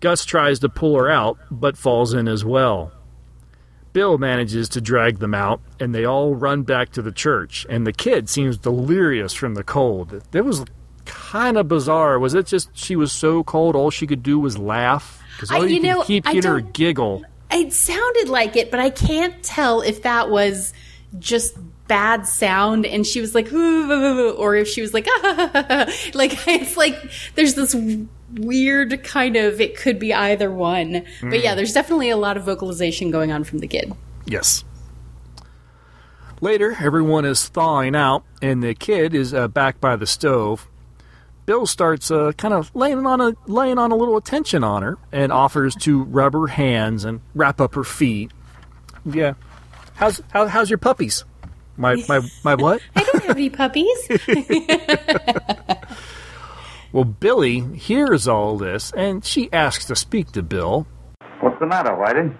Gus 0.00 0.26
tries 0.26 0.58
to 0.60 0.68
pull 0.68 0.96
her 0.96 1.10
out, 1.10 1.38
but 1.50 1.78
falls 1.78 2.12
in 2.12 2.28
as 2.28 2.44
well. 2.44 2.92
Bill 3.94 4.18
manages 4.18 4.68
to 4.70 4.80
drag 4.80 5.20
them 5.20 5.32
out, 5.34 5.60
and 5.80 5.94
they 5.94 6.04
all 6.04 6.34
run 6.34 6.64
back 6.64 6.90
to 6.90 7.00
the 7.00 7.12
church. 7.12 7.64
And 7.70 7.86
the 7.86 7.92
kid 7.92 8.28
seems 8.28 8.58
delirious 8.58 9.32
from 9.32 9.54
the 9.54 9.62
cold. 9.64 10.20
It 10.34 10.44
was 10.44 10.64
kind 11.04 11.56
of 11.56 11.68
bizarre. 11.68 12.18
Was 12.18 12.34
it 12.34 12.46
just 12.46 12.76
she 12.76 12.96
was 12.96 13.12
so 13.12 13.44
cold, 13.44 13.76
all 13.76 13.90
she 13.90 14.06
could 14.06 14.22
do 14.22 14.38
was 14.38 14.58
laugh? 14.58 15.22
Because 15.36 15.50
all 15.52 15.62
I- 15.62 15.66
you, 15.66 15.76
you 15.76 15.80
could 15.80 15.86
know, 15.88 16.02
keep 16.02 16.26
I 16.26 16.32
hearing 16.32 16.44
her 16.44 16.60
giggle. 16.60 17.24
It 17.52 17.72
sounded 17.72 18.28
like 18.28 18.56
it, 18.56 18.70
but 18.72 18.80
I 18.80 18.90
can't 18.90 19.40
tell 19.44 19.80
if 19.80 20.02
that 20.02 20.28
was 20.28 20.72
just 21.20 21.56
bad 21.86 22.26
sound 22.26 22.86
and 22.86 23.06
she 23.06 23.20
was 23.20 23.32
like, 23.34 23.52
"Ooh," 23.52 24.32
or 24.32 24.56
if 24.56 24.66
she 24.66 24.80
was 24.80 24.92
like, 24.92 25.06
ah, 25.22 25.86
like 26.14 26.32
it's 26.48 26.76
like 26.76 26.98
there's 27.36 27.54
this 27.54 27.76
weird 28.32 29.02
kind 29.04 29.36
of, 29.36 29.60
it 29.60 29.76
could 29.76 29.98
be 29.98 30.12
either 30.14 30.50
one. 30.50 31.04
But 31.22 31.42
yeah, 31.42 31.52
Mm. 31.52 31.56
there's 31.56 31.72
definitely 31.72 32.10
a 32.10 32.16
lot 32.16 32.36
of 32.36 32.44
vocalization 32.44 33.10
going 33.10 33.32
on 33.32 33.44
from 33.44 33.58
the 33.60 33.68
kid. 33.68 33.92
Yes. 34.26 34.64
Later, 36.40 36.76
everyone 36.80 37.24
is 37.24 37.46
thawing 37.48 37.94
out, 37.94 38.24
and 38.42 38.62
the 38.62 38.74
kid 38.74 39.14
is 39.14 39.32
uh, 39.32 39.48
back 39.48 39.80
by 39.80 39.96
the 39.96 40.06
stove. 40.06 40.66
Bill 41.46 41.66
starts 41.66 42.10
uh, 42.10 42.32
kind 42.36 42.52
of 42.54 42.70
laying 42.74 43.06
on 43.06 43.20
a 43.20 43.34
laying 43.46 43.78
on 43.78 43.92
a 43.92 43.96
little 43.96 44.16
attention 44.16 44.64
on 44.64 44.82
her, 44.82 44.98
and 45.12 45.30
offers 45.30 45.74
to 45.76 46.02
rub 46.04 46.32
her 46.32 46.46
hands 46.48 47.04
and 47.04 47.20
wrap 47.34 47.60
up 47.60 47.74
her 47.74 47.84
feet. 47.84 48.32
Yeah, 49.04 49.34
how's 49.94 50.22
how, 50.32 50.48
how's 50.48 50.70
your 50.70 50.78
puppies? 50.78 51.24
My 51.76 52.02
my 52.08 52.20
my 52.44 52.54
what? 52.54 52.80
I 52.96 53.04
don't 53.04 53.24
have 53.24 53.36
any 53.36 53.50
puppies. 53.50 54.08
Well, 56.94 57.02
Billy 57.02 57.58
hears 57.74 58.28
all 58.28 58.56
this, 58.56 58.92
and 58.96 59.24
she 59.24 59.52
asks 59.52 59.86
to 59.86 59.96
speak 59.96 60.30
to 60.30 60.44
Bill. 60.44 60.86
What's 61.40 61.58
the 61.58 61.66
matter, 61.66 61.90
Whitey? 61.90 62.30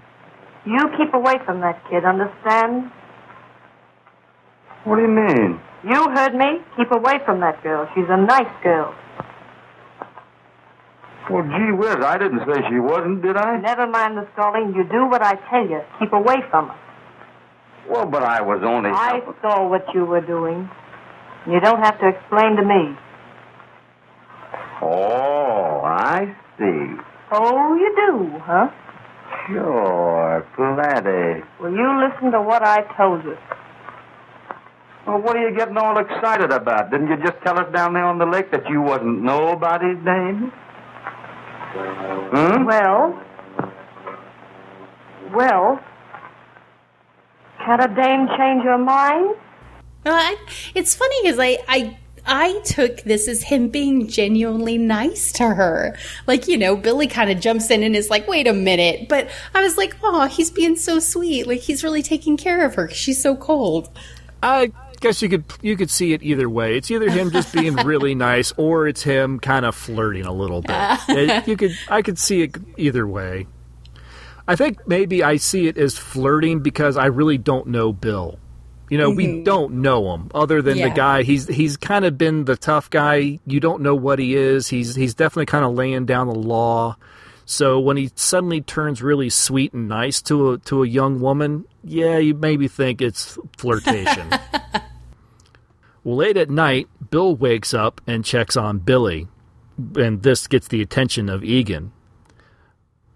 You 0.64 0.78
keep 0.96 1.12
away 1.12 1.34
from 1.44 1.58
that 1.62 1.82
kid, 1.90 2.04
understand? 2.04 2.88
What 4.84 4.94
do 4.94 5.02
you 5.02 5.08
mean? 5.08 5.58
You 5.82 6.08
heard 6.14 6.36
me. 6.36 6.62
Keep 6.76 6.92
away 6.92 7.18
from 7.26 7.40
that 7.40 7.64
girl. 7.64 7.88
She's 7.96 8.06
a 8.08 8.16
nice 8.16 8.54
girl. 8.62 8.94
Well, 11.28 11.42
gee 11.42 11.72
whiz, 11.72 11.96
I 12.04 12.16
didn't 12.16 12.46
say 12.46 12.62
she 12.70 12.78
wasn't, 12.78 13.22
did 13.22 13.36
I? 13.36 13.58
Never 13.58 13.88
mind 13.88 14.16
the 14.16 14.28
stalling. 14.34 14.72
You 14.76 14.84
do 14.84 15.10
what 15.10 15.20
I 15.20 15.34
tell 15.50 15.66
you. 15.66 15.80
Keep 15.98 16.12
away 16.12 16.36
from 16.52 16.68
her. 16.68 16.78
Well, 17.90 18.06
but 18.06 18.22
I 18.22 18.40
was 18.40 18.62
only. 18.64 18.90
I 18.90 19.18
saw 19.42 19.68
what 19.68 19.82
you 19.92 20.04
were 20.04 20.20
doing. 20.20 20.70
You 21.50 21.58
don't 21.58 21.82
have 21.82 21.98
to 21.98 22.06
explain 22.06 22.54
to 22.54 22.62
me. 22.62 22.96
Oh, 24.86 25.80
I 25.82 26.26
see. 26.58 27.02
Oh, 27.32 27.74
you 27.74 27.90
do, 27.96 28.38
huh? 28.40 28.68
Sure, 29.48 30.46
plenty. 30.54 31.42
Well, 31.58 31.72
you 31.72 32.06
listen 32.06 32.32
to 32.32 32.42
what 32.42 32.62
I 32.62 32.82
told 32.94 33.24
you. 33.24 33.36
Well, 35.06 35.22
what 35.22 35.36
are 35.36 35.48
you 35.48 35.56
getting 35.56 35.78
all 35.78 35.98
excited 35.98 36.52
about? 36.52 36.90
Didn't 36.90 37.08
you 37.08 37.16
just 37.16 37.36
tell 37.44 37.58
us 37.58 37.72
down 37.72 37.94
there 37.94 38.04
on 38.04 38.18
the 38.18 38.26
lake 38.26 38.50
that 38.52 38.68
you 38.68 38.82
wasn't 38.82 39.22
nobody's 39.22 40.02
name? 40.04 40.52
Hmm? 42.34 42.64
Well, 42.66 43.22
well, 45.34 45.80
can 47.64 47.80
a 47.80 47.88
dame 47.88 48.28
change 48.36 48.62
her 48.64 48.78
mind? 48.78 49.34
Well, 50.04 50.14
I, 50.14 50.36
it's 50.74 50.94
funny 50.94 51.16
because 51.22 51.38
I, 51.38 51.58
I 51.68 51.96
I 52.26 52.58
took 52.60 53.02
this 53.02 53.28
as 53.28 53.42
him 53.42 53.68
being 53.68 54.08
genuinely 54.08 54.78
nice 54.78 55.32
to 55.34 55.44
her. 55.44 55.96
Like, 56.26 56.48
you 56.48 56.56
know, 56.56 56.76
Billy 56.76 57.06
kind 57.06 57.30
of 57.30 57.40
jumps 57.40 57.70
in 57.70 57.82
and 57.82 57.94
is 57.94 58.08
like, 58.10 58.26
wait 58.26 58.46
a 58.46 58.52
minute. 58.54 59.08
But 59.08 59.28
I 59.54 59.62
was 59.62 59.76
like, 59.76 59.94
oh, 60.02 60.26
he's 60.26 60.50
being 60.50 60.76
so 60.76 60.98
sweet. 61.00 61.46
Like, 61.46 61.60
he's 61.60 61.84
really 61.84 62.02
taking 62.02 62.36
care 62.36 62.64
of 62.64 62.74
her 62.76 62.88
she's 62.88 63.22
so 63.22 63.36
cold. 63.36 63.90
I 64.42 64.72
guess 65.00 65.20
you 65.22 65.28
could 65.28 65.44
you 65.62 65.76
could 65.76 65.90
see 65.90 66.12
it 66.12 66.22
either 66.22 66.48
way. 66.48 66.76
It's 66.76 66.90
either 66.90 67.10
him 67.10 67.30
just 67.30 67.52
being 67.52 67.74
really 67.84 68.14
nice, 68.14 68.52
or 68.56 68.86
it's 68.88 69.02
him 69.02 69.38
kind 69.40 69.64
of 69.66 69.74
flirting 69.74 70.24
a 70.26 70.32
little 70.32 70.62
bit. 70.62 70.70
Uh. 70.70 70.96
It- 71.08 71.48
you 71.48 71.56
could 71.56 71.72
I 71.88 72.02
could 72.02 72.18
see 72.18 72.42
it 72.42 72.56
either 72.76 73.06
way. 73.06 73.46
I 74.46 74.56
think 74.56 74.86
maybe 74.86 75.22
I 75.22 75.36
see 75.36 75.68
it 75.68 75.78
as 75.78 75.96
flirting 75.96 76.60
because 76.60 76.96
I 76.98 77.06
really 77.06 77.38
don't 77.38 77.68
know 77.68 77.92
Bill. 77.92 78.38
You 78.90 78.98
know, 78.98 79.10
we 79.10 79.26
Mhm. 79.26 79.44
don't 79.44 79.74
know 79.74 80.12
him 80.14 80.30
other 80.34 80.60
than 80.60 80.76
Yeah. 80.76 80.88
the 80.90 80.94
guy. 80.94 81.22
He's 81.22 81.48
he's 81.48 81.76
kind 81.76 82.04
of 82.04 82.18
been 82.18 82.44
the 82.44 82.56
tough 82.56 82.90
guy. 82.90 83.40
You 83.46 83.58
don't 83.60 83.82
know 83.82 83.94
what 83.94 84.18
he 84.18 84.34
is. 84.36 84.68
He's 84.68 84.94
he's 84.94 85.14
definitely 85.14 85.46
kind 85.46 85.64
of 85.64 85.74
laying 85.74 86.04
down 86.04 86.26
the 86.26 86.34
law. 86.34 86.96
So 87.46 87.78
when 87.80 87.96
he 87.96 88.10
suddenly 88.14 88.60
turns 88.60 89.02
really 89.02 89.28
sweet 89.30 89.72
and 89.72 89.88
nice 89.88 90.20
to 90.22 90.52
a 90.52 90.58
to 90.58 90.82
a 90.82 90.86
young 90.86 91.20
woman, 91.20 91.64
yeah, 91.82 92.18
you 92.18 92.34
maybe 92.34 92.68
think 92.68 93.00
it's 93.02 93.38
flirtation. 93.56 94.28
well, 96.04 96.16
late 96.16 96.36
at 96.36 96.50
night, 96.50 96.88
Bill 97.10 97.34
wakes 97.34 97.72
up 97.74 98.00
and 98.06 98.24
checks 98.24 98.56
on 98.56 98.78
Billy, 98.78 99.28
and 99.96 100.22
this 100.22 100.46
gets 100.46 100.68
the 100.68 100.82
attention 100.82 101.28
of 101.28 101.42
Egan. 101.44 101.92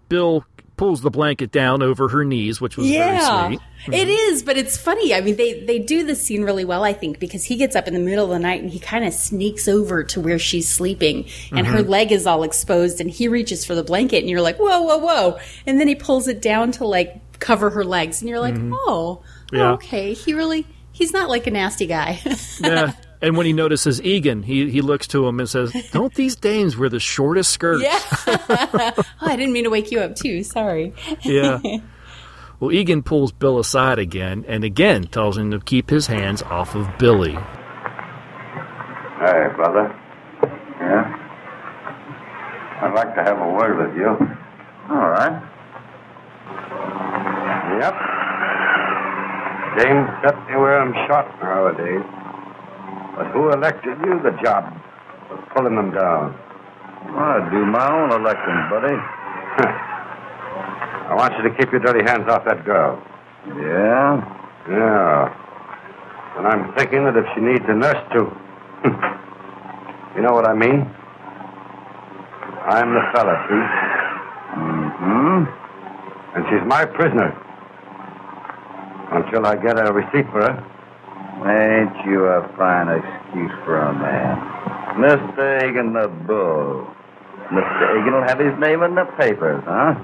Bill 0.09 0.45
pulls 0.79 1.01
the 1.01 1.09
blanket 1.11 1.51
down 1.51 1.81
over 1.83 2.07
her 2.07 2.23
knees, 2.23 2.61
which 2.61 2.77
was 2.77 2.89
yeah, 2.89 3.41
very 3.47 3.57
sweet. 3.85 3.99
it 3.99 4.07
is. 4.07 4.43
But 4.43 4.57
it's 4.57 4.77
funny. 4.77 5.13
I 5.13 5.21
mean, 5.21 5.35
they 5.35 5.59
they 5.65 5.77
do 5.77 6.03
this 6.05 6.21
scene 6.25 6.43
really 6.43 6.63
well, 6.65 6.83
I 6.83 6.93
think, 6.93 7.19
because 7.19 7.43
he 7.43 7.57
gets 7.57 7.75
up 7.75 7.87
in 7.87 7.93
the 7.93 7.99
middle 7.99 8.23
of 8.25 8.31
the 8.31 8.39
night 8.39 8.61
and 8.61 8.69
he 8.71 8.79
kind 8.79 9.03
of 9.05 9.13
sneaks 9.13 9.67
over 9.67 10.03
to 10.05 10.21
where 10.21 10.39
she's 10.39 10.67
sleeping, 10.69 11.25
and 11.51 11.67
her 11.67 11.83
Mhm. 11.83 11.89
leg 11.89 12.11
is 12.11 12.25
all 12.25 12.43
exposed, 12.43 13.01
and 13.01 13.11
he 13.11 13.27
reaches 13.27 13.65
for 13.65 13.75
the 13.75 13.83
blanket, 13.83 14.19
and 14.19 14.29
you're 14.29 14.41
like, 14.41 14.57
whoa, 14.57 14.81
whoa, 14.81 14.97
whoa, 14.97 15.37
and 15.67 15.79
then 15.79 15.87
he 15.89 15.95
pulls 15.95 16.27
it 16.27 16.41
down 16.41 16.71
to 16.73 16.85
like 16.85 17.19
cover 17.39 17.69
her 17.71 17.83
legs, 17.83 18.21
and 18.21 18.29
you're 18.29 18.39
like, 18.39 18.55
Mhm. 18.55 18.71
oh, 18.73 19.21
Yeah. 19.51 19.71
okay, 19.73 20.13
he 20.13 20.33
really. 20.33 20.65
He's 20.91 21.13
not 21.13 21.29
like 21.29 21.45
a 21.47 21.51
nasty 21.51 21.85
guy. 21.87 22.19
yeah. 22.61 22.91
And 23.21 23.35
when 23.35 23.45
he 23.45 23.53
notices 23.53 24.01
Egan, 24.01 24.43
he, 24.43 24.69
he 24.69 24.81
looks 24.81 25.07
to 25.07 25.27
him 25.27 25.39
and 25.39 25.49
says, 25.49 25.73
Don't 25.91 26.13
these 26.13 26.35
dames 26.35 26.77
wear 26.77 26.89
the 26.89 26.99
shortest 26.99 27.51
skirts? 27.51 27.83
Yeah. 27.83 27.99
oh, 28.97 29.03
I 29.21 29.35
didn't 29.35 29.53
mean 29.53 29.65
to 29.65 29.69
wake 29.69 29.91
you 29.91 29.99
up 29.99 30.15
too. 30.15 30.43
Sorry. 30.43 30.93
Yeah. 31.21 31.59
Well, 32.59 32.73
Egan 32.73 33.03
pulls 33.03 33.31
Bill 33.31 33.57
aside 33.57 33.99
again 33.99 34.43
and 34.45 34.65
again 34.65 35.05
tells 35.05 35.37
him 35.37 35.51
to 35.51 35.61
keep 35.61 35.89
his 35.89 36.07
hands 36.07 36.43
off 36.43 36.75
of 36.75 36.89
Billy. 36.97 37.31
Hey, 37.31 37.37
brother. 39.55 39.95
Yeah? 40.81 41.15
I'd 42.81 42.93
like 42.93 43.15
to 43.15 43.23
have 43.23 43.39
a 43.39 43.49
word 43.53 43.77
with 43.77 43.95
you. 43.95 44.09
All 44.89 45.09
right. 45.09 45.41
Yep. 47.79 47.93
Dames 49.77 50.09
certainly 50.21 50.57
wear 50.59 50.81
'em 50.81 50.93
short 51.07 51.27
nowadays. 51.41 52.03
But 53.15 53.27
who 53.31 53.51
elected 53.51 53.97
you 54.05 54.21
the 54.21 54.37
job 54.43 54.73
of 55.31 55.39
pulling 55.55 55.75
them 55.75 55.91
down? 55.91 56.37
I 57.09 57.49
do 57.51 57.65
my 57.65 57.87
own 57.89 58.11
electing, 58.11 58.59
buddy. 58.69 58.95
I 61.09 61.15
want 61.15 61.33
you 61.37 61.49
to 61.49 61.55
keep 61.57 61.71
your 61.71 61.81
dirty 61.81 62.03
hands 62.05 62.29
off 62.29 62.45
that 62.45 62.63
girl. 62.65 63.01
Yeah? 63.47 64.21
Yeah. 64.69 65.33
And 66.37 66.47
I'm 66.47 66.73
thinking 66.75 67.03
that 67.05 67.17
if 67.17 67.25
she 67.33 67.41
needs 67.41 67.65
a 67.67 67.73
nurse, 67.73 67.97
too. 68.13 68.29
you 70.15 70.21
know 70.21 70.33
what 70.33 70.47
I 70.47 70.53
mean? 70.53 70.85
I'm 72.69 72.93
the 72.93 73.01
fella, 73.11 73.35
see? 73.49 73.65
Mm-hmm. 74.59 75.45
And 76.35 76.45
she's 76.49 76.67
my 76.67 76.85
prisoner. 76.85 77.33
Until 79.11 79.47
I 79.47 79.55
get 79.55 79.79
a 79.79 79.91
receipt 79.91 80.29
for 80.31 80.41
her. 80.45 80.78
Ain't 81.39 81.95
you 82.05 82.25
a 82.25 82.43
fine 82.57 82.89
excuse 82.89 83.51
for 83.63 83.79
a 83.79 83.93
man? 83.93 84.35
Mr. 84.99 85.63
Egan 85.63 85.93
the 85.93 86.09
Bull. 86.27 86.85
Mr. 87.47 87.83
Egan 87.95 88.13
will 88.13 88.27
have 88.27 88.39
his 88.39 88.59
name 88.59 88.83
in 88.83 88.95
the 88.95 89.05
papers, 89.17 89.63
huh? 89.65 89.95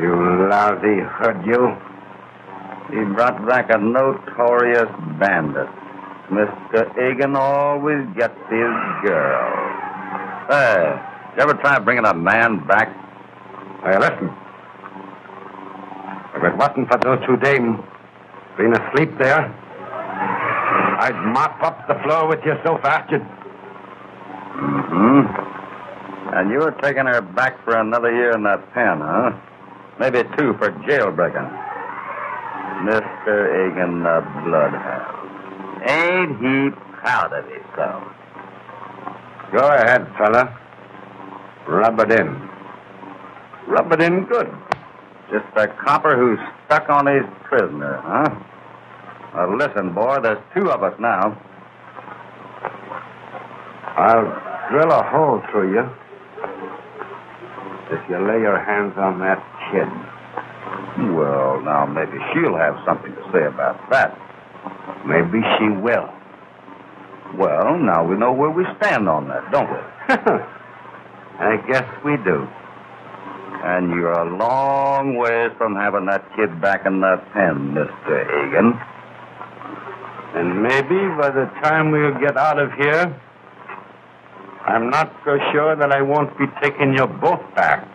You 0.00 0.48
lousy 0.48 1.04
hood, 1.20 1.44
you. 1.44 1.76
He 2.88 3.04
brought 3.14 3.46
back 3.46 3.68
a 3.68 3.76
notorious 3.76 4.88
bandit. 5.20 5.68
Mr. 6.30 6.88
Egan 6.96 7.36
always 7.36 8.06
gets 8.16 8.38
his 8.48 8.74
girl. 9.04 9.52
Hey, 10.48 11.00
you 11.36 11.42
ever 11.42 11.54
try 11.60 11.78
bringing 11.80 12.06
a 12.06 12.14
man 12.14 12.66
back? 12.66 12.88
Hey, 13.84 13.98
listen. 13.98 14.32
If 16.34 16.42
it 16.42 16.56
wasn't 16.56 16.88
for 16.90 16.98
those 17.04 17.20
two 17.26 17.36
dames 17.36 17.78
being 18.56 18.72
asleep 18.72 19.10
there, 19.18 19.52
I'd 21.04 21.20
mop 21.34 21.62
up 21.62 21.86
the 21.86 22.00
floor 22.02 22.26
with 22.26 22.40
you 22.46 22.54
so 22.64 22.78
fast 22.78 23.12
you'd... 23.12 23.20
Mm-hmm. 24.56 26.34
And 26.34 26.50
you 26.50 26.60
were 26.60 26.74
taking 26.80 27.04
her 27.04 27.20
back 27.20 27.62
for 27.62 27.76
another 27.76 28.10
year 28.10 28.32
in 28.32 28.42
that 28.44 28.72
pen, 28.72 29.00
huh? 29.02 29.32
Maybe 30.00 30.22
two 30.38 30.54
for 30.56 30.72
jailbreaking. 30.88 31.44
Mr. 32.88 33.68
Egan 33.68 34.02
the 34.02 34.24
Bloodhound. 34.48 35.84
Ain't 35.90 36.38
he 36.40 36.70
proud 36.96 37.34
of 37.34 37.44
himself? 37.52 38.04
Go 39.52 39.60
ahead, 39.60 40.08
fella. 40.16 40.58
Rub 41.68 42.00
it 42.00 42.12
in. 42.12 42.48
Rub 43.68 43.92
it 43.92 44.00
in 44.00 44.24
good. 44.24 44.50
Just 45.30 45.44
a 45.56 45.68
copper 45.84 46.16
who's 46.16 46.38
stuck 46.64 46.88
on 46.88 47.06
his 47.06 47.26
prisoner, 47.44 48.00
huh? 48.02 48.53
Well, 49.34 49.56
listen, 49.58 49.92
boy, 49.92 50.20
there's 50.22 50.38
two 50.54 50.70
of 50.70 50.84
us 50.84 50.94
now. 51.00 51.36
I'll 53.96 54.70
drill 54.70 54.92
a 54.92 55.02
hole 55.02 55.42
through 55.50 55.74
you 55.74 55.82
if 57.90 58.00
you 58.08 58.16
lay 58.16 58.40
your 58.40 58.62
hands 58.62 58.94
on 58.96 59.18
that 59.18 59.42
kid. 59.70 59.90
Well, 61.14 61.60
now, 61.62 61.84
maybe 61.84 62.16
she'll 62.32 62.56
have 62.56 62.78
something 62.86 63.12
to 63.12 63.22
say 63.32 63.44
about 63.46 63.78
that. 63.90 64.16
Maybe 65.04 65.42
she 65.58 65.68
will. 65.82 66.08
Well, 67.36 67.76
now 67.78 68.06
we 68.06 68.16
know 68.16 68.32
where 68.32 68.50
we 68.50 68.64
stand 68.78 69.08
on 69.08 69.26
that, 69.28 69.50
don't 69.50 69.68
we? 69.68 69.78
I 71.40 71.56
guess 71.68 71.88
we 72.04 72.16
do. 72.18 72.46
And 73.66 73.90
you're 73.90 74.12
a 74.12 74.36
long 74.36 75.16
ways 75.16 75.50
from 75.58 75.74
having 75.74 76.06
that 76.06 76.24
kid 76.36 76.60
back 76.60 76.86
in 76.86 77.00
that 77.00 77.32
pen, 77.32 77.74
Mr. 77.74 78.48
Egan. 78.48 78.78
And 80.34 80.62
maybe 80.62 80.98
by 81.16 81.30
the 81.30 81.46
time 81.62 81.92
we'll 81.92 82.18
get 82.18 82.36
out 82.36 82.58
of 82.58 82.72
here, 82.72 83.14
I'm 84.66 84.90
not 84.90 85.12
so 85.24 85.38
sure 85.52 85.76
that 85.76 85.92
I 85.92 86.02
won't 86.02 86.36
be 86.38 86.46
taking 86.60 86.92
you 86.94 87.06
both 87.06 87.40
back. 87.54 87.86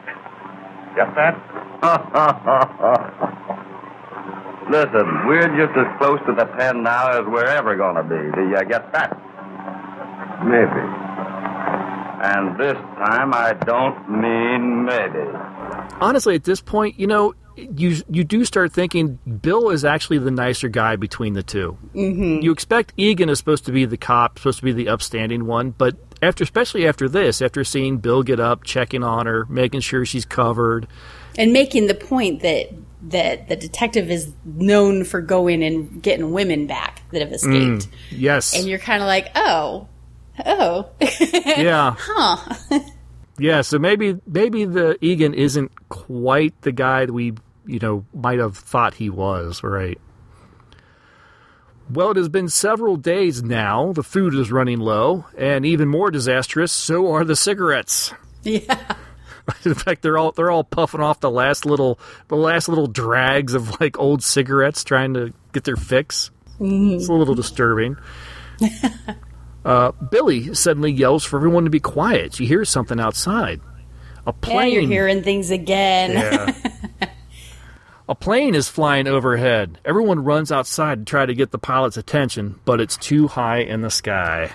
Get 0.96 1.14
that? 1.16 1.36
Listen, 4.70 5.28
we're 5.28 5.50
just 5.58 5.76
as 5.78 5.88
close 5.98 6.20
to 6.28 6.34
the 6.34 6.46
pen 6.58 6.84
now 6.84 7.10
as 7.10 7.26
we're 7.26 7.44
ever 7.44 7.76
going 7.76 7.96
to 7.96 8.04
be. 8.04 8.32
Do 8.36 8.48
you 8.50 8.66
get 8.70 8.94
that? 8.94 9.18
Maybe. 10.46 10.86
And 12.22 12.60
this 12.60 12.76
time 13.04 13.34
I 13.34 13.54
don't 13.54 14.08
mean 14.10 14.86
maybe. 14.86 15.26
Honestly, 16.00 16.36
at 16.36 16.44
this 16.44 16.62
point, 16.62 17.00
you 17.00 17.08
know, 17.08 17.34
you 17.76 18.01
you 18.10 18.24
do 18.24 18.45
start 18.45 18.72
thinking 18.74 19.20
Bill 19.41 19.70
is 19.70 19.84
actually 19.86 20.20
the 20.20 20.32
nicer 20.32 20.68
guy 20.70 20.95
between 20.95 21.34
the 21.34 21.43
2 21.43 21.78
Mm-hmm. 21.95 22.43
You 22.43 22.51
expect 22.51 22.93
Egan 22.97 23.30
is 23.30 23.38
supposed 23.38 23.66
to 23.66 23.72
be 23.72 23.86
the 23.86 23.97
cop, 23.97 24.38
supposed 24.38 24.60
to 24.60 24.66
be 24.66 24.72
the 24.72 24.89
upstanding 24.89 25.45
one, 25.45 25.72
but 25.72 25.95
after, 26.22 26.43
especially 26.43 26.88
after 26.88 27.07
this, 27.07 27.41
after 27.41 27.64
seeing 27.64 27.97
Bill 27.97 28.24
get 28.24 28.39
up, 28.39 28.64
checking 28.64 29.03
on 29.03 29.26
her, 29.26 29.45
making 29.45 29.82
sure 29.82 30.05
she's 30.05 30.26
covered, 30.26 30.88
and 31.38 31.53
making 31.53 31.88
the 31.88 31.95
point 31.95 32.41
that 32.41 32.70
that 33.01 33.47
the 33.47 33.55
detective 33.55 34.12
is 34.12 34.32
known 34.43 35.05
for 35.05 35.22
going 35.22 35.64
and 35.64 36.03
getting 36.03 36.32
women 36.32 36.68
back 36.68 37.01
that 37.12 37.22
have 37.22 37.32
escaped. 37.32 37.88
Mm, 37.89 37.91
yes, 38.12 38.57
And 38.57 38.68
you're 38.68 38.80
kind 38.80 39.01
of 39.01 39.07
like, 39.07 39.30
oh, 39.36 39.88
oh, 40.45 40.89
yeah, 41.57 41.95
huh. 41.97 42.55
yeah. 43.39 43.62
So 43.62 43.80
maybe 43.80 44.20
maybe 44.28 44.66
the 44.66 44.97
Egan 45.01 45.34
isn't 45.34 45.72
quite 45.89 46.62
the 46.62 46.74
guy 46.74 47.05
that 47.05 47.14
we 47.14 47.34
you 47.70 47.80
know 47.80 48.05
might 48.13 48.39
have 48.39 48.57
thought 48.57 48.95
he 48.95 49.09
was, 49.09 49.63
right? 49.63 49.99
Well, 51.91 52.11
it 52.11 52.17
has 52.17 52.30
been 52.30 52.49
several 52.49 52.97
days 52.97 53.41
now. 53.41 53.93
The 53.93 54.03
food 54.03 54.36
is 54.36 54.51
running 54.51 54.80
low, 54.80 55.26
and 55.38 55.65
even 55.65 55.88
more 55.88 56.11
disastrous, 56.11 56.72
so 56.72 57.11
are 57.11 57.24
the 57.26 57.36
cigarettes. 57.36 58.13
Yeah. 58.43 58.93
In 59.65 59.74
fact, 59.74 60.03
they're 60.03 60.17
all 60.17 60.32
they're 60.32 60.51
all 60.51 60.63
puffing 60.63 61.01
off 61.01 61.20
the 61.22 61.32
last 61.32 61.65
little 61.65 61.99
the 62.28 62.36
last 62.36 62.70
little 62.70 62.86
drags 62.86 63.55
of 63.55 63.80
like 63.82 63.97
old 63.97 64.22
cigarettes, 64.24 64.84
trying 64.84 65.15
to 65.15 65.34
get 65.53 65.63
their 65.63 65.76
fix. 65.76 66.30
Mhm. 66.59 66.95
It's 66.97 67.07
a 67.09 67.13
little 67.13 67.34
disturbing. 67.34 67.97
uh, 69.65 69.91
Billy 70.11 70.53
suddenly 70.53 70.91
yells 70.91 71.24
for 71.24 71.38
everyone 71.38 71.63
to 71.63 71.70
be 71.72 71.80
quiet. 71.80 72.36
She 72.36 72.45
hears 72.45 72.70
something 72.70 72.99
outside. 72.99 73.61
A 74.28 74.32
Yeah, 74.32 74.32
plane. 74.41 74.74
you're 74.74 74.82
hearing 74.84 75.24
things 75.24 75.49
again. 75.49 76.11
Yeah. 76.11 77.09
A 78.10 78.16
plane 78.16 78.55
is 78.55 78.68
flying 78.68 79.07
overhead. 79.07 79.78
Everyone 79.86 80.24
runs 80.24 80.51
outside 80.51 80.97
to 80.97 81.05
try 81.05 81.28
to 81.28 81.36
get 81.36 81.51
the 81.51 81.60
pilot's 81.60 81.95
attention, 81.95 82.60
but 82.66 82.82
it's 82.82 82.97
too 82.97 83.28
high 83.28 83.60
in 83.60 83.82
the 83.82 83.91
sky. 83.91 84.49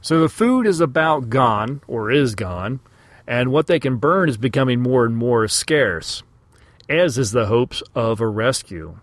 So 0.00 0.20
the 0.20 0.30
food 0.30 0.66
is 0.66 0.80
about 0.80 1.28
gone, 1.28 1.82
or 1.86 2.10
is 2.10 2.34
gone, 2.34 2.80
and 3.26 3.52
what 3.52 3.66
they 3.66 3.78
can 3.78 3.98
burn 3.98 4.30
is 4.30 4.38
becoming 4.38 4.80
more 4.80 5.04
and 5.04 5.14
more 5.14 5.46
scarce, 5.48 6.22
as 6.88 7.18
is 7.18 7.32
the 7.32 7.44
hopes 7.44 7.82
of 7.94 8.22
a 8.22 8.26
rescue. 8.26 8.98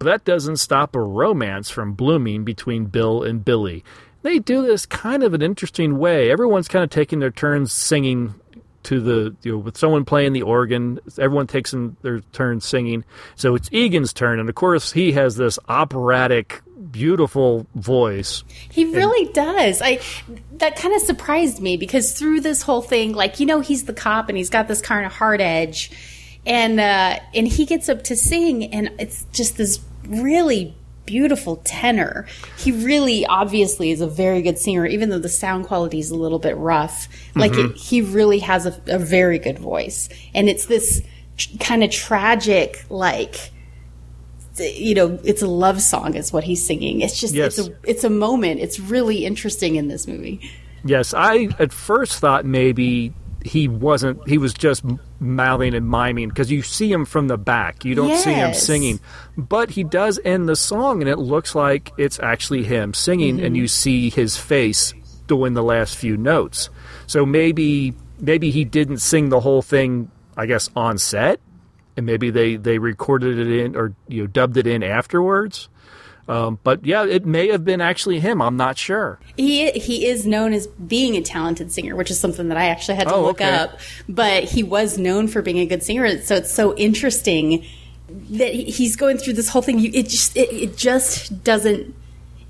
But 0.00 0.06
that 0.06 0.24
doesn't 0.24 0.56
stop 0.56 0.96
a 0.96 1.00
romance 1.00 1.70
from 1.70 1.92
blooming 1.92 2.42
between 2.42 2.86
Bill 2.86 3.22
and 3.22 3.44
Billy. 3.44 3.84
They 4.22 4.40
do 4.40 4.62
this 4.62 4.84
kind 4.84 5.22
of 5.22 5.32
an 5.32 5.42
interesting 5.42 5.98
way. 5.98 6.28
Everyone's 6.28 6.66
kind 6.66 6.82
of 6.82 6.90
taking 6.90 7.20
their 7.20 7.30
turns 7.30 7.72
singing 7.72 8.34
to 8.84 9.00
the 9.00 9.34
you 9.42 9.52
know 9.52 9.58
with 9.58 9.76
someone 9.76 10.04
playing 10.04 10.32
the 10.32 10.42
organ 10.42 10.98
everyone 11.18 11.46
takes 11.46 11.72
in 11.72 11.96
their 12.02 12.20
turn 12.32 12.60
singing 12.60 13.04
so 13.36 13.54
it's 13.54 13.68
egan's 13.72 14.12
turn 14.12 14.38
and 14.38 14.48
of 14.48 14.54
course 14.54 14.92
he 14.92 15.12
has 15.12 15.36
this 15.36 15.58
operatic 15.68 16.62
beautiful 16.90 17.66
voice 17.74 18.44
He 18.70 18.84
really 18.84 19.32
does. 19.32 19.80
I 19.82 20.00
that 20.58 20.76
kind 20.76 20.94
of 20.94 21.02
surprised 21.02 21.60
me 21.60 21.76
because 21.76 22.12
through 22.12 22.40
this 22.40 22.62
whole 22.62 22.82
thing, 22.82 23.12
like 23.12 23.40
you 23.40 23.46
know, 23.46 23.60
he's 23.60 23.84
the 23.84 23.94
cop 23.94 24.28
and 24.28 24.36
he's 24.36 24.50
got 24.50 24.68
this 24.68 24.80
kind 24.80 25.06
of 25.06 25.12
hard 25.12 25.40
edge, 25.40 25.90
and 26.44 26.78
uh, 26.78 27.18
and 27.34 27.48
he 27.48 27.64
gets 27.64 27.88
up 27.88 28.04
to 28.04 28.16
sing, 28.16 28.72
and 28.72 28.90
it's 28.98 29.26
just 29.32 29.56
this 29.56 29.80
really 30.06 30.74
beautiful 31.06 31.56
tenor. 31.64 32.26
He 32.58 32.72
really 32.72 33.26
obviously 33.26 33.90
is 33.90 34.00
a 34.00 34.06
very 34.06 34.42
good 34.42 34.58
singer, 34.58 34.86
even 34.86 35.08
though 35.08 35.18
the 35.18 35.28
sound 35.28 35.66
quality 35.66 35.98
is 35.98 36.10
a 36.10 36.16
little 36.16 36.38
bit 36.38 36.56
rough. 36.56 37.08
Like 37.34 37.52
Mhm. 37.52 37.70
it, 37.72 37.76
he 37.76 38.00
really 38.02 38.38
has 38.40 38.66
a, 38.66 38.80
a 38.86 38.98
very 38.98 39.38
good 39.38 39.58
voice, 39.58 40.08
and 40.34 40.48
it's 40.48 40.66
this 40.66 41.02
tr- 41.36 41.56
kind 41.58 41.82
of 41.84 41.90
tragic, 41.90 42.84
like 42.88 43.50
you 44.58 44.94
know, 44.94 45.18
it's 45.24 45.40
a 45.40 45.46
love 45.46 45.80
song 45.80 46.14
is 46.14 46.30
what 46.32 46.44
he's 46.44 46.64
singing. 46.64 47.00
It's 47.00 47.18
just 47.18 47.32
Yes. 47.34 47.58
it's 47.58 47.68
a 47.68 47.72
it's 47.84 48.04
a 48.04 48.10
moment. 48.10 48.60
It's 48.60 48.78
really 48.78 49.24
interesting 49.24 49.76
in 49.76 49.88
this 49.88 50.06
movie. 50.06 50.40
yes 50.84 51.14
i 51.14 51.46
at 51.60 51.72
first 51.72 52.18
thought 52.18 52.44
maybe 52.44 53.12
he 53.44 53.68
wasn't 53.68 54.26
he 54.28 54.38
was 54.38 54.52
just 54.54 54.84
mouthing 55.20 55.74
and 55.74 55.88
miming 55.88 56.28
because 56.28 56.50
you 56.50 56.62
see 56.62 56.90
him 56.92 57.04
from 57.04 57.28
the 57.28 57.36
back 57.38 57.84
you 57.84 57.94
don't 57.94 58.16
see 58.18 58.32
him 58.32 58.54
singing 58.54 59.00
but 59.36 59.70
he 59.70 59.82
does 59.84 60.18
end 60.24 60.48
the 60.48 60.56
song 60.56 61.00
and 61.00 61.08
it 61.08 61.18
looks 61.18 61.54
like 61.54 61.92
it's 61.98 62.18
actually 62.20 62.62
him 62.64 62.92
singing 62.94 63.40
and 63.40 63.54
Mhm. 63.54 63.58
you 63.60 63.68
see 63.68 64.10
his 64.10 64.36
face 64.36 64.94
doing 65.26 65.54
the 65.54 65.62
last 65.62 65.96
few 65.96 66.16
notes 66.16 66.70
so 67.06 67.24
maybe 67.26 67.94
maybe 68.20 68.50
he 68.50 68.64
didn't 68.64 68.98
sing 68.98 69.28
the 69.28 69.40
whole 69.40 69.62
thing 69.62 70.10
i 70.36 70.46
guess 70.46 70.68
on 70.76 70.98
set 70.98 71.40
and 71.96 72.06
maybe 72.06 72.30
they 72.30 72.56
they 72.56 72.78
recorded 72.78 73.38
it 73.38 73.48
in 73.50 73.76
or 73.76 73.92
you 74.08 74.22
know 74.22 74.26
dubbed 74.26 74.56
it 74.56 74.66
in 74.66 74.82
afterwards. 74.82 75.68
Um, 76.28 76.58
but 76.62 76.84
yeah, 76.86 77.04
it 77.04 77.26
may 77.26 77.48
have 77.48 77.64
been 77.64 77.80
actually 77.80 78.20
him. 78.20 78.40
I'm 78.40 78.56
not 78.56 78.78
sure. 78.78 79.18
He 79.36 79.70
he 79.72 80.06
is 80.06 80.24
known 80.26 80.52
as 80.52 80.66
being 80.68 81.16
a 81.16 81.20
talented 81.22 81.72
singer, 81.72 81.96
which 81.96 82.10
is 82.10 82.20
something 82.20 82.48
that 82.48 82.56
I 82.56 82.66
actually 82.68 82.94
had 82.96 83.08
to 83.08 83.14
Oh, 83.14 83.22
look 83.22 83.40
okay. 83.40 83.50
up. 83.50 83.78
But 84.08 84.44
he 84.44 84.62
was 84.62 84.98
known 84.98 85.26
for 85.28 85.42
being 85.42 85.58
a 85.58 85.66
good 85.66 85.82
singer, 85.82 86.20
so 86.22 86.36
it's 86.36 86.50
so 86.52 86.74
interesting 86.76 87.64
that 88.30 88.54
he's 88.54 88.94
going 88.96 89.18
through 89.18 89.32
this 89.32 89.48
whole 89.48 89.62
thing. 89.62 89.84
It 89.84 90.08
just 90.08 90.36
it, 90.36 90.52
it 90.52 90.76
just 90.76 91.42
doesn't. 91.42 91.94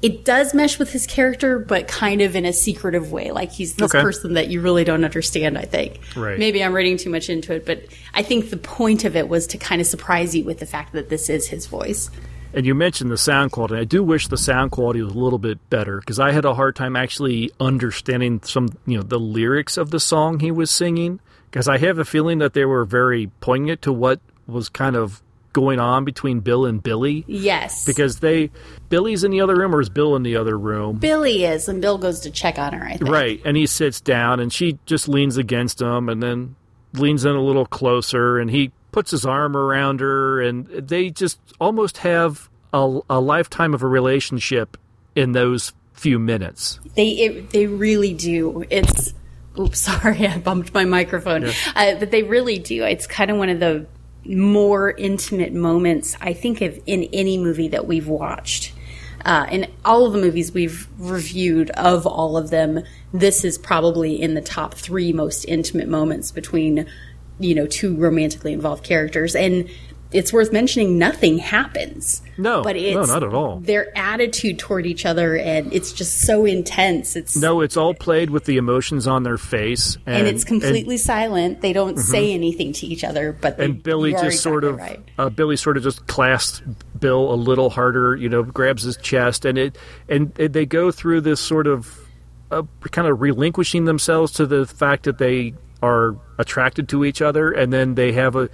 It 0.02 0.24
does 0.24 0.52
mesh 0.52 0.80
with 0.80 0.90
his 0.90 1.06
character, 1.06 1.60
but 1.60 1.86
kind 1.86 2.20
of 2.22 2.34
in 2.34 2.44
a 2.44 2.52
secretive 2.52 3.12
way. 3.12 3.30
Like 3.30 3.52
he's 3.52 3.76
this 3.76 3.94
Okay. 3.94 4.02
person 4.02 4.34
that 4.34 4.48
you 4.48 4.60
really 4.60 4.82
don't 4.84 5.04
understand. 5.04 5.56
I 5.56 5.62
think. 5.62 6.00
Right. 6.16 6.38
Maybe 6.38 6.62
I'm 6.62 6.74
reading 6.74 6.96
too 6.98 7.08
much 7.08 7.30
into 7.30 7.54
it, 7.54 7.64
but 7.64 7.84
I 8.12 8.22
think 8.22 8.50
the 8.50 8.56
point 8.58 9.04
of 9.04 9.16
it 9.16 9.28
was 9.28 9.46
to 9.48 9.58
kind 9.58 9.80
of 9.80 9.86
surprise 9.86 10.34
you 10.36 10.44
with 10.44 10.58
the 10.58 10.66
fact 10.66 10.92
that 10.92 11.08
this 11.08 11.30
is 11.30 11.46
his 11.48 11.66
voice. 11.66 12.10
And 12.54 12.66
you 12.66 12.74
mentioned 12.74 13.10
the 13.10 13.18
sound 13.18 13.52
quality. 13.52 13.76
I 13.76 13.84
do 13.84 14.02
wish 14.02 14.28
the 14.28 14.36
sound 14.36 14.72
quality 14.72 15.02
was 15.02 15.14
a 15.14 15.18
little 15.18 15.38
bit 15.38 15.70
better 15.70 15.98
because 15.98 16.18
I 16.18 16.32
had 16.32 16.44
a 16.44 16.54
hard 16.54 16.76
time 16.76 16.96
actually 16.96 17.50
understanding 17.58 18.40
some, 18.42 18.68
you 18.86 18.96
know, 18.98 19.02
the 19.02 19.18
lyrics 19.18 19.76
of 19.76 19.90
the 19.90 20.00
song 20.00 20.40
he 20.40 20.50
was 20.50 20.70
singing. 20.70 21.20
Because 21.50 21.68
I 21.68 21.78
have 21.78 21.98
a 21.98 22.04
feeling 22.04 22.38
that 22.38 22.54
they 22.54 22.64
were 22.64 22.84
very 22.86 23.26
poignant 23.40 23.82
to 23.82 23.92
what 23.92 24.20
was 24.46 24.70
kind 24.70 24.96
of 24.96 25.22
going 25.52 25.78
on 25.78 26.04
between 26.04 26.40
Bill 26.40 26.64
and 26.64 26.82
Billy. 26.82 27.24
Yes. 27.26 27.84
Because 27.84 28.20
they, 28.20 28.50
Billy's 28.88 29.22
in 29.22 29.30
the 29.30 29.42
other 29.42 29.54
room, 29.54 29.74
or 29.74 29.80
is 29.80 29.90
Bill 29.90 30.16
in 30.16 30.22
the 30.22 30.36
other 30.36 30.58
room? 30.58 30.96
Billy 30.96 31.44
is, 31.44 31.68
and 31.68 31.80
Bill 31.80 31.98
goes 31.98 32.20
to 32.20 32.30
check 32.30 32.58
on 32.58 32.72
her. 32.72 32.84
I 32.84 32.96
think. 32.96 33.10
Right. 33.10 33.40
And 33.44 33.56
he 33.56 33.66
sits 33.66 34.00
down 34.00 34.40
and 34.40 34.52
she 34.52 34.78
just 34.86 35.08
leans 35.08 35.36
against 35.36 35.80
him 35.80 36.08
and 36.08 36.22
then 36.22 36.56
leans 36.94 37.24
in 37.24 37.34
a 37.34 37.42
little 37.42 37.66
closer 37.66 38.38
and 38.38 38.50
he 38.50 38.72
puts 38.92 39.10
his 39.10 39.26
arm 39.26 39.56
around 39.56 40.00
her 40.00 40.40
and 40.40 40.66
they 40.66 41.10
just 41.10 41.40
almost 41.60 41.98
have 41.98 42.48
a, 42.72 43.00
a 43.10 43.20
lifetime 43.20 43.74
of 43.74 43.82
a 43.82 43.88
relationship 43.88 44.76
in 45.16 45.32
those 45.32 45.72
few 45.92 46.18
minutes. 46.18 46.80
They 46.94 47.10
it, 47.10 47.50
they 47.50 47.66
really 47.66 48.14
do. 48.14 48.64
It's 48.70 49.14
oops, 49.58 49.78
sorry, 49.90 50.26
I 50.26 50.38
bumped 50.38 50.72
my 50.74 50.84
microphone. 50.84 51.44
Uh, 51.74 51.94
but 51.98 52.10
they 52.10 52.22
really 52.22 52.58
do. 52.58 52.84
It's 52.84 53.06
kind 53.06 53.30
of 53.30 53.36
one 53.36 53.48
of 53.48 53.60
the 53.60 53.86
more 54.24 54.92
intimate 54.92 55.52
moments 55.52 56.16
I 56.20 56.32
think 56.32 56.60
of 56.60 56.78
in 56.86 57.04
any 57.12 57.38
movie 57.38 57.68
that 57.68 57.86
we've 57.86 58.06
watched. 58.06 58.72
Uh, 59.24 59.46
in 59.50 59.70
all 59.84 60.04
of 60.06 60.12
the 60.12 60.18
movies 60.18 60.52
we've 60.52 60.88
reviewed, 60.98 61.70
of 61.70 62.06
all 62.06 62.36
of 62.36 62.50
them, 62.50 62.82
this 63.12 63.44
is 63.44 63.56
probably 63.56 64.20
in 64.20 64.34
the 64.34 64.40
top 64.40 64.74
three 64.74 65.12
most 65.12 65.44
intimate 65.44 65.88
moments 65.88 66.32
between, 66.32 66.86
you 67.42 67.54
know, 67.54 67.66
two 67.66 67.96
romantically 67.96 68.52
involved 68.52 68.84
characters. 68.84 69.34
And 69.34 69.68
it's 70.12 70.30
worth 70.30 70.52
mentioning, 70.52 70.98
nothing 70.98 71.38
happens. 71.38 72.20
No, 72.36 72.62
but 72.62 72.76
no, 72.76 72.82
it's 73.00 73.08
not 73.08 73.22
at 73.22 73.32
all. 73.32 73.60
Their 73.60 73.96
attitude 73.96 74.58
toward 74.58 74.84
each 74.84 75.06
other, 75.06 75.36
and 75.38 75.72
it's 75.72 75.90
just 75.90 76.20
so 76.26 76.44
intense. 76.44 77.16
It's 77.16 77.34
No, 77.36 77.62
it's 77.62 77.78
all 77.78 77.94
played 77.94 78.28
with 78.28 78.44
the 78.44 78.58
emotions 78.58 79.06
on 79.06 79.22
their 79.22 79.38
face. 79.38 79.96
And, 80.04 80.18
and, 80.18 80.28
it's 80.28 80.44
completely 80.44 80.96
and- 80.96 81.00
silent. 81.00 81.60
They 81.62 81.72
don't 81.72 81.96
Mhm. 81.96 82.00
say 82.02 82.32
anything 82.34 82.74
to 82.74 82.86
each 82.86 83.04
other, 83.04 83.34
but 83.40 83.56
they, 83.56 83.64
and 83.64 83.82
Billy 83.82 84.12
just 84.12 84.42
sort 84.42 84.64
of 84.64 84.76
right. 84.76 85.00
uh, 85.18 85.30
Billy 85.30 85.56
sort 85.56 85.78
of 85.78 85.82
just 85.82 86.06
clasps 86.08 86.60
Bill 87.00 87.32
a 87.32 87.36
little 87.36 87.70
harder, 87.70 88.14
you 88.14 88.28
know, 88.28 88.42
grabs 88.42 88.82
his 88.82 88.98
chest, 88.98 89.46
and 89.46 89.56
it 89.56 89.78
and 90.10 90.34
they 90.34 90.66
go 90.66 90.90
through 90.90 91.22
this 91.22 91.40
sort 91.40 91.66
of 91.66 91.98
uh, 92.50 92.62
kind 92.90 93.08
of 93.08 93.22
relinquishing 93.22 93.86
themselves 93.86 94.30
to 94.32 94.44
the 94.46 94.66
fact 94.66 95.04
that 95.04 95.16
they 95.16 95.54
are 95.82 96.16
attracted 96.38 96.88
to 96.90 97.04
each 97.04 97.20
other, 97.20 97.50
and 97.52 97.72
then 97.72 97.94
they 97.94 98.12
have 98.12 98.36
a. 98.36 98.48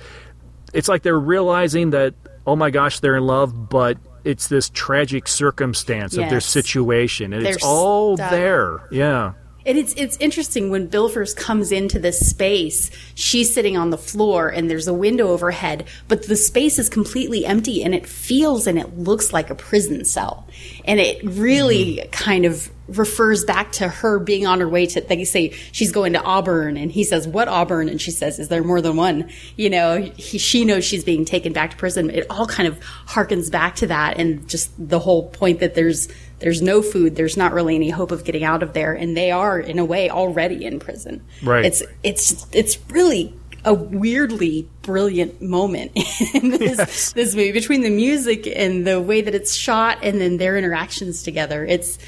It's 0.72 0.88
like 0.88 1.02
they're 1.02 1.18
realizing 1.18 1.90
that 1.90 2.14
oh 2.46 2.56
my 2.56 2.70
gosh 2.70 3.00
they're 3.00 3.16
in 3.16 3.26
love, 3.26 3.68
but 3.68 3.98
it's 4.24 4.48
this 4.48 4.70
tragic 4.70 5.28
circumstance 5.28 6.16
of 6.16 6.28
their 6.30 6.40
situation, 6.40 7.32
and 7.32 7.46
it's 7.46 7.62
They're 7.62 7.68
all 7.68 8.16
stuck. 8.16 8.30
there. 8.30 8.88
Yeah. 8.90 9.34
And 9.66 9.76
it's 9.76 9.92
it's 9.94 10.16
interesting 10.18 10.70
when 10.70 10.86
Bill 10.86 11.08
first 11.08 11.36
comes 11.36 11.72
into 11.72 11.98
this 11.98 12.26
space. 12.26 12.90
She's 13.14 13.52
sitting 13.52 13.76
on 13.76 13.90
the 13.90 13.98
floor, 13.98 14.48
and 14.48 14.70
there's 14.70 14.86
a 14.86 14.94
window 14.94 15.28
overhead, 15.28 15.86
but 16.06 16.26
the 16.26 16.36
space 16.36 16.78
is 16.78 16.88
completely 16.88 17.44
empty, 17.44 17.82
and 17.82 17.94
it 17.94 18.06
feels 18.06 18.66
and 18.66 18.78
it 18.78 18.96
looks 18.98 19.32
like 19.32 19.50
a 19.50 19.54
prison 19.54 20.04
cell. 20.04 20.46
And 20.84 21.00
it 21.00 21.22
really 21.24 21.96
mm-hmm. 21.96 22.10
kind 22.10 22.44
of 22.44 22.70
refers 22.88 23.44
back 23.44 23.72
to 23.72 23.88
her 23.88 24.18
being 24.18 24.46
on 24.46 24.60
her 24.60 24.68
way 24.68 24.86
to. 24.86 25.00
They 25.00 25.24
say 25.24 25.50
she's 25.72 25.92
going 25.92 26.14
to 26.14 26.22
Auburn, 26.22 26.76
and 26.76 26.90
he 26.90 27.04
says, 27.04 27.26
"What 27.28 27.48
Auburn?" 27.48 27.88
And 27.88 28.00
she 28.00 28.10
says, 28.10 28.38
"Is 28.38 28.48
there 28.48 28.62
more 28.62 28.80
than 28.80 28.96
one?" 28.96 29.28
You 29.56 29.70
know, 29.70 30.00
he, 30.16 30.38
she 30.38 30.64
knows 30.64 30.84
she's 30.84 31.04
being 31.04 31.24
taken 31.24 31.52
back 31.52 31.72
to 31.72 31.76
prison. 31.76 32.10
It 32.10 32.26
all 32.30 32.46
kind 32.46 32.68
of 32.68 32.78
harkens 33.06 33.50
back 33.50 33.76
to 33.76 33.88
that, 33.88 34.18
and 34.18 34.48
just 34.48 34.70
the 34.78 34.98
whole 34.98 35.28
point 35.28 35.60
that 35.60 35.74
there's 35.74 36.08
there's 36.40 36.62
no 36.62 36.82
food, 36.82 37.16
there's 37.16 37.36
not 37.36 37.52
really 37.52 37.74
any 37.74 37.90
hope 37.90 38.10
of 38.10 38.24
getting 38.24 38.44
out 38.44 38.62
of 38.62 38.72
there, 38.72 38.92
and 38.92 39.16
they 39.16 39.30
are 39.30 39.58
in 39.58 39.78
a 39.78 39.84
way 39.84 40.10
already 40.10 40.64
in 40.64 40.78
prison. 40.78 41.24
Right. 41.42 41.64
It's 41.64 41.82
it's 42.02 42.46
it's 42.52 42.78
really 42.90 43.34
a 43.64 43.74
weirdly 43.74 44.68
brilliant 44.82 45.42
moment 45.42 45.92
in 46.34 46.50
this 46.50 47.12
this 47.12 47.34
movie 47.34 47.52
between 47.52 47.82
the 47.82 47.90
music 47.90 48.46
and 48.46 48.86
the 48.86 49.00
way 49.00 49.20
that 49.20 49.34
it's 49.34 49.54
shot, 49.54 49.98
and 50.02 50.20
then 50.20 50.36
their 50.36 50.56
interactions 50.56 51.22
together. 51.22 51.64
It's 51.64 51.98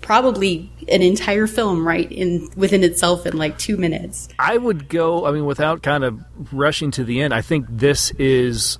probably 0.00 0.70
an 0.88 1.00
entire 1.00 1.46
film 1.46 1.86
right 1.86 2.10
in 2.10 2.48
within 2.56 2.84
itself 2.84 3.24
in 3.26 3.36
like 3.36 3.58
two 3.58 3.76
minutes. 3.76 4.28
I 4.38 4.56
would 4.56 4.88
go, 4.88 5.26
I 5.26 5.32
mean, 5.32 5.46
without 5.46 5.82
kind 5.82 6.04
of 6.04 6.20
rushing 6.52 6.90
to 6.92 7.04
the 7.04 7.22
end, 7.22 7.32
I 7.32 7.40
think 7.40 7.66
this 7.68 8.10
is 8.12 8.78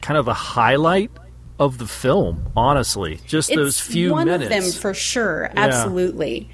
kind 0.00 0.18
of 0.18 0.28
a 0.28 0.34
highlight 0.34 1.10
of 1.58 1.78
the 1.78 1.86
film, 1.86 2.50
honestly. 2.56 3.20
Just 3.26 3.50
it's 3.50 3.56
those 3.56 3.80
few 3.80 4.12
one 4.12 4.26
minutes. 4.26 4.44
of 4.44 4.62
them 4.62 4.72
for 4.80 4.94
sure, 4.94 5.50
Yeah. 5.54 5.60
absolutely. 5.60 6.50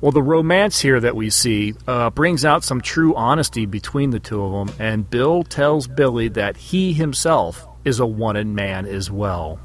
Well, 0.00 0.12
the 0.12 0.22
romance 0.22 0.80
here 0.80 1.00
that 1.00 1.16
we 1.16 1.28
see 1.28 1.74
uh, 1.88 2.10
brings 2.10 2.44
out 2.44 2.62
some 2.62 2.80
true 2.80 3.14
honesty 3.16 3.66
between 3.66 4.10
the 4.10 4.20
two 4.20 4.42
of 4.42 4.68
them, 4.68 4.76
and 4.78 5.08
Bill 5.10 5.42
tells 5.42 5.88
Billy 5.88 6.28
that 6.28 6.56
he 6.56 6.92
himself 6.92 7.66
is 7.84 7.98
a 7.98 8.06
wanted 8.06 8.46
man 8.46 8.86
as 8.86 9.10
well. 9.10 9.58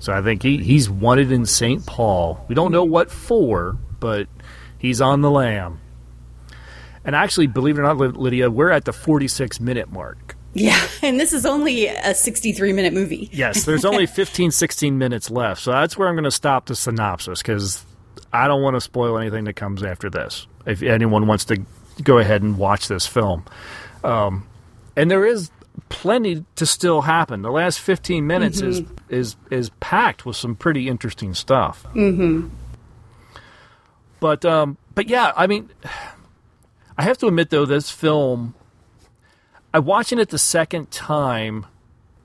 So 0.00 0.12
I 0.12 0.20
think 0.22 0.42
he, 0.42 0.58
he's 0.58 0.90
wanted 0.90 1.30
in 1.30 1.46
St. 1.46 1.84
Paul. 1.86 2.44
We 2.48 2.54
don't 2.56 2.72
know 2.72 2.84
what 2.84 3.10
for, 3.10 3.76
but 4.00 4.26
he's 4.78 5.00
on 5.00 5.20
the 5.22 5.30
lam. 5.30 5.80
And 7.04 7.14
actually, 7.14 7.46
believe 7.46 7.78
it 7.78 7.82
or 7.82 7.84
not, 7.84 7.96
Lydia, 7.98 8.50
we're 8.50 8.70
at 8.70 8.84
the 8.84 8.92
46 8.92 9.60
minute 9.60 9.92
mark. 9.92 10.36
Yeah, 10.54 10.80
and 11.02 11.20
this 11.20 11.32
is 11.32 11.44
only 11.46 11.86
a 11.86 12.14
63 12.14 12.72
minute 12.72 12.92
movie. 12.92 13.28
Yes, 13.32 13.64
there's 13.64 13.84
only 13.84 14.06
15, 14.06 14.50
16 14.50 14.98
minutes 14.98 15.30
left. 15.30 15.60
So 15.62 15.72
that's 15.72 15.96
where 15.96 16.08
I'm 16.08 16.14
going 16.14 16.24
to 16.24 16.30
stop 16.30 16.66
the 16.66 16.74
synopsis 16.76 17.40
because 17.42 17.84
I 18.32 18.48
don't 18.48 18.62
want 18.62 18.74
to 18.74 18.80
spoil 18.80 19.18
anything 19.18 19.44
that 19.44 19.54
comes 19.54 19.82
after 19.82 20.10
this. 20.10 20.46
If 20.66 20.82
anyone 20.82 21.26
wants 21.26 21.44
to 21.46 21.62
go 22.02 22.18
ahead 22.18 22.42
and 22.42 22.58
watch 22.58 22.88
this 22.88 23.06
film. 23.06 23.44
Um, 24.04 24.46
and 24.96 25.10
there 25.10 25.24
is 25.24 25.50
plenty 25.88 26.44
to 26.56 26.66
still 26.66 27.02
happen. 27.02 27.42
The 27.42 27.50
last 27.50 27.80
15 27.80 28.26
minutes 28.26 28.60
is, 28.60 28.80
Mhm. 28.82 28.96
is, 29.08 29.36
is 29.50 29.70
packed 29.80 30.26
with 30.26 30.36
some 30.36 30.54
pretty 30.56 30.88
interesting 30.88 31.34
stuff. 31.34 31.84
Mm-hmm. 31.94 32.48
But 34.20 34.44
um, 34.44 34.76
but 34.94 35.08
yeah, 35.08 35.32
I 35.36 35.46
mean, 35.46 35.70
I 36.98 37.02
have 37.04 37.18
to 37.18 37.26
admit 37.28 37.50
though, 37.50 37.64
this 37.64 37.90
film, 37.90 38.54
I 39.72 39.78
watching 39.80 40.18
it 40.18 40.28
the 40.30 40.38
second 40.38 40.90
time, 40.90 41.66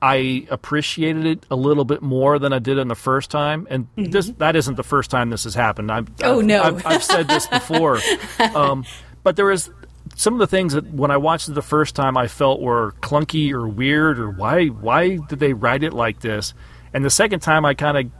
I 0.00 0.46
appreciated 0.50 1.24
it 1.26 1.46
a 1.50 1.56
little 1.56 1.84
bit 1.84 2.02
more 2.02 2.38
than 2.38 2.52
I 2.52 2.58
did 2.58 2.78
in 2.78 2.88
the 2.88 2.94
first 2.94 3.30
time. 3.30 3.66
And 3.70 3.86
this 3.96 4.28
that 4.38 4.56
isn't 4.56 4.76
the 4.76 4.82
first 4.82 5.10
time 5.10 5.30
this 5.30 5.44
has 5.44 5.54
happened. 5.54 5.90
I've, 5.90 6.06
Mm-hmm. 6.16 6.24
Oh, 6.24 6.38
I've- 6.38 6.46
no. 6.46 6.62
I've, 6.62 6.86
I've 6.86 7.04
said 7.04 7.28
this 7.28 7.46
before. 7.46 8.00
um, 8.54 8.84
but 9.22 9.36
there 9.36 9.46
was 9.46 9.70
some 10.16 10.34
of 10.34 10.38
the 10.40 10.46
things 10.46 10.74
that 10.74 10.84
when 10.92 11.10
I 11.10 11.16
watched 11.16 11.48
it 11.48 11.52
the 11.54 11.62
first 11.62 11.94
time, 11.94 12.16
I 12.16 12.28
felt 12.28 12.60
were 12.60 12.92
clunky 13.00 13.52
or 13.52 13.66
weird 13.66 14.18
or 14.18 14.30
why 14.30 14.66
why 14.66 15.16
did 15.16 15.38
they 15.38 15.52
write 15.54 15.82
it 15.82 15.92
like 15.94 16.20
this? 16.20 16.52
And 16.92 17.04
the 17.04 17.10
second 17.10 17.40
time, 17.40 17.64
I 17.64 17.74
kind 17.74 17.96
of 17.98 18.12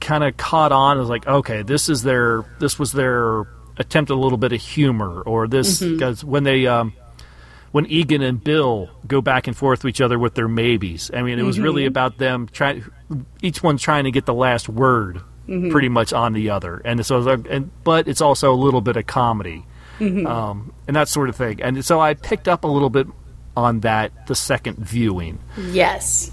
kind 0.00 0.22
of 0.22 0.36
caught 0.36 0.70
on. 0.72 0.98
I 0.98 1.00
was 1.00 1.08
like, 1.08 1.26
okay, 1.26 1.62
this 1.62 1.88
is 1.88 2.02
their 2.02 2.44
this 2.58 2.78
was 2.78 2.92
their 2.92 3.44
attempt 3.78 4.10
at 4.10 4.14
a 4.14 4.20
little 4.20 4.38
bit 4.38 4.52
of 4.52 4.60
humor, 4.60 5.22
or 5.22 5.48
this 5.48 5.80
Mhm. 5.80 5.94
because 5.94 6.22
when 6.24 6.44
they 6.44 6.66
um, 6.66 6.92
when 7.74 7.86
Egan 7.86 8.22
and 8.22 8.42
Bill 8.44 8.88
go 9.04 9.20
back 9.20 9.48
and 9.48 9.56
forth 9.56 9.82
with 9.82 9.90
each 9.90 10.00
other 10.00 10.16
with 10.16 10.34
their 10.36 10.46
maybes. 10.46 11.10
I 11.12 11.22
mean, 11.22 11.40
it 11.40 11.42
was 11.42 11.58
really 11.58 11.82
Mhm. 11.82 11.88
about 11.88 12.18
them 12.18 12.48
trying, 12.52 12.84
each 13.42 13.64
one 13.64 13.78
trying 13.78 14.04
to 14.04 14.12
get 14.12 14.26
the 14.26 14.32
last 14.34 14.68
word 14.68 15.20
Mhm. 15.48 15.72
pretty 15.72 15.88
much 15.88 16.12
on 16.12 16.34
the 16.34 16.50
other, 16.50 16.80
and 16.84 17.04
so, 17.04 17.28
and 17.50 17.70
but 17.82 18.06
it's 18.06 18.20
also 18.20 18.54
a 18.54 18.54
little 18.54 18.80
bit 18.80 18.96
of 18.96 19.08
comedy, 19.08 19.66
Mhm. 19.98 20.24
um, 20.24 20.72
and 20.86 20.94
that 20.94 21.08
sort 21.08 21.28
of 21.28 21.34
thing. 21.34 21.60
And 21.62 21.84
so 21.84 21.98
I 22.00 22.14
picked 22.14 22.46
up 22.46 22.62
a 22.62 22.68
little 22.68 22.90
bit 22.90 23.08
on 23.56 23.80
that 23.80 24.28
the 24.28 24.36
second 24.36 24.76
viewing. 24.78 25.40
Yes. 25.72 26.30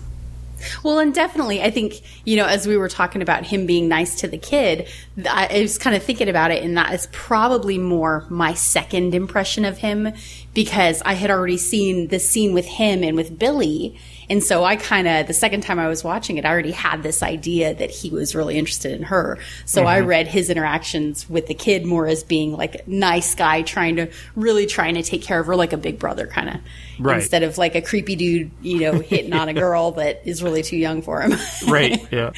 Well, 0.84 1.00
and 1.00 1.14
definitely, 1.14 1.62
I 1.62 1.72
think, 1.72 2.02
you 2.26 2.36
know, 2.36 2.46
as 2.46 2.68
we 2.68 2.78
were 2.78 2.90
talking 2.90 3.22
about 3.22 3.46
him 3.46 3.66
being 3.66 3.88
nice 3.88 4.20
to 4.22 4.28
the 4.28 4.38
kid, 4.38 4.88
I 5.30 5.60
was 5.62 5.78
kind 5.78 5.96
of 5.96 6.04
thinking 6.04 6.30
about 6.30 6.52
it, 6.52 6.64
and 6.64 6.78
that 6.78 6.94
is 6.94 7.08
probably 7.12 7.78
more 7.78 8.26
my 8.30 8.54
second 8.54 9.14
impression 9.16 9.66
of 9.66 9.78
him 9.78 10.14
because 10.54 11.02
I 11.06 11.14
had 11.14 11.32
already 11.32 11.58
seen 11.58 12.08
this 12.08 12.28
scene 12.30 12.54
with 12.54 12.66
him 12.66 13.04
and 13.04 13.16
with 13.16 13.38
Billy. 13.38 13.98
And 14.32 14.42
so 14.42 14.64
I 14.64 14.78
kind 14.78 15.10
of, 15.10 15.28
the 15.28 15.34
second 15.34 15.60
time 15.62 15.78
I 15.78 15.90
was 15.90 16.06
watching 16.06 16.38
it, 16.38 16.46
I 16.46 16.50
already 16.50 16.72
had 16.72 17.04
this 17.04 17.22
idea 17.22 17.76
that 17.76 17.92
he 17.92 18.10
was 18.10 18.34
really 18.34 18.58
interested 18.58 18.94
in 18.94 19.04
her. 19.04 19.38
So 19.66 19.86
I 19.86 20.00
Mhm. 20.00 20.06
read 20.08 20.28
his 20.28 20.50
interactions 20.50 21.30
with 21.30 21.48
the 21.48 21.54
kid 21.54 21.86
more 21.86 22.08
as 22.08 22.24
being 22.24 22.54
like 22.56 22.76
a 22.76 22.82
nice 22.88 23.36
guy 23.36 23.62
trying 23.62 23.98
to, 23.98 24.08
really 24.38 24.66
trying 24.66 24.96
to 24.96 25.04
take 25.04 25.22
care 25.22 25.42
of 25.42 25.48
her 25.48 25.56
like 25.58 25.74
a 25.74 25.78
big 25.78 26.00
brother 26.00 26.28
kind 26.28 26.48
of. 26.48 26.56
Right. 26.98 27.18
Instead 27.18 27.44
of 27.44 27.58
like 27.58 27.76
a 27.76 27.82
creepy 27.82 28.16
dude, 28.16 28.52
you 28.62 28.80
know, 28.80 29.00
hitting 29.00 29.34
on 29.34 29.50
a 29.50 29.54
girl 29.54 29.92
that 29.92 30.22
is 30.24 30.42
really 30.42 30.64
too 30.64 30.78
young 30.78 31.02
for 31.02 31.20
him. 31.22 31.34
right. 31.68 32.02
Yeah. 32.10 32.32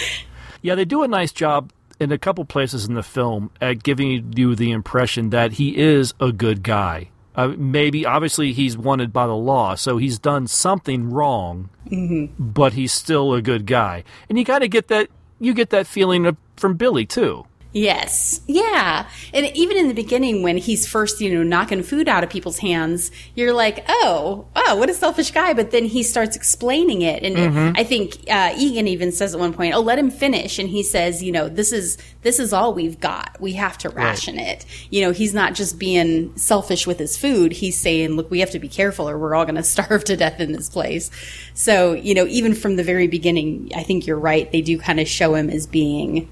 Yeah, 0.63 0.73
they 0.73 0.85
do 0.85 1.03
a 1.03 1.07
nice 1.07 1.31
job 1.31 1.71
in 1.99 2.11
a 2.11 2.17
couple 2.17 2.43
places 2.43 2.85
in 2.87 2.95
the 2.95 3.03
film 3.03 3.51
at 3.61 3.83
giving 3.83 4.33
you 4.35 4.55
the 4.55 4.71
impression 4.71 5.29
that 5.29 5.53
he 5.53 5.77
is 5.77 6.15
a 6.19 6.31
good 6.31 6.63
guy. 6.63 7.09
Uh, 7.35 7.53
maybe, 7.57 8.05
obviously, 8.05 8.53
he's 8.53 8.77
wanted 8.77 9.11
by 9.11 9.25
the 9.25 9.35
law, 9.35 9.75
so 9.75 9.97
he's 9.97 10.19
done 10.19 10.47
something 10.47 11.09
wrong, 11.09 11.69
hmm 11.87 12.25
but 12.37 12.73
he's 12.73 12.91
still 12.91 13.33
a 13.33 13.41
good 13.41 13.65
guy. 13.65 14.03
And 14.29 14.37
you 14.37 14.45
got 14.45 14.59
to 14.59 14.67
get 14.67 14.87
that. 14.89 15.09
You 15.39 15.53
get 15.53 15.71
that 15.71 15.87
feeling 15.87 16.37
from 16.55 16.75
Billy 16.75 17.05
too. 17.05 17.45
Yes. 17.73 18.39
Yeah. 18.47 19.07
And 19.33 19.47
even 19.55 19.77
in 19.77 19.87
the 19.87 19.95
beginning, 19.95 20.43
when 20.43 20.57
he's 20.57 20.85
first, 20.87 21.19
you 21.19 21.33
know, 21.33 21.41
knocking 21.41 21.81
food 21.81 22.07
out 22.07 22.23
of 22.23 22.29
people's 22.29 22.59
hands, 22.59 23.09
you're 23.33 23.51
like, 23.51 23.83
oh, 23.89 24.45
oh, 24.55 24.75
what 24.75 24.89
a 24.91 24.93
selfish 24.93 25.31
guy. 25.31 25.53
But 25.53 25.71
then 25.71 25.85
he 25.85 26.03
starts 26.03 26.35
explaining 26.35 27.01
it. 27.01 27.23
And 27.23 27.35
Mhm. 27.35 27.73
I 27.79 27.83
think 27.83 28.17
uh, 28.29 28.53
Egan 28.57 28.87
even 28.87 29.11
says 29.11 29.33
at 29.33 29.39
one 29.39 29.53
point, 29.53 29.73
oh, 29.73 29.79
let 29.81 29.97
him 29.97 30.11
finish. 30.11 30.59
And 30.59 30.69
he 30.69 30.83
says, 30.83 31.23
you 31.23 31.31
know, 31.31 31.49
this 31.49 31.71
is 31.71 31.97
this 32.21 32.39
is 32.39 32.53
all 32.53 32.73
we've 32.73 32.99
got. 32.99 33.35
We 33.41 33.53
have 33.53 33.77
to 33.79 33.89
Right. 33.89 34.05
ration 34.05 34.37
it. 34.39 34.65
You 34.91 35.01
know, 35.01 35.11
he's 35.11 35.33
not 35.33 35.55
just 35.55 35.79
being 35.79 36.31
selfish 36.37 36.85
with 36.85 36.99
his 36.99 37.17
food. 37.17 37.53
He's 37.53 37.77
saying, 37.77 38.11
look, 38.15 38.29
we 38.31 38.39
have 38.39 38.51
to 38.51 38.59
be 38.59 38.69
careful 38.69 39.09
or 39.09 39.17
we're 39.17 39.33
all 39.35 39.45
going 39.45 39.55
to 39.63 39.63
starve 39.63 40.03
to 40.05 40.15
death 40.15 40.39
in 40.39 40.51
this 40.53 40.69
place. 40.69 41.09
So, 41.55 41.93
you 41.93 42.13
know, 42.13 42.27
even 42.27 42.53
from 42.53 42.75
the 42.75 42.83
very 42.83 43.07
beginning, 43.07 43.71
I 43.75 43.81
think 43.81 44.05
you're 44.05 44.19
right. 44.19 44.49
They 44.51 44.61
do 44.61 44.77
kind 44.77 44.99
of 44.99 45.07
show 45.07 45.33
him 45.33 45.49
as 45.49 45.65
being 45.65 46.29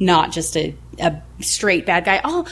not 0.00 0.32
just 0.32 0.56
a, 0.56 0.74
a 0.98 1.22
straight 1.40 1.86
bad 1.86 2.04
guy. 2.04 2.18
All, 2.24 2.46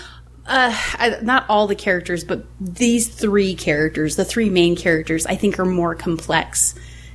uh, 0.47 0.73
I- 0.99 1.19
not 1.23 1.47
all 1.49 1.67
the 1.67 1.75
characters, 1.75 2.23
but 2.23 2.45
these 2.61 3.09
three 3.09 3.55
characters, 3.55 4.17
the 4.17 4.25
three 4.25 4.51
main 4.51 4.77
characters, 4.77 5.27
I 5.27 5.35
think 5.35 5.59
are 5.59 5.65
more 5.65 5.95
complex 5.95 6.75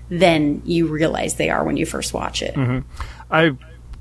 than 0.10 0.62
you 0.66 0.88
realize 0.88 1.36
they 1.36 1.50
are 1.50 1.64
when 1.64 1.78
you 1.78 1.86
first 1.86 2.14
watch 2.14 2.42
it. 2.42 2.56
hmm 2.56 2.80
I 3.32 3.52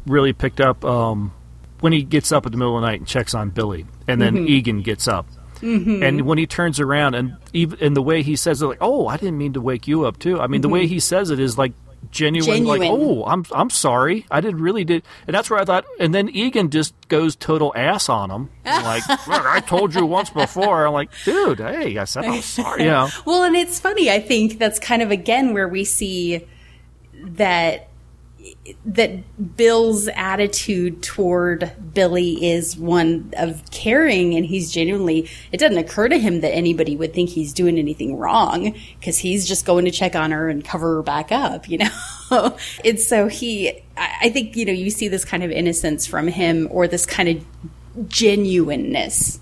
really 0.06 0.32
picked 0.32 0.60
up 0.60 0.84
um, 0.84 1.32
when 1.80 1.92
he 1.92 2.02
gets 2.02 2.32
up 2.32 2.44
in 2.44 2.52
the 2.52 2.58
middle 2.58 2.76
of 2.76 2.82
the 2.82 2.86
night 2.88 2.98
and 3.00 3.06
checks 3.06 3.34
on 3.34 3.50
Billy, 3.50 3.86
and 4.08 4.20
then 4.20 4.34
Mhm. 4.36 4.48
Egan 4.48 4.82
gets 4.82 5.06
up. 5.08 5.26
Mhm. 5.62 6.02
And 6.06 6.22
when 6.22 6.38
he 6.38 6.46
turns 6.46 6.80
around 6.80 7.14
and 7.14 7.36
even 7.52 7.78
and 7.80 7.96
the 7.96 8.02
way 8.02 8.22
he 8.22 8.34
says 8.36 8.60
it, 8.60 8.66
like, 8.66 8.78
"Oh, 8.80 9.06
I 9.06 9.16
didn't 9.16 9.38
mean 9.38 9.52
to 9.52 9.60
wake 9.60 9.86
you 9.86 10.04
up 10.04 10.18
too." 10.18 10.40
I 10.40 10.48
mean, 10.48 10.60
the 10.60 10.68
way 10.68 10.84
Mhm. 10.84 10.88
he 10.88 11.00
says 11.00 11.30
it 11.30 11.38
is 11.38 11.56
like 11.56 11.72
genuine, 12.10 12.64
like, 12.64 12.82
"Oh, 12.82 13.24
I'm 13.24 13.44
I'm 13.52 13.70
sorry, 13.70 14.26
I 14.30 14.40
didn't 14.40 14.60
really 14.60 14.84
did." 14.84 15.02
And 15.26 15.34
that's 15.34 15.48
where 15.48 15.60
I 15.60 15.64
thought. 15.64 15.84
And 16.00 16.14
then 16.14 16.28
Egan 16.28 16.70
just 16.70 16.94
goes 17.08 17.36
total 17.36 17.72
ass 17.76 18.08
on 18.08 18.30
him, 18.30 18.50
like, 18.64 19.02
"I 19.08 19.60
told 19.60 19.94
you 19.94 20.04
once 20.06 20.30
before." 20.30 20.86
I'm 20.86 20.92
like, 20.92 21.10
"Dude, 21.24 21.58
hey, 21.60 21.96
I 21.98 22.04
said 22.04 22.24
I'm 22.24 22.42
sorry." 22.42 22.84
You 22.84 22.90
know, 22.90 23.08
well, 23.24 23.44
and 23.44 23.56
it's 23.56 23.78
funny. 23.80 24.10
I 24.10 24.20
think 24.20 24.58
that's 24.58 24.78
kind 24.78 25.02
of 25.02 25.10
again 25.10 25.54
where 25.54 25.68
we 25.68 25.84
see 25.84 26.46
that 27.24 27.88
that 28.84 29.56
Bill's 29.56 30.08
attitude 30.08 31.02
toward 31.02 31.72
Billy 31.94 32.48
is 32.52 32.76
one 32.76 33.32
of 33.36 33.68
caring, 33.72 34.34
and 34.34 34.46
he's 34.46 34.70
genuinely. 34.70 35.28
It 35.50 35.58
doesn't 35.58 35.78
occur 35.78 36.08
to 36.08 36.18
him 36.18 36.40
that 36.42 36.52
anybody 36.52 36.96
would 36.96 37.12
think 37.12 37.30
he's 37.30 37.52
doing 37.52 37.76
anything 37.76 38.16
wrong 38.16 38.76
because 38.98 39.18
he's 39.18 39.48
just 39.48 39.66
going 39.66 39.84
to 39.86 39.90
check 39.90 40.14
on 40.14 40.30
her 40.30 40.48
and 40.48 40.64
cover 40.64 40.96
her 40.96 41.02
back 41.02 41.32
up, 41.32 41.68
you 41.68 41.78
know. 42.30 42.56
and 42.84 43.00
so 43.00 43.26
he, 43.26 43.70
I 43.96 44.12
I 44.22 44.30
think, 44.30 44.54
you 44.54 44.64
know, 44.64 44.72
you 44.72 44.90
see 44.90 45.08
this 45.08 45.24
kind 45.24 45.42
of 45.42 45.50
innocence 45.50 46.06
from 46.06 46.28
him, 46.28 46.68
or 46.70 46.86
this 46.86 47.04
kind 47.04 47.28
of 47.28 48.08
genuineness 48.08 49.40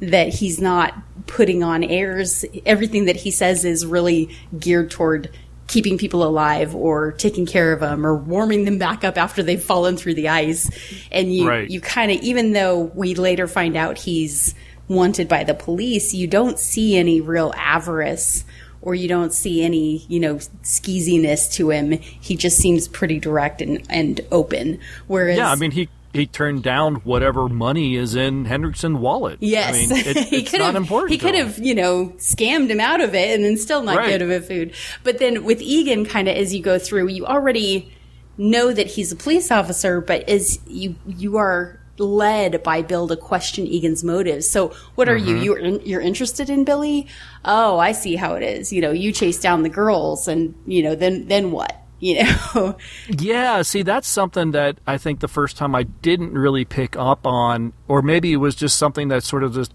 that 0.00 0.28
he's 0.28 0.60
not 0.60 0.94
putting 1.26 1.62
on 1.62 1.82
airs. 1.82 2.44
Everything 2.66 3.06
that 3.06 3.16
he 3.16 3.30
says 3.30 3.64
is 3.64 3.86
really 3.86 4.36
geared 4.58 4.90
toward 4.90 5.30
keeping 5.68 5.98
people 5.98 6.24
alive 6.24 6.74
or 6.74 7.12
taking 7.12 7.46
care 7.46 7.72
of 7.72 7.80
them 7.80 8.04
or 8.04 8.16
warming 8.16 8.64
them 8.64 8.78
back 8.78 9.04
up 9.04 9.16
after 9.16 9.42
they've 9.42 9.62
fallen 9.62 9.96
through 9.96 10.14
the 10.14 10.28
ice. 10.28 10.70
And 11.12 11.32
you, 11.32 11.48
Right. 11.48 11.70
you 11.70 11.80
kind 11.80 12.10
of, 12.10 12.18
even 12.22 12.52
though 12.52 12.90
we 12.94 13.14
later 13.14 13.46
find 13.46 13.76
out 13.76 13.98
he's 13.98 14.54
wanted 14.88 15.28
by 15.28 15.44
the 15.44 15.54
police, 15.54 16.14
you 16.14 16.26
don't 16.26 16.58
see 16.58 16.96
any 16.96 17.20
real 17.20 17.52
avarice 17.56 18.44
or 18.80 18.94
you 18.94 19.08
don't 19.08 19.32
see 19.34 19.62
any, 19.62 20.06
you 20.08 20.18
know, 20.18 20.36
skeeziness 20.62 21.52
to 21.52 21.70
him. 21.70 21.92
He 21.92 22.36
just 22.36 22.56
seems 22.56 22.88
pretty 22.88 23.20
direct 23.20 23.60
and, 23.60 23.82
and 23.90 24.20
open. 24.32 24.80
Whereas, 25.06 25.36
yeah. 25.38 25.50
I 25.50 25.56
mean, 25.56 25.72
he 25.72 25.88
he 26.18 26.26
turned 26.26 26.62
down 26.62 26.96
whatever 26.96 27.48
money 27.48 27.96
is 27.96 28.14
in 28.14 28.44
Hendrickson 28.44 28.98
wallet. 28.98 29.38
Yes, 29.40 29.74
I 29.74 29.78
mean, 29.94 30.06
it, 30.06 30.16
he 30.28 30.36
it's 30.38 30.50
could 30.50 30.60
not 30.60 30.74
have. 30.74 30.76
important. 30.76 31.12
He 31.12 31.18
could 31.18 31.34
have, 31.34 31.58
you 31.58 31.74
know, 31.74 32.12
scammed 32.18 32.68
him 32.68 32.80
out 32.80 33.00
of 33.00 33.14
it, 33.14 33.34
and 33.34 33.44
then 33.44 33.56
still 33.56 33.82
not 33.82 33.96
Right. 33.96 34.08
give 34.10 34.22
him 34.22 34.30
a 34.30 34.40
food. 34.40 34.72
But 35.04 35.18
then 35.18 35.44
with 35.44 35.60
Egan, 35.62 36.04
kind 36.04 36.28
of 36.28 36.36
as 36.36 36.54
you 36.54 36.62
go 36.62 36.78
through, 36.78 37.08
you 37.08 37.24
already 37.24 37.92
know 38.36 38.72
that 38.72 38.86
he's 38.88 39.10
a 39.12 39.16
police 39.16 39.50
officer, 39.50 40.00
but 40.00 40.28
as 40.28 40.58
you 40.66 40.94
you 41.06 41.36
are 41.38 41.80
led 42.00 42.62
by 42.62 42.80
Bill 42.80 43.08
to 43.08 43.16
question 43.16 43.66
Egan's 43.66 44.04
motives. 44.04 44.48
So, 44.48 44.72
what 44.94 45.08
are 45.08 45.16
you? 45.16 45.34
Mhm. 45.36 45.44
You're 45.44 45.58
you're 45.80 46.00
interested 46.00 46.48
in 46.48 46.62
Billy? 46.64 47.08
Oh, 47.44 47.78
I 47.78 47.90
see 47.90 48.14
how 48.14 48.34
it 48.34 48.44
is. 48.44 48.72
You 48.72 48.80
know, 48.80 48.92
you 48.92 49.10
chase 49.10 49.40
down 49.40 49.64
the 49.64 49.68
girls, 49.68 50.28
and 50.28 50.54
you 50.66 50.82
know, 50.84 50.94
then 50.94 51.26
then 51.26 51.50
what? 51.50 51.74
You 52.00 52.22
know. 52.24 52.76
Yeah, 53.08 53.62
see, 53.62 53.82
that's 53.82 54.06
something 54.08 54.52
that 54.52 54.78
I 54.86 54.98
think 54.98 55.20
the 55.20 55.28
first 55.28 55.56
time 55.56 55.74
I 55.74 55.82
didn't 55.84 56.32
really 56.34 56.64
pick 56.64 56.96
up 56.96 57.26
on, 57.26 57.72
or 57.88 58.02
maybe 58.02 58.32
it 58.32 58.36
was 58.36 58.54
just 58.54 58.76
something 58.76 59.08
that 59.08 59.22
sort 59.24 59.42
of 59.44 59.54
just 59.54 59.72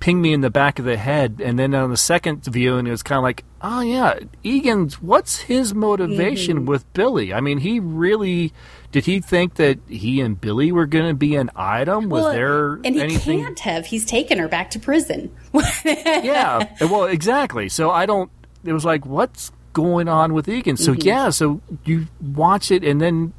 pinged 0.00 0.20
me 0.20 0.32
in 0.32 0.40
the 0.42 0.50
back 0.50 0.78
of 0.78 0.84
the 0.84 0.96
head. 0.96 1.40
And 1.42 1.58
then 1.58 1.74
on 1.74 1.90
the 1.90 1.96
second 1.96 2.44
viewing, 2.44 2.86
it 2.86 2.90
was 2.90 3.02
kind 3.02 3.16
of 3.18 3.22
like, 3.22 3.44
oh, 3.62 3.80
yeah, 3.80 4.18
Egan's, 4.42 5.00
what's 5.00 5.38
his 5.38 5.72
motivation 5.74 6.60
Mhm. 6.62 6.66
with 6.66 6.92
Billy? 6.92 7.32
I 7.32 7.40
mean, 7.40 7.58
he 7.58 7.80
really, 7.80 8.52
did 8.92 9.06
he 9.06 9.20
think 9.20 9.54
that 9.54 9.78
he 9.88 10.20
and 10.20 10.38
Billy 10.40 10.70
were 10.70 10.84
going 10.86 11.08
to 11.08 11.14
be 11.14 11.34
an 11.36 11.50
item? 11.56 12.08
Was 12.10 12.24
Well, 12.24 12.32
there 12.34 12.74
and 12.84 12.94
he 12.94 13.00
anything? 13.00 13.42
can't 13.42 13.58
have. 13.60 13.86
He's 13.86 14.04
taken 14.04 14.38
her 14.38 14.48
back 14.48 14.70
to 14.72 14.78
prison. 14.78 15.30
yeah. 15.84 16.68
Well, 16.80 17.04
exactly. 17.04 17.68
So 17.68 17.90
I 17.90 18.04
don't. 18.06 18.30
It 18.64 18.72
was 18.72 18.84
like, 18.84 19.06
what's 19.06 19.50
going 19.76 20.08
on 20.08 20.32
with 20.32 20.48
Egan? 20.48 20.76
So 20.78 20.92
Mhm. 20.94 21.04
yeah. 21.04 21.28
So 21.30 21.60
you 21.84 22.06
watch 22.20 22.70
it, 22.70 22.82
and 22.82 22.98
then 23.00 23.32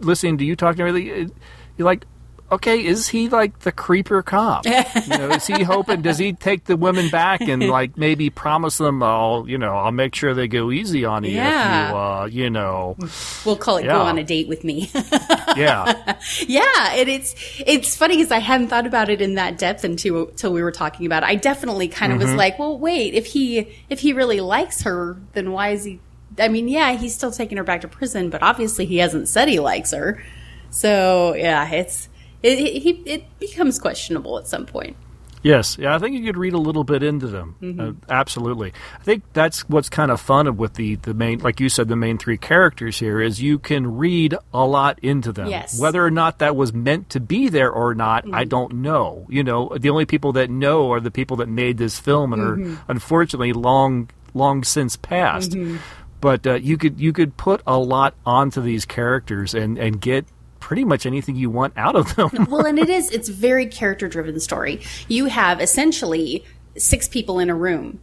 listening 0.00 0.36
to 0.38 0.44
you 0.44 0.54
talking, 0.56 0.80
everything, 0.86 1.30
you're 1.78 1.86
like, 1.86 2.04
okay, 2.52 2.84
is 2.84 3.08
he 3.08 3.28
like 3.28 3.60
the 3.60 3.72
creeper 3.72 4.22
cop? 4.22 4.64
you 4.66 4.72
know, 5.08 5.30
is 5.30 5.46
he 5.46 5.62
hoping? 5.62 6.02
Does 6.02 6.18
he 6.18 6.32
take 6.32 6.64
the 6.64 6.76
women 6.76 7.08
back 7.10 7.40
and 7.40 7.68
like 7.68 7.96
maybe 7.96 8.30
promise 8.30 8.78
them, 8.78 9.02
I'll, 9.02 9.44
you 9.48 9.58
know, 9.58 9.74
I'll 9.76 9.90
make 9.92 10.14
sure 10.14 10.34
they 10.34 10.48
go 10.48 10.70
easy 10.70 11.04
on 11.04 11.24
you 11.24 11.30
Yeah. 11.32 11.86
if 11.86 11.90
you, 11.90 11.96
uh, 11.96 12.24
you 12.44 12.50
know, 12.50 12.96
We'll 13.44 13.56
call 13.56 13.78
it 13.78 13.84
Yeah. 13.86 13.92
"Go 13.94 14.02
on 14.02 14.18
a 14.18 14.24
Date 14.24 14.48
with 14.48 14.62
Me." 14.64 14.90
yeah. 15.56 16.16
yeah, 16.46 16.92
and 16.94 17.08
it's 17.08 17.34
it's 17.66 17.96
funny 17.96 18.16
because 18.16 18.30
I 18.32 18.38
hadn't 18.38 18.68
thought 18.68 18.86
about 18.86 19.08
it 19.08 19.20
in 19.20 19.34
that 19.34 19.58
depth 19.58 19.84
until 19.84 20.28
until 20.28 20.52
we 20.52 20.62
were 20.62 20.72
talking 20.72 21.06
about 21.06 21.22
it. 21.22 21.26
I 21.26 21.34
definitely 21.34 21.88
kind 21.88 22.12
of 22.12 22.18
was 22.18 22.28
Mhm. 22.30 22.36
like, 22.36 22.58
well, 22.58 22.78
wait, 22.78 23.14
if 23.14 23.26
he 23.26 23.68
if 23.90 24.00
he 24.00 24.12
really 24.12 24.40
likes 24.40 24.82
her, 24.82 25.16
then 25.32 25.52
why 25.52 25.70
is 25.70 25.84
he? 25.84 26.00
I 26.38 26.48
mean, 26.48 26.66
yeah, 26.68 26.92
he's 26.92 27.14
still 27.14 27.30
taking 27.30 27.58
her 27.58 27.64
back 27.64 27.82
to 27.82 27.88
prison, 27.88 28.28
but 28.30 28.42
obviously 28.42 28.86
he 28.86 28.96
hasn't 28.98 29.28
said 29.28 29.48
he 29.48 29.60
likes 29.60 29.92
her. 29.92 30.22
So 30.70 31.34
yeah, 31.34 31.68
it's 31.70 32.08
it 32.44 32.86
it, 32.86 32.96
it 33.06 33.38
becomes 33.40 33.78
questionable 33.78 34.38
at 34.38 34.46
some 34.46 34.66
point. 34.66 34.96
Yes, 35.42 35.76
yeah, 35.78 35.94
I 35.94 35.98
think 35.98 36.16
you 36.16 36.24
could 36.24 36.38
read 36.38 36.54
a 36.54 36.58
little 36.58 36.84
bit 36.84 37.02
into 37.02 37.26
them. 37.26 37.54
Mhm. 37.60 37.78
Uh, 37.78 37.92
absolutely, 38.08 38.72
I 38.98 39.02
think 39.04 39.24
that's 39.34 39.68
what's 39.68 39.90
kind 39.90 40.10
of 40.10 40.18
fun 40.18 40.56
with 40.56 40.72
the 40.74 40.94
the 40.96 41.12
main, 41.12 41.40
like 41.40 41.60
you 41.60 41.68
said, 41.68 41.88
the 41.88 41.96
main 41.96 42.16
three 42.16 42.38
characters 42.38 42.98
here 42.98 43.20
is 43.20 43.42
you 43.42 43.58
can 43.58 43.98
read 43.98 44.34
a 44.54 44.64
lot 44.64 44.98
into 45.02 45.32
them. 45.32 45.48
Yes. 45.48 45.78
Whether 45.78 46.02
or 46.02 46.10
not 46.10 46.38
that 46.38 46.56
was 46.56 46.72
meant 46.72 47.10
to 47.10 47.20
be 47.20 47.50
there 47.50 47.70
or 47.70 47.94
not, 47.94 48.24
I 48.32 48.44
Mhm. 48.46 48.48
don't 48.48 48.74
know. 48.76 49.26
You 49.28 49.44
know, 49.44 49.70
the 49.78 49.90
only 49.90 50.06
people 50.06 50.32
that 50.32 50.48
know 50.48 50.90
are 50.92 51.00
the 51.00 51.10
people 51.10 51.36
that 51.36 51.48
made 51.50 51.76
this 51.76 51.98
film 51.98 52.32
and 52.32 52.42
Mhm. 52.42 52.76
are 52.76 52.80
unfortunately 52.88 53.52
long 53.52 54.08
long 54.32 54.64
since 54.64 54.96
passed. 54.96 55.52
Mhm. 55.52 55.76
But 56.22 56.46
uh, 56.46 56.54
you 56.54 56.78
could 56.78 56.98
you 56.98 57.12
could 57.12 57.36
put 57.36 57.60
a 57.66 57.76
lot 57.78 58.14
onto 58.24 58.62
these 58.62 58.86
characters 58.86 59.52
and 59.54 59.76
and 59.76 60.00
get 60.00 60.24
pretty 60.64 60.82
much 60.82 61.04
anything 61.04 61.36
you 61.36 61.50
want 61.50 61.74
out 61.76 61.94
of 61.94 62.16
them. 62.16 62.30
well, 62.50 62.64
and 62.64 62.78
it 62.78 62.88
is, 62.98 63.10
it's 63.10 63.28
very 63.28 63.66
character 63.66 64.08
driven 64.08 64.40
story. 64.40 64.80
You 65.08 65.26
have 65.26 65.60
essentially 65.60 66.42
six 66.78 67.06
people 67.06 67.38
in 67.38 67.50
a 67.50 67.54
room. 67.54 68.00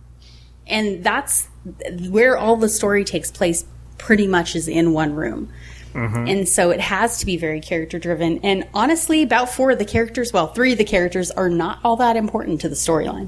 And 0.68 1.04
that's 1.04 1.48
where 2.10 2.38
all 2.38 2.56
the 2.58 2.70
story 2.70 3.04
takes 3.04 3.32
place 3.32 3.66
pretty 3.98 4.28
much 4.28 4.56
is 4.56 4.68
in 4.68 4.94
one 4.94 5.16
room. 5.16 5.50
And 5.96 6.48
so 6.48 6.70
it 6.70 6.80
has 6.80 7.18
to 7.18 7.26
be 7.26 7.36
very 7.36 7.60
character 7.60 7.98
driven. 8.00 8.38
And 8.44 8.66
honestly, 8.76 9.24
about 9.24 9.50
four 9.50 9.72
of 9.72 9.80
the 9.80 9.84
characters, 9.84 10.32
well, 10.32 10.48
three 10.54 10.72
of 10.74 10.78
the 10.78 10.86
characters 10.86 11.32
are 11.32 11.50
not 11.50 11.80
all 11.84 11.96
that 11.98 12.16
important 12.16 12.62
to 12.62 12.70
the 12.70 12.76
storyline. 12.76 13.28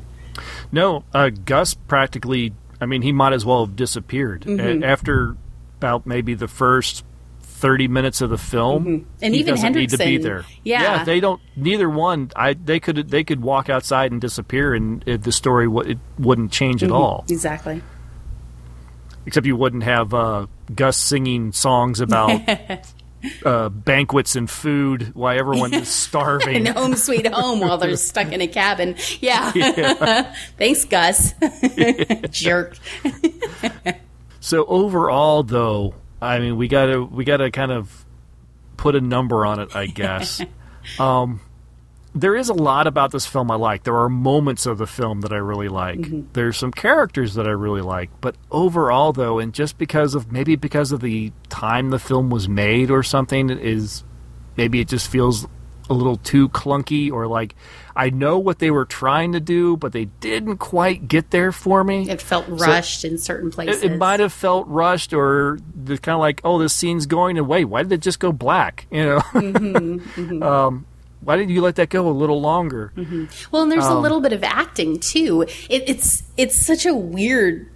No, 0.71 1.03
uh, 1.13 1.29
Gus 1.43 1.73
practically. 1.73 2.53
I 2.79 2.85
mean, 2.85 3.01
he 3.01 3.11
might 3.11 3.33
as 3.33 3.45
well 3.45 3.65
have 3.65 3.75
disappeared 3.75 4.43
Mhm. 4.43 4.81
A- 4.83 4.85
after 4.85 5.35
about 5.79 6.05
maybe 6.05 6.35
the 6.35 6.47
first 6.47 7.03
thirty 7.63 7.87
minutes 7.87 8.19
of 8.21 8.29
the 8.29 8.37
film. 8.37 8.85
Mhm. 8.85 9.03
And 9.21 9.33
he 9.33 9.39
even 9.39 9.55
doesn't 9.55 9.73
need 9.73 9.89
to 9.91 9.97
be 9.97 10.17
there. 10.17 10.43
yeah. 10.63 11.03
they 11.05 11.19
don't. 11.21 11.41
Neither 11.55 11.89
one. 11.89 12.29
I 12.35 12.53
they 12.53 12.79
could 12.79 13.09
they 13.09 13.23
could 13.23 13.41
walk 13.41 13.69
outside 13.69 14.11
and 14.11 14.19
disappear, 14.19 14.73
and 14.75 15.01
it, 15.07 15.23
the 15.23 15.31
story 15.31 15.65
w- 15.65 15.91
it 15.93 15.97
wouldn't 16.19 16.51
change 16.51 16.83
at 16.83 16.89
Mhm. 16.89 16.95
all. 16.99 17.25
Exactly. 17.29 17.81
Except 19.25 19.45
you 19.47 19.55
wouldn't 19.55 19.83
have 19.83 20.13
uh, 20.13 20.47
Gus 20.75 20.97
singing 20.97 21.53
songs 21.53 22.01
about 22.01 22.41
uh, 23.45 23.69
banquets 23.69 24.35
and 24.35 24.49
food 24.49 25.11
while 25.15 25.39
everyone 25.39 25.73
is 25.73 25.87
starving. 26.05 26.67
and 26.67 26.67
home 26.77 26.95
sweet 26.97 27.25
home 27.27 27.61
while 27.61 27.77
they're 27.77 27.95
stuck 28.11 28.33
in 28.33 28.41
a 28.41 28.47
cabin. 28.47 28.95
Yeah. 29.21 29.53
Yeah. 29.55 30.33
Thanks, 30.57 30.83
Gus. 30.83 31.33
Jerk. 32.31 32.75
So 34.41 34.65
overall, 34.65 35.43
though, 35.43 35.95
I 36.23 36.39
mean, 36.39 36.57
we 36.57 36.67
gotta 36.67 37.03
we 37.03 37.23
gotta 37.25 37.51
kind 37.51 37.71
of 37.71 38.05
put 38.77 38.95
a 38.95 39.01
number 39.01 39.45
on 39.45 39.59
it, 39.59 39.75
I 39.75 39.85
guess. 39.87 40.41
um, 40.99 41.41
there 42.15 42.35
is 42.35 42.49
a 42.49 42.53
lot 42.53 42.85
about 42.87 43.11
this 43.11 43.25
film 43.25 43.49
I 43.49 43.55
like. 43.55 43.83
There 43.83 43.97
are 43.97 44.09
moments 44.09 44.65
of 44.65 44.77
the 44.77 44.85
film 44.87 45.21
that 45.21 45.33
I 45.33 45.37
really 45.37 45.67
like. 45.67 45.99
Mhm. 45.99 46.25
There's 46.33 46.57
some 46.57 46.71
characters 46.71 47.33
that 47.35 47.47
I 47.47 47.51
really 47.51 47.81
like, 47.81 48.09
but 48.21 48.35
overall, 48.51 49.13
though, 49.13 49.39
and 49.39 49.53
just 49.53 49.77
because 49.77 50.13
of 50.15 50.31
maybe 50.31 50.55
because 50.55 50.91
of 50.91 51.01
the 51.01 51.31
time 51.49 51.89
the 51.89 51.99
film 51.99 52.29
was 52.29 52.47
made 52.47 52.91
or 52.91 53.01
something, 53.03 53.49
is 53.49 54.03
maybe 54.57 54.79
it 54.79 54.87
just 54.87 55.07
feels 55.09 55.47
a 55.89 55.93
little 55.93 56.15
too 56.17 56.49
clunky 56.49 57.11
or 57.11 57.27
like 57.27 57.55
I 57.95 58.09
know 58.09 58.39
what 58.39 58.59
they 58.59 58.71
were 58.71 58.85
trying 58.85 59.33
to 59.33 59.39
do, 59.39 59.77
but 59.77 59.91
they 59.91 60.05
didn't 60.05 60.57
quite 60.57 61.07
get 61.07 61.29
there 61.31 61.51
for 61.51 61.83
me. 61.83 62.09
It 62.09 62.21
felt 62.21 62.47
So- 62.47 62.55
rushed 62.55 63.05
in 63.05 63.17
certain 63.17 63.51
places. 63.51 63.83
it, 63.83 63.91
it 63.91 63.97
might 63.97 64.19
have 64.19 64.33
felt 64.33 64.67
rushed 64.67 65.13
or 65.13 65.59
the 65.75 65.97
kind 65.97 66.15
of 66.15 66.19
like, 66.21 66.41
oh, 66.43 66.57
this 66.57 66.73
scene's 66.73 67.05
going 67.05 67.37
away. 67.37 67.65
why 67.65 67.83
did 67.83 67.91
it 67.91 68.01
just 68.01 68.19
go 68.19 68.31
black? 68.31 68.87
You 68.91 69.05
know, 69.05 69.19
Mhm, 69.33 70.01
mhm. 70.01 70.43
um, 70.45 70.85
why 71.21 71.37
didn't 71.37 71.51
you 71.51 71.61
let 71.61 71.75
that 71.75 71.89
go 71.89 72.07
a 72.09 72.11
little 72.11 72.41
longer? 72.41 72.91
Mhm. 72.97 73.29
Well, 73.51 73.63
and 73.63 73.71
there's 73.71 73.85
a 73.85 73.91
Um, 73.91 74.01
little 74.01 74.19
bit 74.21 74.33
of 74.33 74.43
acting 74.43 74.99
too. 74.99 75.43
It, 75.69 75.83
it's 75.87 76.23
it's 76.37 76.65
such 76.65 76.85
a 76.85 76.93
weird 76.93 77.67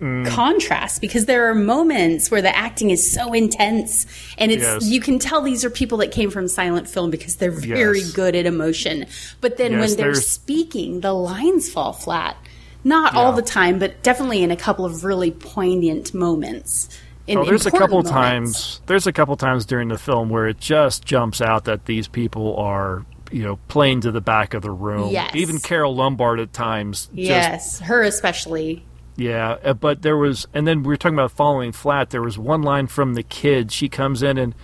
Mm. 0.00 0.26
contrast 0.26 1.00
because 1.00 1.26
there 1.26 1.48
are 1.48 1.54
moments 1.54 2.28
where 2.30 2.42
the 2.42 2.54
acting 2.54 2.90
is 2.90 3.10
so 3.12 3.32
intense, 3.32 4.06
and 4.36 4.50
it's 4.50 4.62
Yes. 4.64 4.84
you 4.86 5.00
can 5.00 5.20
tell 5.20 5.40
these 5.40 5.64
are 5.64 5.70
people 5.70 5.98
that 5.98 6.10
came 6.10 6.30
from 6.30 6.48
silent 6.48 6.88
film 6.88 7.10
because 7.10 7.36
they're 7.36 7.52
very 7.52 8.00
Yes. 8.00 8.10
good 8.10 8.34
at 8.34 8.44
emotion. 8.44 9.06
But 9.40 9.56
then 9.56 9.72
Yes, 9.72 9.80
when 9.80 9.96
they're 9.96 10.06
there's- 10.12 10.26
speaking, 10.26 11.00
the 11.00 11.12
lines 11.12 11.70
fall 11.70 11.92
flat. 11.92 12.36
Not 12.82 13.14
all 13.14 13.32
the 13.32 13.40
time, 13.40 13.78
but 13.78 14.02
definitely 14.02 14.42
in 14.42 14.50
a 14.50 14.56
couple 14.56 14.84
of 14.84 15.04
really 15.04 15.30
poignant 15.30 16.12
moments. 16.12 16.88
In 17.26 17.38
oh, 17.38 17.44
there's 17.44 17.64
a 17.64 17.70
couple 17.70 18.02
moments. 18.02 18.10
times. 18.10 18.80
There's 18.86 19.06
a 19.06 19.12
couple 19.12 19.36
times 19.36 19.64
during 19.64 19.88
the 19.88 19.96
film 19.96 20.28
where 20.28 20.46
it 20.48 20.60
just 20.60 21.04
jumps 21.06 21.40
out 21.40 21.64
that 21.64 21.86
these 21.86 22.08
people 22.08 22.56
are, 22.58 23.06
you 23.32 23.42
know, 23.42 23.58
playing 23.68 24.02
to 24.02 24.10
the 24.10 24.20
back 24.20 24.52
of 24.52 24.60
the 24.60 24.70
room. 24.72 25.10
Yes. 25.10 25.30
Even 25.34 25.60
Carole 25.60 25.94
Lombard 25.96 26.40
at 26.40 26.52
times. 26.52 27.06
Just, 27.06 27.16
Yes, 27.16 27.80
her 27.80 28.02
especially. 28.02 28.84
Yeah, 29.16 29.58
uh, 29.62 29.74
but 29.74 30.02
there 30.02 30.16
was, 30.16 30.46
and 30.52 30.66
then 30.66 30.82
we 30.82 30.88
were 30.88 30.96
talking 30.96 31.14
about 31.16 31.30
falling 31.32 31.72
flat. 31.72 32.10
There 32.10 32.22
was 32.22 32.36
one 32.38 32.62
line 32.62 32.86
from 32.88 33.14
the 33.14 33.22
kid. 33.22 33.70
She 33.70 33.88
comes 33.88 34.22
in 34.22 34.38
and, 34.38 34.54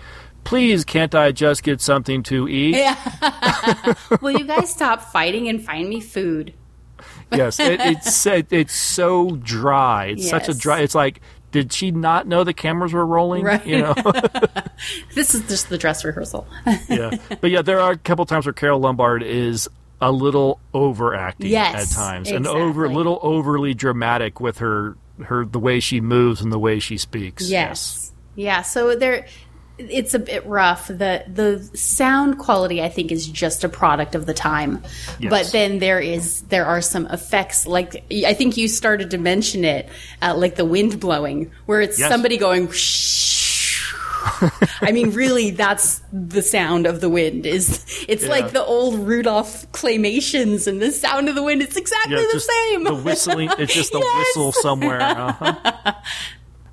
please, 0.45 0.85
can't 0.85 1.15
I 1.15 1.33
just 1.33 1.63
get 1.63 1.81
something 1.81 2.23
to 2.25 2.49
eat? 2.49 2.77
Yeah. 2.77 3.95
Will 4.21 4.33
you 4.39 4.45
guys 4.45 4.71
stop 4.71 5.03
fighting 5.03 5.49
and 5.49 5.65
find 5.65 5.89
me 5.89 6.01
food? 6.01 6.55
yes, 7.33 7.61
it, 7.61 7.81
it's 7.81 8.27
it, 8.27 8.49
it's 8.51 8.75
so 8.75 9.37
dry. 9.37 10.07
It's 10.07 10.29
such 10.29 10.49
a 10.49 10.55
dry. 10.55 10.81
It's 10.81 10.95
like, 10.95 11.21
did 11.53 11.73
she 11.73 11.91
not 11.91 12.27
know 12.27 12.45
the 12.45 12.53
cameras 12.53 12.93
were 12.93 13.07
rolling? 13.07 13.45
Right. 13.45 13.65
You 13.67 13.81
know. 13.83 13.95
This 15.15 15.35
is 15.35 15.47
just 15.47 15.69
the 15.69 15.77
dress 15.77 16.07
rehearsal. 16.07 16.47
yeah, 16.89 17.11
but 17.43 17.51
yeah, 17.51 17.61
there 17.61 17.81
are 17.81 17.93
a 17.93 17.99
couple 17.99 18.25
times 18.25 18.47
where 18.47 18.55
Carole 18.55 18.81
Lombard 18.81 19.23
is 19.23 19.69
a 20.01 20.11
little 20.13 20.61
overacting 20.73 21.51
Yes, 21.51 21.93
at 21.93 21.97
times, 21.97 22.31
and 22.31 22.47
over 22.47 22.85
a 22.85 22.93
little 22.93 23.19
overly 23.23 23.75
dramatic 23.75 24.41
with 24.41 24.59
her 24.59 24.97
her 25.25 25.45
the 25.45 25.59
way 25.59 25.81
she 25.81 26.01
moves 26.01 26.41
and 26.41 26.51
the 26.51 26.59
way 26.59 26.79
she 26.79 26.97
speaks. 26.97 27.49
Yes. 27.51 28.13
Yeah, 28.37 28.63
so 28.63 28.97
there 28.97 29.27
it's 29.79 30.15
a 30.15 30.19
bit 30.19 30.45
rough. 30.47 30.89
The 30.89 31.25
the 31.27 31.71
sound 31.77 32.39
quality 32.39 32.83
I 32.83 32.89
think 32.89 33.13
is 33.13 33.27
just 33.27 33.65
a 33.65 33.69
product 33.69 34.15
of 34.15 34.27
the 34.27 34.35
time. 34.35 34.83
Yes. 35.19 35.31
But 35.31 35.53
then 35.53 35.79
there 35.79 36.01
is 36.01 36.43
there 36.43 36.67
are 36.67 36.81
some 36.81 37.07
effects 37.07 37.67
like 37.67 38.05
I 38.27 38.35
think 38.35 38.57
you 38.57 38.69
started 38.69 39.11
to 39.13 39.19
mention 39.19 39.65
it 39.65 39.89
uh, 40.23 40.35
like 40.37 40.57
the 40.57 40.65
wind 40.65 41.01
blowing 41.01 41.51
where 41.67 41.81
it's 41.81 41.99
Yes. 41.99 42.11
somebody 42.11 42.37
going 42.37 42.69
I 44.81 44.93
mean 44.93 45.11
really 45.13 45.51
that's 45.51 46.01
the 46.13 46.43
sound 46.43 46.87
of 46.87 47.01
the 47.01 47.09
wind 47.09 47.47
is 47.47 47.85
it's 48.09 48.25
Yeah. 48.25 48.31
like 48.31 48.51
the 48.53 48.63
old 48.65 49.01
Rudolph 49.07 49.71
claymations 49.73 50.67
and 50.67 50.81
the 50.81 50.91
sound 50.91 51.29
of 51.29 51.35
the 51.35 51.43
wind 51.43 51.63
it's 51.63 51.77
exactly 51.77 52.17
Yeah, 52.17 52.27
the 52.33 52.41
same. 52.41 52.85
The 52.85 52.95
whistling, 52.95 53.51
it's 53.59 53.75
just 53.75 53.93
the 53.93 53.99
Yes. 54.05 54.27
whistle 54.37 54.53
somewhere. 54.53 55.01
Uh-huh. 55.01 55.93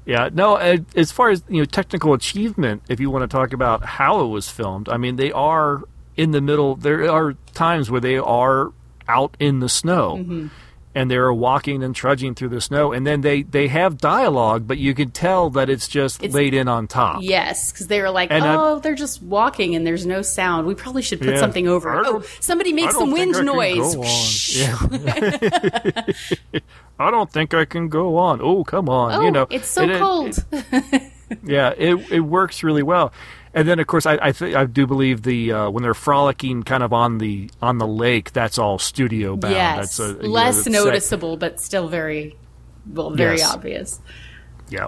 Yeah, 0.06 0.30
no. 0.32 0.56
uh, 0.56 0.78
As 0.96 1.12
far 1.12 1.30
as 1.30 1.44
you 1.50 1.60
know, 1.62 1.66
technical 1.66 2.14
achievement, 2.14 2.84
if 2.88 3.00
you 3.00 3.10
want 3.10 3.24
to 3.24 3.28
talk 3.28 3.52
about 3.52 3.84
how 3.84 4.22
it 4.22 4.28
was 4.28 4.50
filmed, 4.50 4.88
I 4.88 4.96
mean, 4.98 5.18
they 5.18 5.32
are 5.34 5.82
in 6.16 6.32
the 6.32 6.40
middle. 6.40 6.76
There 6.76 7.12
are 7.12 7.34
times 7.54 7.92
where 7.92 8.00
they 8.00 8.18
are 8.18 8.72
out 9.10 9.36
in 9.40 9.60
the 9.60 9.68
snow, 9.70 10.18
Mhm. 10.18 10.50
And 10.98 11.12
they 11.12 11.16
are 11.16 11.32
walking 11.32 11.84
and 11.84 11.96
trudging 11.96 12.34
through 12.34 12.50
the 12.50 12.60
snow, 12.60 12.92
and 12.92 13.06
then 13.06 13.22
they 13.22 13.44
they 13.44 13.68
have 13.68 14.00
dialogue, 14.00 14.66
but 14.68 14.80
you 14.80 14.96
can 14.96 15.12
tell 15.12 15.52
that 15.52 15.70
it's 15.70 15.88
just 15.88 16.24
laid 16.24 16.56
in 16.56 16.68
on 16.68 16.88
top. 16.88 17.22
Yes, 17.22 17.72
because 17.72 17.86
they 17.88 18.02
were 18.02 18.10
like, 18.10 18.32
And 18.32 18.44
"Oh, 18.44 18.80
they're 18.80 18.96
just 18.96 19.22
walking 19.22 19.76
and 19.76 19.86
there's 19.86 20.08
no 20.08 20.24
sound. 20.24 20.66
We 20.66 20.74
probably 20.74 21.04
should 21.04 21.20
put 21.20 21.30
Yeah. 21.30 21.40
something 21.40 21.68
over 21.68 22.02
Oh, 22.04 22.24
somebody 22.40 22.74
make 22.74 22.92
some 22.92 23.12
wind 23.12 23.34
noise." 23.46 24.58
Yeah. 24.58 24.76
I 27.00 27.12
don't 27.12 27.32
think 27.32 27.54
I 27.54 27.66
can 27.66 27.90
go 27.90 28.18
on. 28.18 28.42
Oh, 28.42 28.64
come 28.64 28.90
on! 28.90 29.14
Oh, 29.14 29.22
you 29.22 29.30
know, 29.32 29.46
it's 29.52 29.68
so 29.68 29.84
it- 29.84 29.92
it- 29.92 30.00
cold. 30.00 30.44
yeah, 31.44 31.74
it 31.78 32.12
it 32.12 32.20
works 32.22 32.64
really 32.64 32.84
well. 32.84 33.14
And 33.58 33.68
then, 33.68 33.80
of 33.80 33.88
course, 33.88 34.06
I 34.06 34.20
I, 34.22 34.32
th- 34.32 34.56
I 34.56 34.66
do 34.66 34.86
believe 34.86 35.24
the 35.24 35.52
uh, 35.52 35.70
when 35.70 35.82
they're 35.84 35.94
frolicking 35.94 36.64
kind 36.64 36.84
of 36.84 36.94
on 36.94 37.18
the 37.18 37.50
on 37.62 37.78
the 37.80 37.88
lake, 37.88 38.32
that's 38.32 38.58
all 38.58 38.78
studio 38.78 39.36
bound. 39.36 39.54
yes, 39.56 39.98
that's 39.98 40.00
a, 40.00 40.08
you 40.22 40.24
know, 40.24 40.30
less 40.30 40.56
that's 40.56 40.64
set- 40.66 40.72
noticeable, 40.86 41.38
but 41.38 41.60
still 41.60 41.88
very, 41.88 42.36
well, 42.86 43.10
very 43.12 43.38
Yes. 43.38 43.54
obvious. 43.54 44.00
Yeah. 44.70 44.88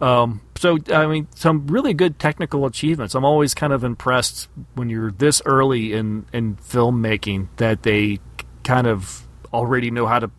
Um, 0.00 0.40
so 0.56 0.78
I 0.92 1.06
mean, 1.06 1.28
some 1.34 1.66
really 1.68 1.94
good 1.94 2.18
technical 2.18 2.66
achievements. 2.66 3.14
I'm 3.14 3.24
always 3.24 3.54
kind 3.54 3.72
of 3.72 3.84
impressed 3.84 4.48
when 4.74 4.88
you're 4.90 5.10
this 5.12 5.40
early 5.44 5.92
in 5.92 6.26
in 6.32 6.56
filmmaking 6.56 7.48
that 7.56 7.82
they 7.82 8.18
kind 8.64 8.86
of 8.86 9.26
already 9.52 9.90
know 9.90 10.06
how 10.06 10.18
to 10.18 10.30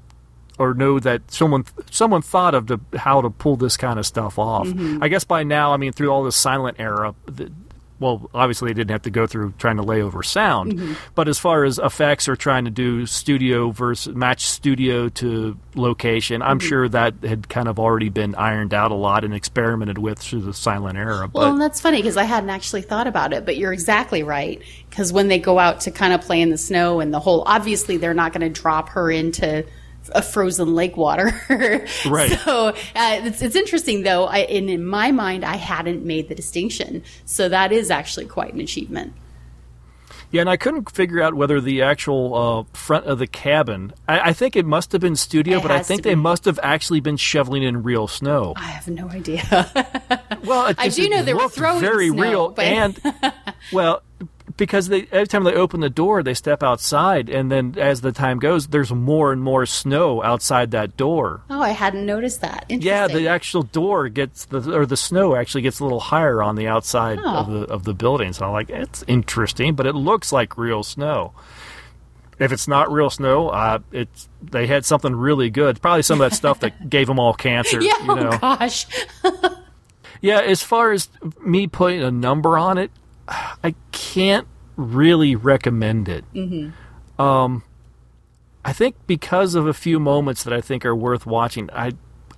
or 0.58 0.74
know 0.74 1.00
that 1.00 1.32
someone 1.32 1.64
someone 1.90 2.22
thought 2.22 2.54
of 2.56 2.68
the, 2.68 2.80
how 2.98 3.22
to 3.22 3.30
pull 3.30 3.56
this 3.56 3.78
kind 3.78 3.98
of 4.00 4.06
stuff 4.06 4.38
off. 4.38 4.68
Mhm. 4.68 5.02
I 5.02 5.08
guess 5.08 5.24
by 5.24 5.44
now, 5.44 5.74
I 5.74 5.78
mean 5.78 5.94
through 5.94 6.10
all 6.10 6.24
this 6.24 6.36
silent 6.36 6.78
era. 6.80 7.16
The, 7.26 7.52
well, 8.00 8.30
obviously 8.34 8.70
they 8.70 8.74
didn't 8.76 8.92
have 8.92 9.02
to 9.04 9.10
go 9.10 9.28
through 9.28 9.54
trying 9.58 9.78
to 9.78 9.84
lay 9.84 10.02
over 10.02 10.24
sound, 10.24 10.74
Mhm. 10.74 10.96
but 11.16 11.28
as 11.28 11.38
far 11.38 11.66
as 11.66 11.78
effects 11.80 12.28
or 12.30 12.36
trying 12.36 12.66
to 12.66 12.72
do 12.72 13.06
studio 13.06 13.72
versus 13.72 14.16
match 14.16 14.46
studio 14.48 15.10
to 15.10 15.58
location, 15.76 16.42
I'm 16.42 16.60
Mhm. 16.60 16.68
sure 16.70 16.90
that 16.90 17.16
had 17.24 17.50
kind 17.50 17.68
of 17.68 17.80
already 17.80 18.10
been 18.10 18.36
ironed 18.36 18.74
out 18.74 18.92
a 18.92 18.96
lot 18.96 19.24
and 19.24 19.34
experimented 19.34 19.98
with 19.98 20.20
through 20.20 20.42
the 20.42 20.54
silent 20.54 20.98
era. 20.98 21.28
But 21.28 21.40
Well, 21.40 21.52
and 21.52 21.62
that's 21.62 21.82
funny 21.82 21.98
because 22.02 22.18
I 22.18 22.24
hadn't 22.24 22.50
actually 22.50 22.82
thought 22.82 23.08
about 23.08 23.34
it, 23.34 23.46
but 23.46 23.58
you're 23.58 23.74
exactly 23.74 24.24
right. 24.24 24.62
Because 24.90 25.12
when 25.14 25.28
they 25.28 25.40
go 25.40 25.60
out 25.60 25.82
to 25.82 25.92
kind 25.92 26.14
of 26.14 26.22
play 26.22 26.42
in 26.42 26.50
the 26.50 26.58
snow 26.58 27.00
and 27.00 27.14
the 27.14 27.20
whole, 27.20 27.44
obviously 27.46 27.98
they're 27.98 28.14
not 28.14 28.34
going 28.34 28.42
to 28.42 28.62
drop 28.62 28.90
her 28.90 29.12
into 29.12 29.66
a 30.14 30.22
frozen 30.22 30.74
lake 30.76 30.98
water. 30.98 31.30
Right. 32.08 32.32
So 32.40 32.68
uh, 32.70 32.74
it's, 32.96 33.42
it's 33.42 33.56
interesting 33.56 34.04
though. 34.04 34.26
I, 34.26 34.40
in, 34.40 34.70
in 34.70 34.86
my 34.86 35.12
mind, 35.12 35.44
I 35.46 35.56
hadn't 35.58 36.04
made 36.06 36.30
the 36.30 36.36
distinction. 36.36 37.04
So 37.26 37.50
that 37.50 37.72
is 37.72 37.92
actually 37.92 38.26
quite 38.26 38.54
an 38.54 38.60
achievement. 38.60 39.14
yeah, 40.32 40.42
and 40.42 40.50
I 40.50 40.58
couldn't 40.58 40.90
figure 40.92 41.22
out 41.22 41.34
whether 41.34 41.60
the 41.62 41.82
actual 41.82 42.36
uh, 42.36 42.78
front 42.78 43.06
of 43.06 43.20
the 43.20 43.28
cabin. 43.28 43.94
I, 44.08 44.30
I 44.30 44.34
think 44.34 44.56
it 44.56 44.66
must 44.66 44.92
have 44.94 45.02
been 45.02 45.16
studio, 45.16 45.58
It 45.58 45.62
but 45.64 45.72
I 45.72 45.82
think 45.84 46.04
they 46.04 46.16
must 46.16 46.46
have 46.46 46.60
actually 46.64 47.00
been 47.02 47.18
shoveling 47.18 47.64
in 47.64 47.84
real 47.84 48.08
snow. 48.08 48.54
I 48.56 48.68
have 48.68 48.88
no 48.88 49.10
idea. 49.10 49.44
Well, 50.46 50.74
I 50.78 50.90
do 50.90 51.10
know 51.10 51.22
they 51.24 51.34
were 51.34 51.50
throwing 51.50 51.82
very 51.82 52.10
snow, 52.10 52.22
real, 52.22 52.50
but- 52.50 52.66
and 52.66 53.00
well, 53.74 54.02
because 54.60 54.90
they 54.90 55.08
every 55.12 55.26
time 55.28 55.44
they 55.46 55.54
open 55.54 55.80
the 55.80 55.90
door, 55.90 56.22
they 56.22 56.36
step 56.36 56.62
outside, 56.62 57.28
and 57.30 57.52
then 57.52 57.74
as 57.80 58.02
the 58.02 58.12
time 58.12 58.38
goes, 58.38 58.68
there's 58.68 58.92
more 58.92 59.32
and 59.32 59.42
more 59.42 59.66
snow 59.66 60.22
outside 60.22 60.70
that 60.72 60.96
door. 60.96 61.42
oh, 61.50 61.62
I 61.62 61.70
hadn't 61.72 62.06
noticed 62.06 62.42
that. 62.42 62.66
Yeah, 62.70 63.08
the 63.08 63.28
actual 63.28 63.64
door 63.64 64.08
gets 64.10 64.46
the 64.46 64.72
or 64.72 64.86
the 64.86 64.98
snow 64.98 65.36
actually 65.36 65.64
gets 65.64 65.80
a 65.80 65.84
little 65.84 66.00
higher 66.00 66.44
on 66.44 66.56
the 66.56 66.68
outside 66.68 67.18
Oh. 67.24 67.28
of 67.38 67.48
the 67.50 67.62
of 67.74 67.84
the 67.86 67.94
building. 67.96 68.34
So 68.34 68.46
I'm 68.46 68.52
like, 68.52 68.70
it's 68.70 69.04
interesting, 69.08 69.74
but 69.74 69.88
it 69.88 69.96
looks 69.96 70.32
like 70.32 70.58
real 70.58 70.84
snow. 70.84 71.34
if 72.38 72.52
it's 72.52 72.68
not 72.68 72.92
real 72.92 73.10
snow, 73.10 73.50
uh, 73.50 73.80
it's 73.92 74.30
they 74.44 74.68
had 74.68 74.86
something 74.86 75.16
really 75.16 75.50
good. 75.50 75.82
Probably 75.82 76.04
some 76.04 76.22
of 76.22 76.30
that 76.30 76.36
stuff 76.36 76.60
that 76.60 76.90
gave 76.96 77.08
them 77.08 77.18
all 77.20 77.34
cancer. 77.34 77.82
yeah, 77.82 77.98
you 78.02 78.08
know. 78.16 78.30
oh 78.34 78.38
gosh. 78.38 78.86
Yeah, 80.22 80.42
as 80.42 80.62
far 80.62 80.92
as 80.92 81.08
me 81.46 81.68
putting 81.68 82.04
a 82.04 82.12
number 82.12 82.58
on 82.58 82.78
it, 82.78 82.92
I 83.30 83.76
can't 83.92 84.48
really 84.76 85.36
recommend 85.36 86.10
it. 86.10 86.26
Mm-hmm. 86.34 87.22
Um, 87.22 87.64
I 88.66 88.74
think 88.74 88.96
because 89.08 89.56
of 89.56 89.68
a 89.68 89.74
few 89.74 90.00
moments 90.00 90.44
that 90.44 90.54
I 90.54 90.62
think 90.62 90.86
are 90.86 90.96
worth 90.96 91.26
watching, 91.26 91.70
I 91.72 91.92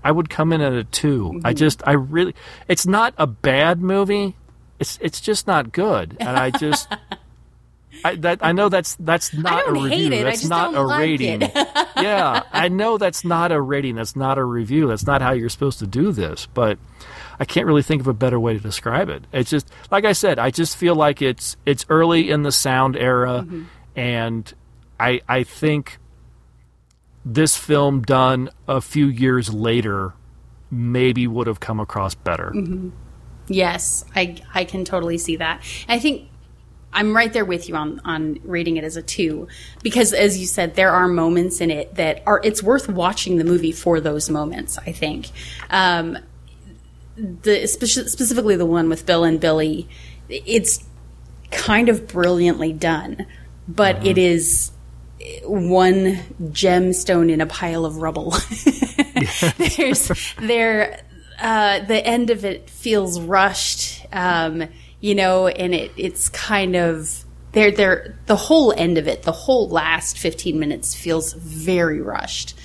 I 0.04 0.12
would 0.12 0.30
come 0.30 0.52
in 0.52 0.62
at 0.62 0.74
a 0.74 0.84
2 0.84 1.42
I 1.46 1.54
Mhm. 1.54 1.58
just 1.58 1.82
I 1.88 1.92
really 1.94 2.36
it's 2.68 2.86
not 2.88 3.14
a 3.18 3.28
bad 3.28 3.82
movie. 3.82 4.36
It's 4.80 4.98
it's 5.02 5.22
just 5.22 5.46
not 5.48 5.72
good, 5.72 6.18
and 6.20 6.30
I 6.38 6.50
just. 6.52 6.88
I, 8.04 8.16
that, 8.16 8.40
I 8.42 8.52
know 8.52 8.70
that's 8.70 8.96
that's 8.96 9.32
not 9.34 9.68
a 9.68 9.74
review. 9.74 10.12
I 10.22 10.24
That's 10.24 10.46
not 10.46 10.74
a 10.74 10.82
like 10.82 11.00
rating. 11.00 11.42
yeah, 11.98 12.42
I 12.52 12.68
know 12.70 12.98
that's 12.98 13.24
not 13.24 13.52
a 13.52 13.62
rating. 13.62 13.96
That's 13.96 14.16
not 14.16 14.40
a 14.40 14.44
review. 14.44 14.88
That's 14.88 15.06
not 15.06 15.22
how 15.22 15.34
you're 15.34 15.50
supposed 15.50 15.78
to 15.80 15.88
do 15.88 16.12
this. 16.12 16.48
But 16.52 16.80
I 17.42 17.46
can't 17.46 17.66
really 17.66 17.82
think 17.82 18.00
of 18.02 18.08
a 18.08 18.14
better 18.14 18.40
way 18.40 18.54
to 18.54 18.60
describe 18.60 19.10
it. 19.10 19.24
It's 19.34 19.50
just 19.50 19.68
like 19.90 20.06
I 20.06 20.14
said. 20.14 20.38
I 20.40 20.52
just 20.52 20.78
feel 20.78 20.96
like 20.96 21.22
it's 21.22 21.58
it's 21.66 21.86
early 21.90 22.30
in 22.30 22.44
the 22.44 22.52
sound 22.52 22.96
era, 22.96 23.44
Mm-hmm. 23.46 23.64
and 23.96 24.54
I 25.00 25.22
I 25.28 25.42
think 25.44 25.98
this 27.26 27.58
film 27.58 28.02
done 28.04 28.50
a 28.68 28.80
few 28.80 29.08
years 29.08 29.54
later 29.54 30.14
maybe 30.70 31.28
would 31.28 31.48
have 31.48 31.60
come 31.60 31.80
across 31.80 32.16
better. 32.16 32.52
hmm 32.52 32.90
Yes, 33.48 34.06
I 34.16 34.38
I 34.54 34.64
can 34.64 34.86
totally 34.86 35.18
see 35.18 35.36
that. 35.38 35.62
I 35.90 36.00
think 36.00 36.30
I'm 36.94 37.16
right 37.16 37.34
there 37.34 37.44
with 37.44 37.68
you 37.68 37.76
on 37.76 38.00
on 38.06 38.40
rating 38.44 38.78
it 38.78 38.84
as 38.84 38.96
a 38.98 39.02
two 39.02 39.48
because, 39.82 40.14
as 40.14 40.38
you 40.40 40.46
said, 40.46 40.76
there 40.76 40.92
are 40.92 41.08
moments 41.08 41.60
in 41.60 41.72
it 41.72 41.96
that 41.96 42.22
are 42.28 42.40
it's 42.44 42.62
worth 42.64 42.88
watching 42.88 43.38
the 43.38 43.44
movie 43.44 43.72
for 43.72 44.00
those 44.00 44.30
moments. 44.30 44.78
I 44.78 44.92
think, 44.92 45.30
um, 45.70 46.18
the 47.22 47.64
speci- 47.64 48.10
specifically 48.10 48.56
the 48.56 48.66
one 48.66 48.90
with 48.90 49.06
Bill 49.06 49.24
and 49.24 49.40
Billy, 49.40 49.88
it's 50.30 50.84
kind 51.52 51.90
of 51.90 52.08
brilliantly 52.08 52.74
done, 52.74 53.26
but 53.68 54.06
it 54.06 54.18
is 54.18 54.72
one 55.44 56.20
gemstone 56.42 57.30
in 57.32 57.42
a 57.42 57.46
pile 57.46 57.86
of 57.86 57.98
rubble. 57.98 58.32
There's 59.78 60.12
there 60.40 61.04
uh, 61.40 61.80
the 61.86 62.06
end 62.06 62.30
of 62.30 62.46
it 62.46 62.70
feels 62.70 63.20
rushed, 63.20 64.06
um, 64.12 64.64
you 65.00 65.16
know, 65.16 65.48
and 65.48 65.74
it 65.74 65.92
it's 65.98 66.30
kind 66.30 66.76
of 66.76 67.24
there 67.52 67.72
there 67.72 68.18
the 68.26 68.36
whole 68.36 68.74
end 68.76 68.98
of 68.98 69.08
it, 69.08 69.24
the 69.24 69.32
whole 69.32 69.70
last 69.70 70.18
15 70.18 70.60
minutes 70.60 70.96
feels 70.96 71.34
very 71.34 72.02
rushed. 72.02 72.56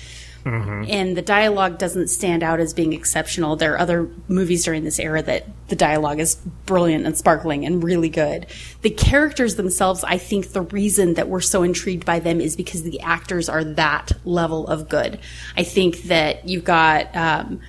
And 0.89 1.17
the 1.17 1.21
dialogue 1.21 1.77
doesn't 1.77 2.07
stand 2.07 2.43
out 2.43 2.59
as 2.59 2.73
being 2.73 2.93
exceptional. 2.93 3.55
There 3.55 3.73
are 3.73 3.79
other 3.79 4.09
movies 4.27 4.65
during 4.65 4.83
this 4.83 4.99
era 4.99 5.21
that 5.23 5.45
the 5.67 5.75
dialogue 5.75 6.19
is 6.19 6.35
brilliant 6.65 7.05
and 7.05 7.17
sparkling 7.17 7.65
and 7.65 7.83
really 7.83 8.09
good. 8.09 8.47
The 8.81 8.89
characters 8.89 9.55
themselves, 9.55 10.03
I 10.03 10.17
think 10.17 10.49
the 10.49 10.61
reason 10.61 11.15
that 11.15 11.27
we're 11.27 11.41
so 11.41 11.63
intrigued 11.63 12.05
by 12.05 12.19
them 12.19 12.39
is 12.39 12.55
because 12.55 12.83
the 12.83 12.99
actors 13.01 13.49
are 13.49 13.63
that 13.63 14.11
level 14.25 14.67
of 14.67 14.89
good. 14.89 15.19
I 15.55 15.63
think 15.63 16.03
that 16.03 16.47
you've 16.47 16.63
got 16.63 17.15
um, 17.15 17.61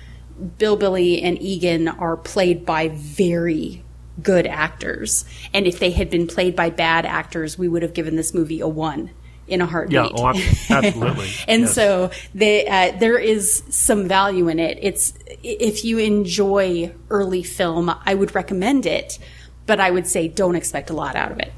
Bill, 0.57 0.77
Billy, 0.77 1.21
and 1.21 1.41
Egan 1.41 1.87
are 1.87 2.17
played 2.17 2.65
by 2.65 2.89
very 2.89 3.83
good 4.21 4.47
actors. 4.47 5.25
And 5.53 5.65
if 5.67 5.79
they 5.79 5.91
had 5.91 6.09
been 6.09 6.27
played 6.27 6.55
by 6.55 6.69
bad 6.69 7.05
actors, 7.05 7.57
we 7.57 7.67
would 7.67 7.83
have 7.83 7.93
given 7.93 8.15
this 8.15 8.33
movie 8.33 8.59
a 8.59 8.67
one 8.67 9.11
in 9.49 9.61
a 9.61 9.65
heartbeat. 9.65 9.93
Yeah, 9.95 10.07
oh, 10.13 10.27
absolutely. 10.69 11.29
and 11.47 11.61
Yes. 11.63 11.73
so 11.73 12.11
they, 12.33 12.67
uh, 12.67 12.97
there 12.99 13.17
is 13.17 13.63
some 13.69 14.07
value 14.07 14.47
in 14.47 14.59
it. 14.59 14.77
It's 14.81 15.13
if 15.43 15.83
you 15.85 15.97
enjoy 15.99 16.93
early 17.09 17.43
film, 17.43 17.91
I 18.05 18.13
would 18.13 18.35
recommend 18.35 18.85
it, 18.85 19.19
but 19.65 19.79
I 19.79 19.91
would 19.91 20.07
say 20.07 20.27
don't 20.27 20.55
expect 20.55 20.89
a 20.89 20.93
lot 20.93 21.15
out 21.15 21.31
of 21.31 21.39
it. 21.39 21.51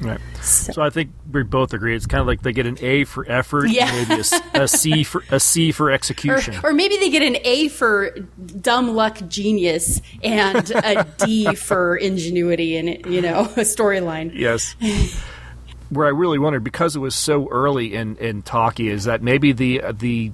Right. 0.00 0.18
So 0.40 0.82
I 0.82 0.90
think 0.90 1.12
we 1.30 1.44
both 1.44 1.72
agree. 1.72 1.94
It's 1.94 2.06
kind 2.06 2.20
of 2.20 2.26
like 2.26 2.42
they 2.42 2.52
get 2.52 2.66
an 2.66 2.76
A 2.80 3.04
for 3.04 3.24
effort, 3.30 3.68
Yeah. 3.68 3.88
maybe 3.92 4.20
a 4.54 4.62
a, 4.62 4.66
C 4.68 5.04
for 5.04 5.22
a 5.30 5.38
C 5.38 5.70
for 5.70 5.86
Or, 5.86 5.90
execution. 5.92 6.56
or 6.64 6.72
maybe 6.72 6.96
they 6.96 7.08
get 7.08 7.22
an 7.22 7.36
A 7.44 7.68
for 7.68 8.10
dumb 8.60 8.96
luck 8.96 9.18
genius 9.28 10.02
and 10.24 10.68
a 10.72 11.06
D 11.24 11.54
for 11.54 11.96
ingenuity 11.96 12.76
and 12.78 13.06
you 13.14 13.20
know 13.22 13.42
a 13.42 13.60
storyline. 13.62 14.32
yes. 14.34 14.74
Where 15.92 16.06
I 16.06 16.10
really 16.10 16.38
wondered 16.38 16.64
because 16.64 16.96
it 16.96 17.00
was 17.00 17.14
so 17.14 17.48
early 17.50 17.94
in 17.94 18.16
in 18.16 18.42
talkie 18.42 18.88
is 18.88 19.04
that 19.04 19.22
maybe 19.22 19.52
the 19.52 19.82
the 19.92 20.32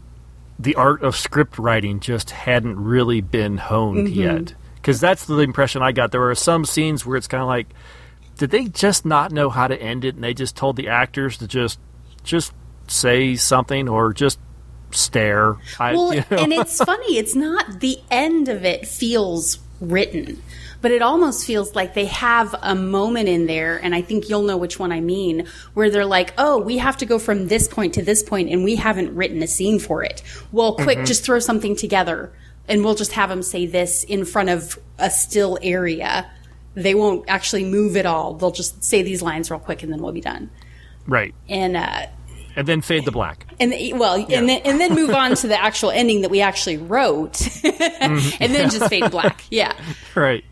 the 0.59 0.74
art 0.76 1.02
of 1.02 1.16
script 1.16 1.59
writing 1.59 2.00
just 2.00 2.30
hadn't 2.30 2.78
really 2.78 3.20
been 3.20 3.56
honed 3.59 4.09
Mhm. 4.09 4.14
yet. 4.14 4.54
Because 4.76 5.00
that's 5.00 5.24
the 5.26 5.38
impression 5.38 5.82
I 5.82 5.92
got. 5.92 6.12
There 6.12 6.20
were 6.20 6.34
some 6.34 6.64
scenes 6.64 7.04
where 7.04 7.16
it's 7.16 7.26
kind 7.26 7.42
of 7.42 7.48
like, 7.48 7.66
did 8.38 8.50
they 8.50 8.66
just 8.66 9.04
not 9.04 9.32
know 9.32 9.50
how 9.50 9.66
to 9.68 9.80
end 9.80 10.04
it, 10.04 10.14
and 10.14 10.22
they 10.24 10.32
just 10.34 10.54
told 10.56 10.76
the 10.76 10.88
actors 10.88 11.36
to 11.38 11.48
just 11.48 11.78
just 12.22 12.52
say 12.86 13.34
something 13.34 13.88
or 13.88 14.12
just 14.12 14.38
stare? 14.92 15.56
I, 15.78 15.92
well, 15.94 16.14
you 16.14 16.24
know? 16.30 16.36
and 16.38 16.52
it's 16.52 16.78
funny. 16.84 17.18
It's 17.18 17.34
not 17.34 17.80
the 17.80 17.98
end 18.11 18.48
of 18.48 18.64
it 18.64 18.86
feels 18.86 19.59
written, 19.80 20.40
but 20.81 20.91
it 20.91 21.03
almost 21.03 21.45
feels 21.47 21.74
like 21.74 21.95
they 21.95 22.07
have 22.07 22.55
a 22.62 22.74
moment 22.74 23.29
in 23.29 23.47
there, 23.47 23.76
and 23.83 23.95
I 23.95 24.03
think 24.03 24.29
you'll 24.29 24.43
know 24.43 24.57
which 24.57 24.79
one 24.79 24.93
I 24.93 25.01
mean, 25.01 25.47
where 25.74 25.91
they're 25.91 26.05
like, 26.07 26.33
"Oh, 26.39 26.59
we 26.59 26.79
have 26.79 26.97
to 26.99 27.07
go 27.07 27.18
from 27.18 27.49
this 27.49 27.66
point 27.68 27.95
to 27.95 28.03
this 28.03 28.22
point, 28.22 28.49
and 28.51 28.62
we 28.64 28.76
haven't 28.76 29.14
written 29.14 29.43
a 29.43 29.47
scene 29.47 29.79
for 29.79 30.03
it. 30.03 30.22
Well, 30.53 30.74
quick, 30.74 30.99
Mhm. 30.99 31.07
just 31.07 31.24
throw 31.24 31.39
something 31.41 31.74
together, 31.76 32.31
and 32.68 32.85
we'll 32.85 32.95
just 32.95 33.12
have 33.12 33.29
them 33.29 33.43
say 33.43 33.66
this 33.66 34.05
in 34.05 34.24
front 34.24 34.49
of 34.51 34.79
a 34.99 35.11
still 35.11 35.59
area." 35.62 36.31
They 36.74 36.95
won't 36.95 37.24
actually 37.26 37.64
move 37.64 37.97
at 37.97 38.07
all. 38.07 38.35
They'll 38.35 38.53
just 38.53 38.85
say 38.85 39.03
these 39.03 39.20
lines 39.20 39.51
real 39.51 39.59
quick, 39.59 39.83
and 39.83 39.93
then 39.93 40.01
we'll 40.01 40.12
be 40.12 40.20
done. 40.20 40.49
right, 41.09 41.35
And 41.49 41.76
uh, 41.76 42.03
and 42.55 42.68
then 42.68 42.83
fade 42.83 43.05
to 43.07 43.11
black. 43.11 43.47
and 43.59 43.72
the, 43.72 43.95
well, 43.95 44.14
and 44.14 44.49
then 44.49 44.61
and 44.64 44.79
then 44.81 44.95
move 44.95 45.11
on 45.11 45.35
to 45.37 45.49
the 45.49 45.61
actual 45.61 45.91
ending 45.91 46.20
that 46.22 46.31
we 46.31 46.41
actually 46.41 46.76
wrote, 46.76 47.41
and 47.64 48.55
then 48.55 48.70
just 48.70 48.89
fade 48.89 49.03
to 49.05 49.11
black. 49.11 49.43
Yeah, 49.51 49.72
Right. 50.14 50.45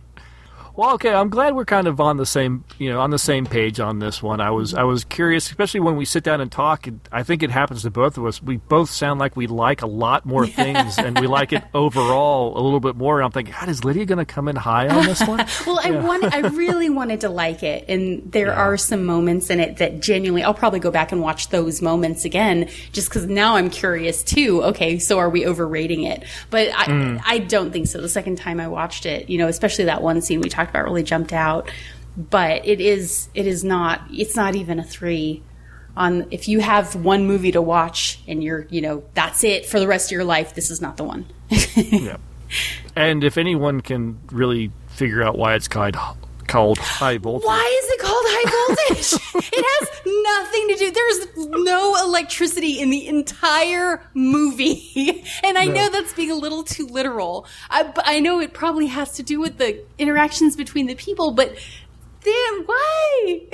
Well, 0.76 0.92
okay. 0.94 1.12
I'm 1.14 1.30
glad 1.30 1.54
we're 1.54 1.64
kind 1.64 1.86
of 1.86 2.00
on 2.00 2.18
the 2.18 2.26
same, 2.26 2.64
you 2.78 2.90
know, 2.90 3.00
on 3.00 3.10
the 3.10 3.18
same 3.18 3.46
page 3.46 3.80
on 3.80 3.98
this 3.98 4.22
one. 4.22 4.40
I 4.40 4.50
was, 4.50 4.74
I 4.74 4.82
was 4.82 5.04
curious, 5.04 5.46
especially 5.48 5.80
when 5.80 5.96
we 5.96 6.04
sit 6.04 6.22
down 6.22 6.40
and 6.42 6.52
talk. 6.52 6.86
And 6.86 7.00
I 7.10 7.22
think 7.22 7.42
it 7.42 7.50
happens 7.50 7.82
to 7.82 7.90
both 7.90 8.18
of 8.18 8.26
us. 8.26 8.42
We 8.42 8.58
both 8.58 8.90
sound 8.90 9.18
like 9.18 9.36
we 9.36 9.46
like 9.46 9.80
a 9.80 9.86
lot 9.86 10.26
more 10.26 10.46
things, 10.46 10.98
and 10.98 11.18
we 11.18 11.26
like 11.26 11.52
it 11.52 11.64
overall 11.74 12.58
a 12.58 12.60
little 12.60 12.80
bit 12.80 12.94
more. 12.94 13.18
And 13.18 13.24
I'm 13.24 13.32
thinking, 13.32 13.54
God, 13.58 13.68
is 13.70 13.84
Lydia 13.84 14.04
going 14.04 14.18
to 14.18 14.26
come 14.26 14.48
in 14.48 14.56
high 14.56 14.88
on 14.88 15.06
this 15.06 15.26
one? 15.26 15.38
well, 15.66 15.80
I 15.82 15.92
wanted, 15.92 16.34
I 16.34 16.40
really 16.48 16.90
wanted 16.90 17.22
to 17.22 17.30
like 17.30 17.62
it, 17.62 17.88
and 17.88 18.30
there 18.30 18.52
are 18.52 18.76
some 18.76 19.04
moments 19.04 19.48
in 19.48 19.60
it 19.60 19.78
that 19.78 20.00
genuinely, 20.00 20.42
I'll 20.44 20.52
probably 20.54 20.80
go 20.80 20.90
back 20.90 21.10
and 21.10 21.22
watch 21.22 21.48
those 21.48 21.80
moments 21.80 22.24
again, 22.26 22.68
just 22.92 23.08
because 23.08 23.26
now 23.26 23.56
I'm 23.56 23.70
curious 23.70 24.22
too. 24.22 24.62
Okay, 24.64 24.98
so 24.98 25.18
are 25.18 25.30
we 25.30 25.46
overrating 25.46 26.02
it? 26.02 26.24
But 26.50 26.68
I, 26.74 26.86
Mm. 26.86 27.20
I 27.26 27.38
don't 27.38 27.72
think 27.72 27.88
so. 27.88 28.00
The 28.00 28.08
second 28.08 28.36
time 28.36 28.60
I 28.60 28.68
watched 28.68 29.06
it, 29.06 29.28
you 29.28 29.38
know, 29.38 29.48
especially 29.48 29.86
that 29.86 30.02
one 30.02 30.22
scene 30.22 30.40
we 30.40 30.48
talked 30.48 30.65
about 30.70 30.84
really 30.84 31.02
jumped 31.02 31.32
out. 31.32 31.70
But 32.16 32.66
it 32.66 32.80
is, 32.80 33.28
it 33.34 33.46
is 33.46 33.62
not, 33.62 34.02
it's 34.10 34.36
not 34.36 34.54
even 34.54 34.78
a 34.78 34.84
three. 34.84 35.42
On 35.96 36.26
if 36.30 36.46
you 36.46 36.60
have 36.60 36.94
one 36.94 37.26
movie 37.26 37.52
to 37.52 37.62
watch 37.62 38.20
and 38.28 38.44
you're, 38.44 38.66
you 38.68 38.82
know, 38.82 39.04
that's 39.14 39.44
it 39.44 39.64
for 39.64 39.80
the 39.80 39.86
rest 39.86 40.08
of 40.08 40.12
your 40.12 40.24
life, 40.24 40.54
this 40.54 40.70
is 40.70 40.80
not 40.80 40.96
the 40.98 41.04
one. 41.04 41.26
yeah. 41.74 42.18
And 42.94 43.24
if 43.24 43.38
anyone 43.38 43.80
can 43.80 44.20
really 44.30 44.70
figure 44.88 45.22
out 45.22 45.36
why 45.38 45.54
it's 45.54 45.68
called 45.68 45.96
called 46.46 46.78
high 46.78 47.18
voltage, 47.18 47.46
Why 47.46 47.80
is 47.84 47.90
it 47.90 48.00
called 48.00 48.24
high 48.26 48.50
voltage? 48.50 49.52
it 49.52 49.64
has 49.64 49.88
nothing 50.06 50.68
to 50.68 50.76
do. 50.76 50.90
There's 50.90 51.62
no 51.64 51.96
electricity 52.04 52.80
in 52.80 52.90
the 52.90 53.06
entire 53.06 54.02
movie, 54.14 55.24
and 55.44 55.58
I 55.58 55.66
No. 55.66 55.72
know 55.74 55.90
that's 55.90 56.12
being 56.12 56.30
a 56.30 56.34
little 56.34 56.62
too 56.62 56.86
literal. 56.86 57.46
I, 57.70 57.92
I 58.04 58.20
know 58.20 58.40
it 58.40 58.52
probably 58.54 58.86
has 58.86 59.12
to 59.12 59.22
do 59.22 59.40
with 59.40 59.58
the 59.58 59.82
interactions 59.98 60.56
between 60.56 60.86
the 60.86 60.94
people, 60.94 61.32
but 61.32 61.56
then 62.22 62.64
why? 62.66 63.40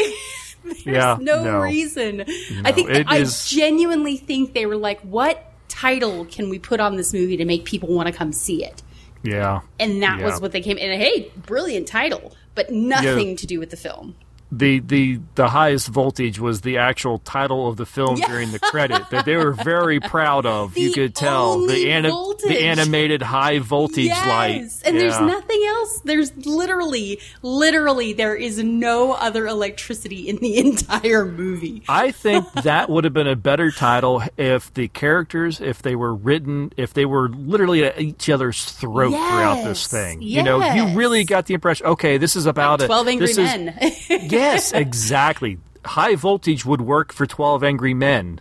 There's 0.65 0.87
Yeah, 0.87 1.17
no, 1.21 1.43
no. 1.43 1.59
reason. 1.61 2.19
No, 2.19 2.25
I 2.65 2.73
think 2.73 2.89
I 3.09 3.19
is- 3.19 3.47
genuinely 3.49 4.17
think 4.17 4.55
they 4.55 4.65
were 4.67 4.77
like, 4.77 5.01
"What 5.01 5.45
title 5.69 6.25
can 6.27 6.49
we 6.49 6.59
put 6.61 6.79
on 6.79 6.97
this 6.97 7.13
movie 7.13 7.37
to 7.39 7.45
make 7.45 7.65
people 7.65 7.89
want 7.93 8.07
to 8.07 8.13
come 8.13 8.33
see 8.33 8.65
it?" 8.65 8.81
Yeah, 9.23 9.61
And 9.79 10.03
that 10.03 10.19
Yeah. 10.19 10.27
was 10.27 10.41
what 10.41 10.53
they 10.53 10.61
came. 10.61 10.79
And 10.79 11.01
hey, 11.01 11.31
brilliant 11.47 11.87
title, 11.87 12.33
but 12.55 12.71
nothing 12.71 13.31
Yeah. 13.31 13.37
to 13.37 13.47
do 13.47 13.59
with 13.61 13.71
the 13.71 13.77
film. 13.77 14.15
The 14.55 14.81
the 14.81 15.19
the 15.35 15.49
highest 15.49 15.89
voltage 15.89 16.39
was 16.39 16.61
the 16.61 16.77
actual 16.77 17.19
title 17.19 17.67
of 17.69 17.79
the 17.79 17.87
film 17.87 18.17
Yeah. 18.19 18.29
during 18.29 18.53
the 18.53 18.59
credit 18.59 19.09
that 19.11 19.25
they 19.25 19.37
were 19.37 19.53
very 19.53 19.99
proud 19.99 20.45
of. 20.45 20.77
you 20.77 20.93
could 20.93 21.15
tell 21.15 21.67
the 21.67 21.91
ani- 21.91 22.11
the 22.47 22.59
animated 22.63 23.23
high 23.23 23.59
voltage 23.61 24.11
light. 24.11 24.63
and 24.85 24.97
there's 24.99 25.19
nothing 25.21 25.65
else. 25.67 26.01
There's 26.05 26.37
literally, 26.47 27.19
literally, 27.41 28.13
there 28.13 28.35
is 28.35 28.59
no 28.63 29.13
other 29.13 29.47
electricity 29.47 30.29
in 30.29 30.37
the 30.37 30.59
entire 30.67 31.25
movie. 31.25 31.83
I 31.89 32.11
think 32.11 32.51
that 32.63 32.91
would 32.91 33.05
have 33.05 33.15
been 33.15 33.27
a 33.29 33.37
better 33.37 33.71
title 33.71 34.23
if 34.37 34.73
the 34.75 34.89
characters, 34.89 35.61
if 35.61 35.81
they 35.83 35.97
were 35.97 36.15
written, 36.15 36.73
if 36.77 36.93
they 36.93 37.07
were 37.07 37.29
literally 37.31 37.85
at 37.85 38.01
each 38.01 38.29
other's 38.29 38.65
throat 38.65 39.11
throughout 39.11 39.65
this 39.65 39.83
Yes, 39.83 39.87
thing. 39.89 40.23
You 40.23 40.43
know, 40.43 40.63
you 40.75 40.95
really 40.97 41.25
got 41.25 41.47
the 41.47 41.55
impression. 41.55 41.87
Okay, 41.87 42.19
this 42.19 42.37
is 42.37 42.47
about 42.47 42.83
a 42.83 42.87
12 42.87 43.09
Angry 43.09 43.27
this 43.27 43.39
is- 43.39 43.45
Men. 43.45 44.29
yes, 44.43 44.73
exactly. 44.87 45.59
High 45.85 46.15
voltage 46.15 46.65
would 46.65 46.81
work 46.81 47.13
for 47.13 47.27
Twelve 47.27 47.65
Angry 47.65 47.95
Men. 47.95 48.41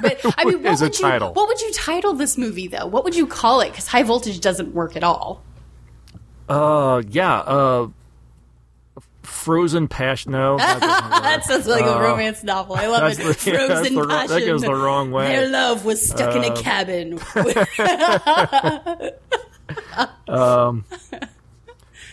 But 0.00 0.20
I 0.38 0.44
mean, 0.46 0.62
what 0.62 0.66
As 0.72 0.82
a 0.82 0.86
would 0.86 0.98
you 0.98 1.04
title. 1.04 1.32
what 1.32 1.48
would 1.48 1.60
you 1.60 1.72
title 1.72 2.14
this 2.14 2.36
movie 2.36 2.66
though? 2.68 2.86
What 2.86 3.04
would 3.04 3.14
you 3.16 3.26
call 3.26 3.60
it? 3.60 3.70
Because 3.70 3.86
high 3.86 4.02
voltage 4.02 4.40
doesn't 4.40 4.74
work 4.74 4.96
at 4.96 5.04
all. 5.04 5.42
Uh, 6.48 7.02
yeah. 7.08 7.36
Uh, 7.38 7.88
Frozen 9.22 9.86
Passion. 9.88 10.32
No, 10.32 10.58
that 10.58 10.80
that 11.22 11.44
sounds 11.44 11.66
like 11.68 11.84
Uh, 11.84 11.90
a 11.94 12.02
romance 12.02 12.42
novel. 12.42 12.74
I 12.74 12.86
love 12.88 13.12
it. 13.12 13.18
the- 13.18 13.50
yeah, 13.50 13.66
that's 13.68 13.80
Frozen 13.80 13.94
the 13.94 14.06
that 14.06 14.28
passion. 14.28 14.46
goes 14.48 14.62
the 14.62 14.74
wrong 14.74 15.12
way. 15.12 15.28
Their 15.28 15.48
love 15.48 15.84
was 15.84 16.04
stuck 16.06 16.34
in 16.34 16.42
a 16.42 16.48
Uh, 16.48 16.60
cabin. 16.60 17.18
um, 20.28 20.84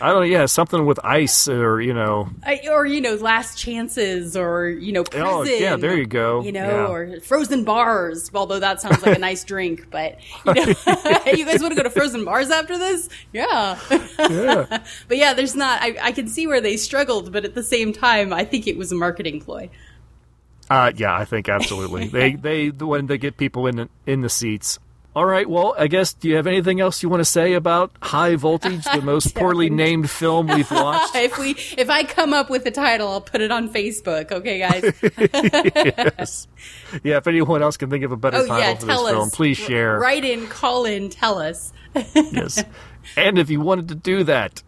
I 0.00 0.08
don't 0.10 0.20
know. 0.20 0.26
Yeah, 0.26 0.46
something 0.46 0.86
with 0.86 0.98
ice, 1.04 1.46
or 1.48 1.80
you 1.80 1.92
know, 1.92 2.28
I- 2.44 2.62
or 2.70 2.86
you 2.86 3.00
know, 3.00 3.14
last 3.16 3.58
chances, 3.58 4.36
or 4.36 4.68
you 4.68 4.92
know, 4.92 5.04
prison. 5.04 5.26
Oh, 5.28 5.42
yeah, 5.42 5.76
there 5.76 5.96
you 5.96 6.06
go. 6.06 6.42
You 6.42 6.52
know, 6.52 6.68
Yeah. 6.68 6.86
or 6.88 7.20
frozen 7.20 7.64
bars. 7.64 8.30
Although 8.34 8.60
that 8.60 8.80
sounds 8.80 9.02
like 9.02 9.16
a 9.16 9.18
nice 9.20 9.44
drink, 9.44 9.88
but 9.90 10.18
you 10.46 10.54
know, 10.54 10.74
hey, 11.24 11.34
you 11.36 11.44
guys 11.44 11.60
want 11.60 11.72
to 11.72 11.76
go 11.76 11.82
to 11.82 11.90
frozen 11.90 12.24
bars 12.24 12.50
after 12.50 12.78
this? 12.78 13.08
Yeah. 13.32 13.78
yeah. 14.18 14.82
but 15.08 15.16
yeah, 15.16 15.34
there's 15.34 15.54
not. 15.54 15.82
I, 15.82 15.96
I 16.00 16.12
can 16.12 16.28
see 16.28 16.46
where 16.46 16.60
they 16.60 16.76
struggled, 16.76 17.32
but 17.32 17.44
at 17.44 17.54
the 17.54 17.62
same 17.62 17.92
time, 17.92 18.32
I 18.32 18.44
think 18.44 18.66
it 18.66 18.76
was 18.78 18.92
a 18.92 18.96
marketing 18.96 19.40
ploy. 19.40 19.70
Uh, 20.70 20.92
yeah, 20.96 21.14
I 21.14 21.24
think 21.24 21.48
absolutely. 21.48 22.08
they 22.12 22.34
they 22.34 22.68
when 22.70 23.06
they 23.06 23.18
get 23.18 23.36
people 23.36 23.66
in 23.66 23.76
the, 23.76 23.88
in 24.06 24.20
the 24.20 24.28
seats. 24.28 24.78
All 25.14 25.26
right. 25.26 25.48
Well, 25.48 25.74
I 25.76 25.88
guess. 25.88 26.12
Do 26.12 26.28
you 26.28 26.36
have 26.36 26.46
anything 26.46 26.80
else 26.80 27.02
you 27.02 27.08
want 27.08 27.20
to 27.20 27.24
say 27.24 27.54
about 27.54 27.90
High 28.00 28.36
Voltage, 28.36 28.84
the 28.84 29.00
most 29.04 29.34
poorly 29.34 29.68
named 29.68 30.08
film 30.08 30.46
we've 30.46 30.70
watched? 30.70 31.14
if 31.16 31.36
we, 31.36 31.56
if 31.76 31.90
I 31.90 32.04
come 32.04 32.32
up 32.32 32.48
with 32.48 32.62
the 32.62 32.70
title, 32.70 33.08
I'll 33.08 33.20
put 33.20 33.40
it 33.40 33.50
on 33.50 33.68
Facebook. 33.68 34.30
Okay, 34.30 34.60
guys. 34.60 34.94
yes. 35.96 36.46
Yeah. 37.02 37.16
If 37.16 37.26
anyone 37.26 37.62
else 37.62 37.76
can 37.76 37.90
think 37.90 38.04
of 38.04 38.12
a 38.12 38.16
better 38.16 38.38
oh 38.38 38.46
title 38.46 38.58
yeah, 38.60 38.74
for 38.74 38.86
this 38.86 38.98
us. 38.98 39.10
film, 39.10 39.30
please 39.30 39.58
share. 39.58 39.98
Write 39.98 40.24
in, 40.24 40.46
call 40.46 40.84
in, 40.84 41.10
tell 41.10 41.38
us. 41.38 41.72
yes. 42.14 42.62
And 43.16 43.38
if 43.38 43.50
you 43.50 43.60
wanted 43.60 43.88
to 43.88 43.96
do 43.96 44.22
that, 44.24 44.62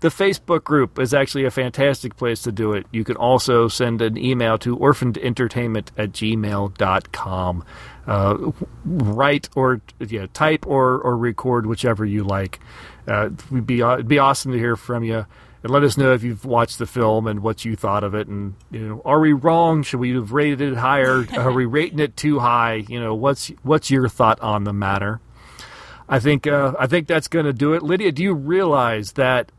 the 0.00 0.08
Facebook 0.08 0.64
group 0.64 0.98
is 0.98 1.14
actually 1.14 1.44
a 1.44 1.50
fantastic 1.50 2.16
place 2.16 2.42
to 2.42 2.52
do 2.52 2.72
it. 2.72 2.86
You 2.90 3.04
can 3.04 3.16
also 3.16 3.68
send 3.68 4.02
an 4.02 4.18
email 4.18 4.58
to 4.58 4.76
orphanedentertainment 4.76 5.88
at 5.96 6.12
gmail.com. 6.12 7.64
Uh, 8.06 8.52
write 8.84 9.48
or 9.56 9.80
yeah, 9.98 10.26
type 10.32 10.66
or, 10.66 10.98
or 10.98 11.16
record, 11.16 11.66
whichever 11.66 12.04
you 12.04 12.22
like. 12.22 12.60
Uh, 13.08 13.30
it'd, 13.50 13.66
be, 13.66 13.80
it'd 13.80 14.08
be 14.08 14.18
awesome 14.18 14.52
to 14.52 14.58
hear 14.58 14.76
from 14.76 15.04
you. 15.04 15.26
And 15.62 15.72
let 15.72 15.82
us 15.82 15.96
know 15.96 16.12
if 16.12 16.22
you've 16.22 16.44
watched 16.44 16.78
the 16.78 16.86
film 16.86 17.26
and 17.26 17.40
what 17.40 17.64
you 17.64 17.74
thought 17.74 18.04
of 18.04 18.14
it. 18.14 18.28
And, 18.28 18.54
you 18.70 18.88
know, 18.88 19.02
are 19.04 19.18
we 19.18 19.32
wrong? 19.32 19.82
Should 19.82 19.98
we 19.98 20.14
have 20.14 20.32
rated 20.32 20.60
it 20.60 20.76
higher? 20.76 21.26
are 21.36 21.52
we 21.52 21.64
rating 21.64 21.98
it 21.98 22.16
too 22.16 22.38
high? 22.38 22.84
You 22.88 23.00
know, 23.00 23.14
what's, 23.14 23.48
what's 23.62 23.90
your 23.90 24.08
thought 24.08 24.40
on 24.40 24.64
the 24.64 24.72
matter? 24.72 25.20
I 26.08 26.20
think 26.20 26.46
uh, 26.46 26.72
I 26.78 26.86
think 26.86 27.08
that's 27.08 27.28
going 27.28 27.46
to 27.46 27.52
do 27.52 27.72
it. 27.72 27.82
Lydia, 27.82 28.12
do 28.12 28.22
you 28.22 28.32
realize 28.32 29.12
that 29.12 29.50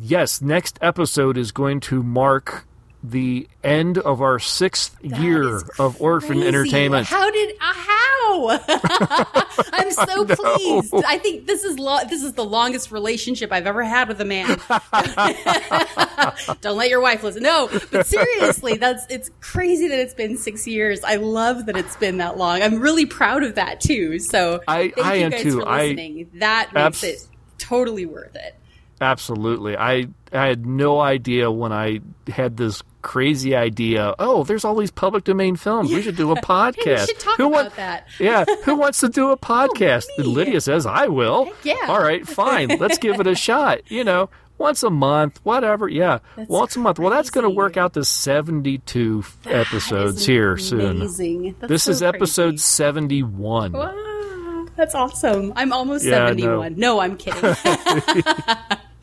yes, 0.00 0.42
next 0.42 0.78
episode 0.82 1.38
is 1.38 1.52
going 1.52 1.80
to 1.80 2.02
mark 2.02 2.66
the 3.06 3.46
end 3.62 3.98
of 3.98 4.22
our 4.22 4.38
sixth 4.38 4.96
year 5.04 5.60
of 5.78 6.00
Orphan. 6.00 6.42
Entertainment? 6.42 7.06
How 7.06 7.30
did 7.30 7.50
uh, 7.60 7.72
how? 7.74 8.58
I'm 9.72 9.90
so 9.92 10.24
pleased. 10.24 10.94
I 11.06 11.18
think 11.18 11.46
this 11.46 11.64
is 11.64 11.78
lo- 11.78 12.00
this 12.08 12.22
is 12.22 12.32
the 12.32 12.44
longest 12.44 12.90
relationship 12.90 13.52
I've 13.52 13.66
ever 13.66 13.82
had 13.82 14.08
with 14.08 14.20
a 14.20 14.24
man. 14.24 14.58
Don't 16.62 16.76
let 16.78 16.88
your 16.88 17.00
wife 17.02 17.22
listen. 17.22 17.42
No, 17.42 17.68
but 17.92 18.06
seriously, 18.06 18.76
that's 18.78 19.04
it's 19.10 19.30
crazy 19.40 19.88
that 19.88 19.98
it's 19.98 20.14
been 20.14 20.36
six 20.38 20.66
years. 20.66 21.04
I 21.04 21.16
love 21.16 21.66
that 21.66 21.76
it's 21.76 21.96
been 21.96 22.16
that 22.18 22.38
long. 22.38 22.62
I'm 22.62 22.80
really 22.80 23.06
proud 23.06 23.42
of 23.42 23.54
that 23.56 23.80
too. 23.80 24.18
So 24.18 24.60
I- 24.66 24.88
thank 24.88 25.06
I 25.06 25.14
you 25.16 25.30
guys 25.30 25.42
too. 25.42 25.60
for 25.60 25.68
I- 25.68 25.82
listening. 25.88 26.30
that 26.34 26.70
makes 26.72 26.86
Abs- 26.86 27.04
it 27.04 27.26
totally 27.58 28.06
worth 28.06 28.34
it. 28.34 28.54
Absolutely. 29.00 29.76
I 29.76 30.08
I 30.32 30.46
had 30.46 30.64
no 30.66 31.00
idea 31.00 31.50
when 31.50 31.72
I 31.72 32.00
had 32.28 32.56
this 32.56 32.82
crazy 33.04 33.54
idea. 33.54 34.14
Oh, 34.18 34.42
there's 34.42 34.64
all 34.64 34.74
these 34.74 34.90
public 34.90 35.22
domain 35.24 35.54
films. 35.56 35.92
We 35.92 36.02
should 36.02 36.16
do 36.16 36.32
a 36.32 36.36
podcast. 36.42 37.06
should 37.06 37.18
talk 37.20 37.36
who 37.36 37.46
about 37.48 37.64
want- 37.64 37.76
that. 37.76 38.08
yeah, 38.18 38.44
who 38.64 38.74
wants 38.82 38.98
to 39.00 39.08
do 39.08 39.28
a 39.28 39.32
oh, 39.32 39.36
podcast? 39.36 40.06
And 40.18 40.26
Lydia 40.26 40.60
says, 40.60 40.86
"I 40.86 41.06
will." 41.06 41.52
yeah. 41.62 41.76
All 41.86 42.00
right, 42.00 42.26
fine. 42.26 42.68
Let's 42.80 42.98
give 42.98 43.20
it 43.20 43.26
a 43.26 43.34
shot. 43.46 43.88
You 43.90 44.02
know, 44.04 44.30
once 44.58 44.82
a 44.82 44.90
month, 44.90 45.38
whatever. 45.44 45.88
Yeah, 45.88 46.18
once 46.48 46.76
a 46.76 46.78
month. 46.80 46.98
Well, 46.98 47.10
that's 47.10 47.30
going 47.30 47.44
to 47.44 47.50
work 47.50 47.76
out 47.76 47.92
to 47.94 48.04
72 48.04 49.24
episodes 49.46 50.24
here 50.26 50.56
soon. 50.56 50.96
Amazing. 51.02 51.54
This 51.60 51.84
so 51.84 51.90
is 51.92 52.00
crazy. 52.00 52.16
episode 52.16 52.60
71. 52.60 53.72
Wow, 53.72 54.66
that's 54.76 54.94
awesome. 54.94 55.52
I'm 55.56 55.72
almost 55.72 56.04
Yeah, 56.04 56.28
71. 56.28 56.76
No. 56.76 57.00
I'm 57.00 57.16
kidding. 57.16 57.54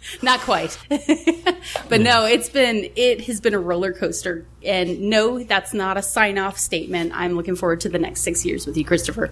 Not 0.22 0.40
quite. 0.42 0.78
but 0.90 2.02
no, 2.02 2.26
it's 2.26 2.50
been 2.50 2.92
it 2.96 3.22
has 3.26 3.40
been 3.40 3.54
a 3.54 3.60
roller 3.60 3.94
coaster. 3.94 4.46
And 4.64 5.02
no, 5.02 5.44
that's 5.44 5.74
not 5.74 5.98
a 5.98 6.02
sign 6.02 6.38
off 6.38 6.58
statement. 6.58 7.12
I'm 7.16 7.36
looking 7.36 7.56
forward 7.56 7.82
to 7.82 7.90
the 7.90 8.00
next 8.00 8.22
6 8.22 8.46
years 8.46 8.66
with 8.66 8.78
you, 8.78 8.86
Christopher. 8.86 9.32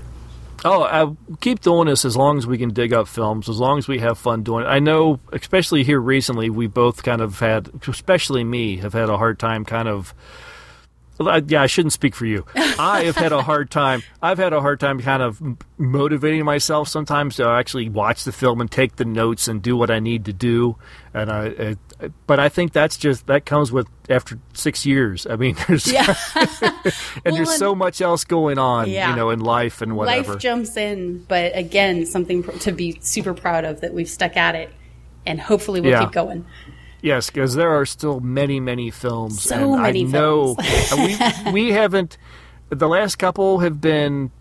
Oh, 0.65 0.83
I 0.83 1.15
keep 1.39 1.61
doing 1.61 1.87
this 1.87 2.03
as 2.03 2.17
long 2.17 2.37
as 2.37 2.45
we 2.45 2.57
can 2.57 2.73
dig 2.73 2.91
up 2.91 3.07
films, 3.07 3.47
as 3.47 3.59
long 3.59 3.77
as 3.77 3.87
we 3.87 3.99
have 3.99 4.17
fun 4.17 4.43
doing 4.43 4.65
it. 4.65 4.67
I 4.67 4.79
know, 4.79 5.19
especially 5.31 5.83
here 5.83 6.01
recently, 6.01 6.49
we 6.49 6.67
both 6.67 7.01
kind 7.01 7.21
of 7.21 7.39
had, 7.39 7.69
especially 7.87 8.43
me, 8.43 8.77
have 8.77 8.91
had 8.93 9.09
a 9.09 9.17
hard 9.17 9.39
time 9.39 9.63
kind 9.65 9.87
of. 9.87 10.13
Well, 11.19 11.41
Yeah, 11.45 11.61
I 11.61 11.67
shouldn't 11.67 11.93
speak 11.93 12.15
for 12.15 12.25
you. 12.25 12.45
I 12.55 13.03
have 13.03 13.15
had 13.17 13.31
a 13.31 13.41
hard 13.41 13.69
time. 13.69 14.01
I've 14.21 14.37
had 14.37 14.53
a 14.53 14.61
hard 14.61 14.79
time 14.79 14.99
kind 14.99 15.21
of 15.21 15.41
motivating 15.77 16.45
myself 16.45 16.87
sometimes 16.87 17.35
to 17.35 17.45
actually 17.47 17.89
watch 17.89 18.23
the 18.23 18.31
film 18.31 18.61
and 18.61 18.71
take 18.71 18.95
the 18.95 19.05
notes 19.05 19.47
and 19.47 19.61
do 19.61 19.75
what 19.77 19.91
I 19.91 19.99
need 19.99 20.25
to 20.25 20.33
do. 20.33 20.77
And 21.13 21.31
I, 21.31 21.45
I 21.47 21.75
but 22.27 22.39
I 22.39 22.47
think 22.47 22.71
that's 22.71 22.95
just 22.95 23.27
that 23.27 23.45
comes 23.45 23.71
with 23.71 23.87
after 24.09 24.39
six 24.53 24.85
years. 24.85 25.27
I 25.27 25.35
mean, 25.35 25.55
there's 25.67 25.91
Yeah. 25.91 26.15
and 27.25 27.35
there's 27.35 27.55
so 27.57 27.75
much 27.75 28.01
else 28.01 28.23
going 28.23 28.57
on, 28.57 28.89
Yeah. 28.89 29.09
you 29.09 29.15
know, 29.15 29.29
in 29.29 29.39
life 29.41 29.81
and 29.81 29.95
whatever. 29.97 30.33
Life 30.33 30.41
jumps 30.41 30.77
in, 30.77 31.23
but 31.27 31.51
again, 31.55 32.05
something 32.05 32.43
to 32.59 32.71
be 32.71 32.97
super 33.01 33.33
proud 33.33 33.65
of 33.65 33.81
that 33.81 33.93
we've 33.93 34.09
stuck 34.09 34.37
at 34.37 34.55
it 34.55 34.71
and 35.25 35.39
hopefully 35.41 35.81
we'll 35.81 35.91
Yeah. 35.91 36.01
keep 36.05 36.13
going. 36.13 36.45
Yes, 37.01 37.29
because 37.29 37.55
there 37.55 37.69
are 37.69 37.85
still 37.85 38.19
many, 38.19 38.59
many 38.59 38.91
films. 38.91 39.41
So 39.43 39.73
and 39.73 39.81
many 39.81 40.01
I 40.05 40.07
know 40.07 40.55
films. 40.89 41.45
we 41.45 41.51
we 41.51 41.71
haven't. 41.71 42.17
The 42.69 42.87
last 42.87 43.15
couple 43.17 43.59
have 43.59 43.79
been 43.81 44.31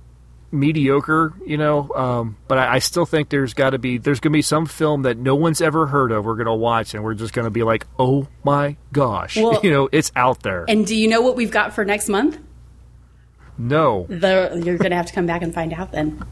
mediocre, 0.50 1.34
you 1.46 1.56
know. 1.56 1.90
Um, 1.94 2.36
but 2.48 2.58
I, 2.58 2.74
I 2.74 2.78
still 2.80 3.06
think 3.06 3.28
there's 3.28 3.54
got 3.54 3.70
to 3.70 3.78
be 3.78 3.98
there's 3.98 4.18
going 4.20 4.32
to 4.32 4.36
be 4.36 4.42
some 4.42 4.66
film 4.66 5.02
that 5.02 5.16
no 5.18 5.34
one's 5.34 5.60
ever 5.60 5.86
heard 5.86 6.10
of. 6.10 6.24
We're 6.24 6.34
going 6.34 6.46
to 6.46 6.54
watch 6.54 6.94
and 6.94 7.04
we're 7.04 7.14
just 7.14 7.32
going 7.32 7.44
to 7.46 7.50
be 7.50 7.62
like, 7.62 7.86
oh 7.98 8.26
my 8.44 8.76
gosh, 8.92 9.36
Well- 9.36 9.60
you 9.64 9.70
know, 9.70 9.88
it's 9.92 10.10
out 10.16 10.42
there. 10.42 10.64
And 10.68 10.86
do 10.86 10.96
you 10.96 11.06
know 11.08 11.20
what 11.20 11.36
we've 11.36 11.50
got 11.50 11.74
for 11.74 11.84
next 11.84 12.08
month? 12.08 12.38
no, 13.60 14.06
The, 14.08 14.60
you're 14.64 14.78
going 14.78 14.90
to 14.90 14.96
have 14.96 15.06
to 15.06 15.12
come 15.12 15.26
back 15.26 15.42
and 15.42 15.52
find 15.52 15.72
out 15.72 15.90
then. 15.92 16.22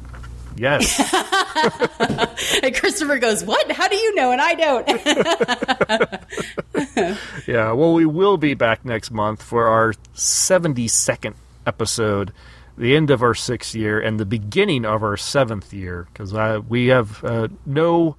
yes, 0.57 0.97
And 2.63 2.75
Christopher 2.75 3.19
goes, 3.19 3.45
What? 3.45 3.71
How 3.73 3.89
do 3.89 3.97
you 3.97 4.15
know? 4.15 4.33
And 4.33 4.41
I 4.41 4.55
don't. 4.55 4.89
yeah. 7.47 7.73
Well, 7.73 7.93
we 7.95 8.07
will 8.07 8.37
be 8.37 8.55
back 8.55 8.85
next 8.85 9.11
month 9.11 9.43
for 9.43 9.67
our 9.69 9.93
72nd 10.15 11.35
episode. 11.67 12.33
The 12.79 12.95
end 12.95 13.11
of 13.11 13.23
our 13.23 13.35
sixth 13.35 13.75
year 13.75 13.99
and 13.99 14.21
the 14.21 14.27
beginning 14.27 14.85
of 14.85 15.03
our 15.03 15.17
seventh 15.17 15.73
year, 15.73 16.07
because 16.13 16.35
we 16.69 16.89
have 16.89 17.25
uh, 17.25 17.49
no, 17.65 18.17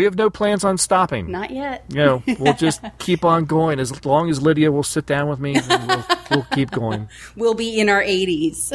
we 0.00 0.04
have 0.04 0.16
no 0.16 0.30
plans 0.30 0.64
on 0.64 0.78
stopping. 0.78 1.30
Not 1.30 1.50
yet. 1.50 1.84
you 1.90 1.96
know, 1.96 2.22
we'll 2.38 2.54
just 2.54 2.80
keep 2.98 3.22
on 3.22 3.44
going 3.44 3.78
as 3.78 4.02
long 4.06 4.30
as 4.30 4.40
Lydia 4.40 4.72
will 4.72 4.82
sit 4.82 5.04
down 5.04 5.28
with 5.28 5.38
me. 5.38 5.60
We'll, 5.68 6.04
we'll 6.30 6.46
keep 6.52 6.70
going. 6.70 7.10
We'll 7.36 7.52
be 7.54 7.78
in 7.78 7.90
our 7.90 8.02
80s. 8.02 8.70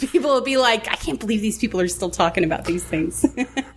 people 0.10 0.30
will 0.30 0.40
be 0.40 0.56
like, 0.56 0.88
I 0.88 0.96
can't 0.96 1.20
believe 1.20 1.40
these 1.40 1.56
people 1.58 1.80
are 1.80 1.86
still 1.86 2.10
talking 2.10 2.42
about 2.42 2.64
these 2.64 2.82
things. 2.82 3.24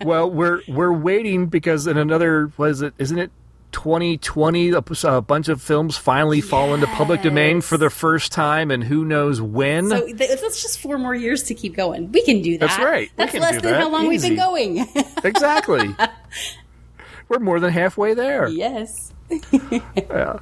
Well, 0.04 0.30
we're 0.30 0.62
we're 0.68 0.92
waiting 0.92 1.46
because 1.46 1.86
in 1.86 1.98
another 1.98 2.48
what 2.58 2.72
is 2.72 2.82
it? 2.82 2.94
Isn't 2.98 3.20
it 3.20 3.32
2020? 3.72 4.70
A, 4.72 4.78
a 4.78 5.22
bunch 5.22 5.50
of 5.50 5.62
films 5.62 5.98
finally 5.98 6.42
fall 6.42 6.74
into 6.74 6.88
public 6.88 7.22
domain 7.22 7.62
for 7.62 7.78
the 7.78 7.90
first 7.90 8.32
time, 8.32 8.72
and 8.72 8.84
who 8.84 9.06
knows 9.06 9.42
when? 9.42 9.90
so 9.90 10.06
th- 10.06 10.18
that's 10.18 10.62
just 10.62 10.80
four 10.80 10.98
more 10.98 11.16
years 11.16 11.44
to 11.44 11.54
keep 11.54 11.76
going. 11.76 12.12
We 12.12 12.24
can 12.24 12.42
do 12.42 12.58
that. 12.58 12.70
That's 12.70 12.84
right. 12.84 13.12
That's 13.16 13.34
less 13.34 13.62
than 13.62 13.72
that. 13.72 13.82
how 13.82 13.90
long 13.90 14.08
we've 14.08 14.22
been 14.22 14.36
going. 14.36 14.86
exactly. 15.24 15.96
We're 17.30 17.40
more 17.40 17.60
than 17.60 17.72
halfway 17.72 18.14
there. 18.14 18.48
Yes. 18.48 19.14
yeah. 19.52 20.40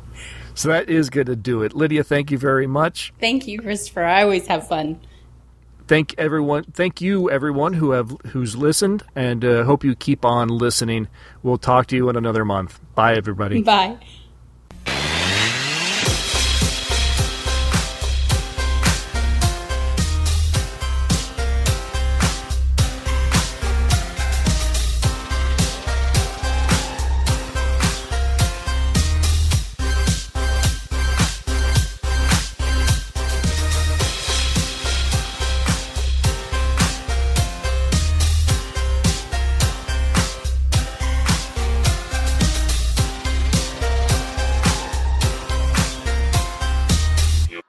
So 0.55 0.69
that 0.69 0.89
is 0.89 1.09
good 1.09 1.27
to 1.27 1.35
do 1.35 1.61
it. 1.63 1.73
Lydia, 1.73 2.03
thank 2.03 2.31
you 2.31 2.37
very 2.37 2.67
much. 2.67 3.13
Thank 3.19 3.47
you, 3.47 3.61
Christopher. 3.61 4.03
I 4.03 4.23
always 4.23 4.47
have 4.47 4.67
fun. 4.67 4.99
Thank 5.89 6.13
everyone. 6.19 6.65
Thank 6.65 7.01
you, 7.01 7.31
everyone 7.31 7.73
who 7.73 7.91
have 7.91 8.15
who's 8.27 8.55
listened, 8.55 9.01
and 9.15 9.43
uh, 9.43 9.63
hope 9.63 9.83
you 9.83 9.95
keep 9.95 10.23
on 10.23 10.47
listening. 10.47 11.07
We'll 11.41 11.57
talk 11.57 11.87
to 11.87 11.95
you 11.95 12.09
in 12.09 12.15
another 12.15 12.45
month. 12.45 12.79
Bye, 12.93 13.15
everybody. 13.15 13.63
Bye. 13.63 13.97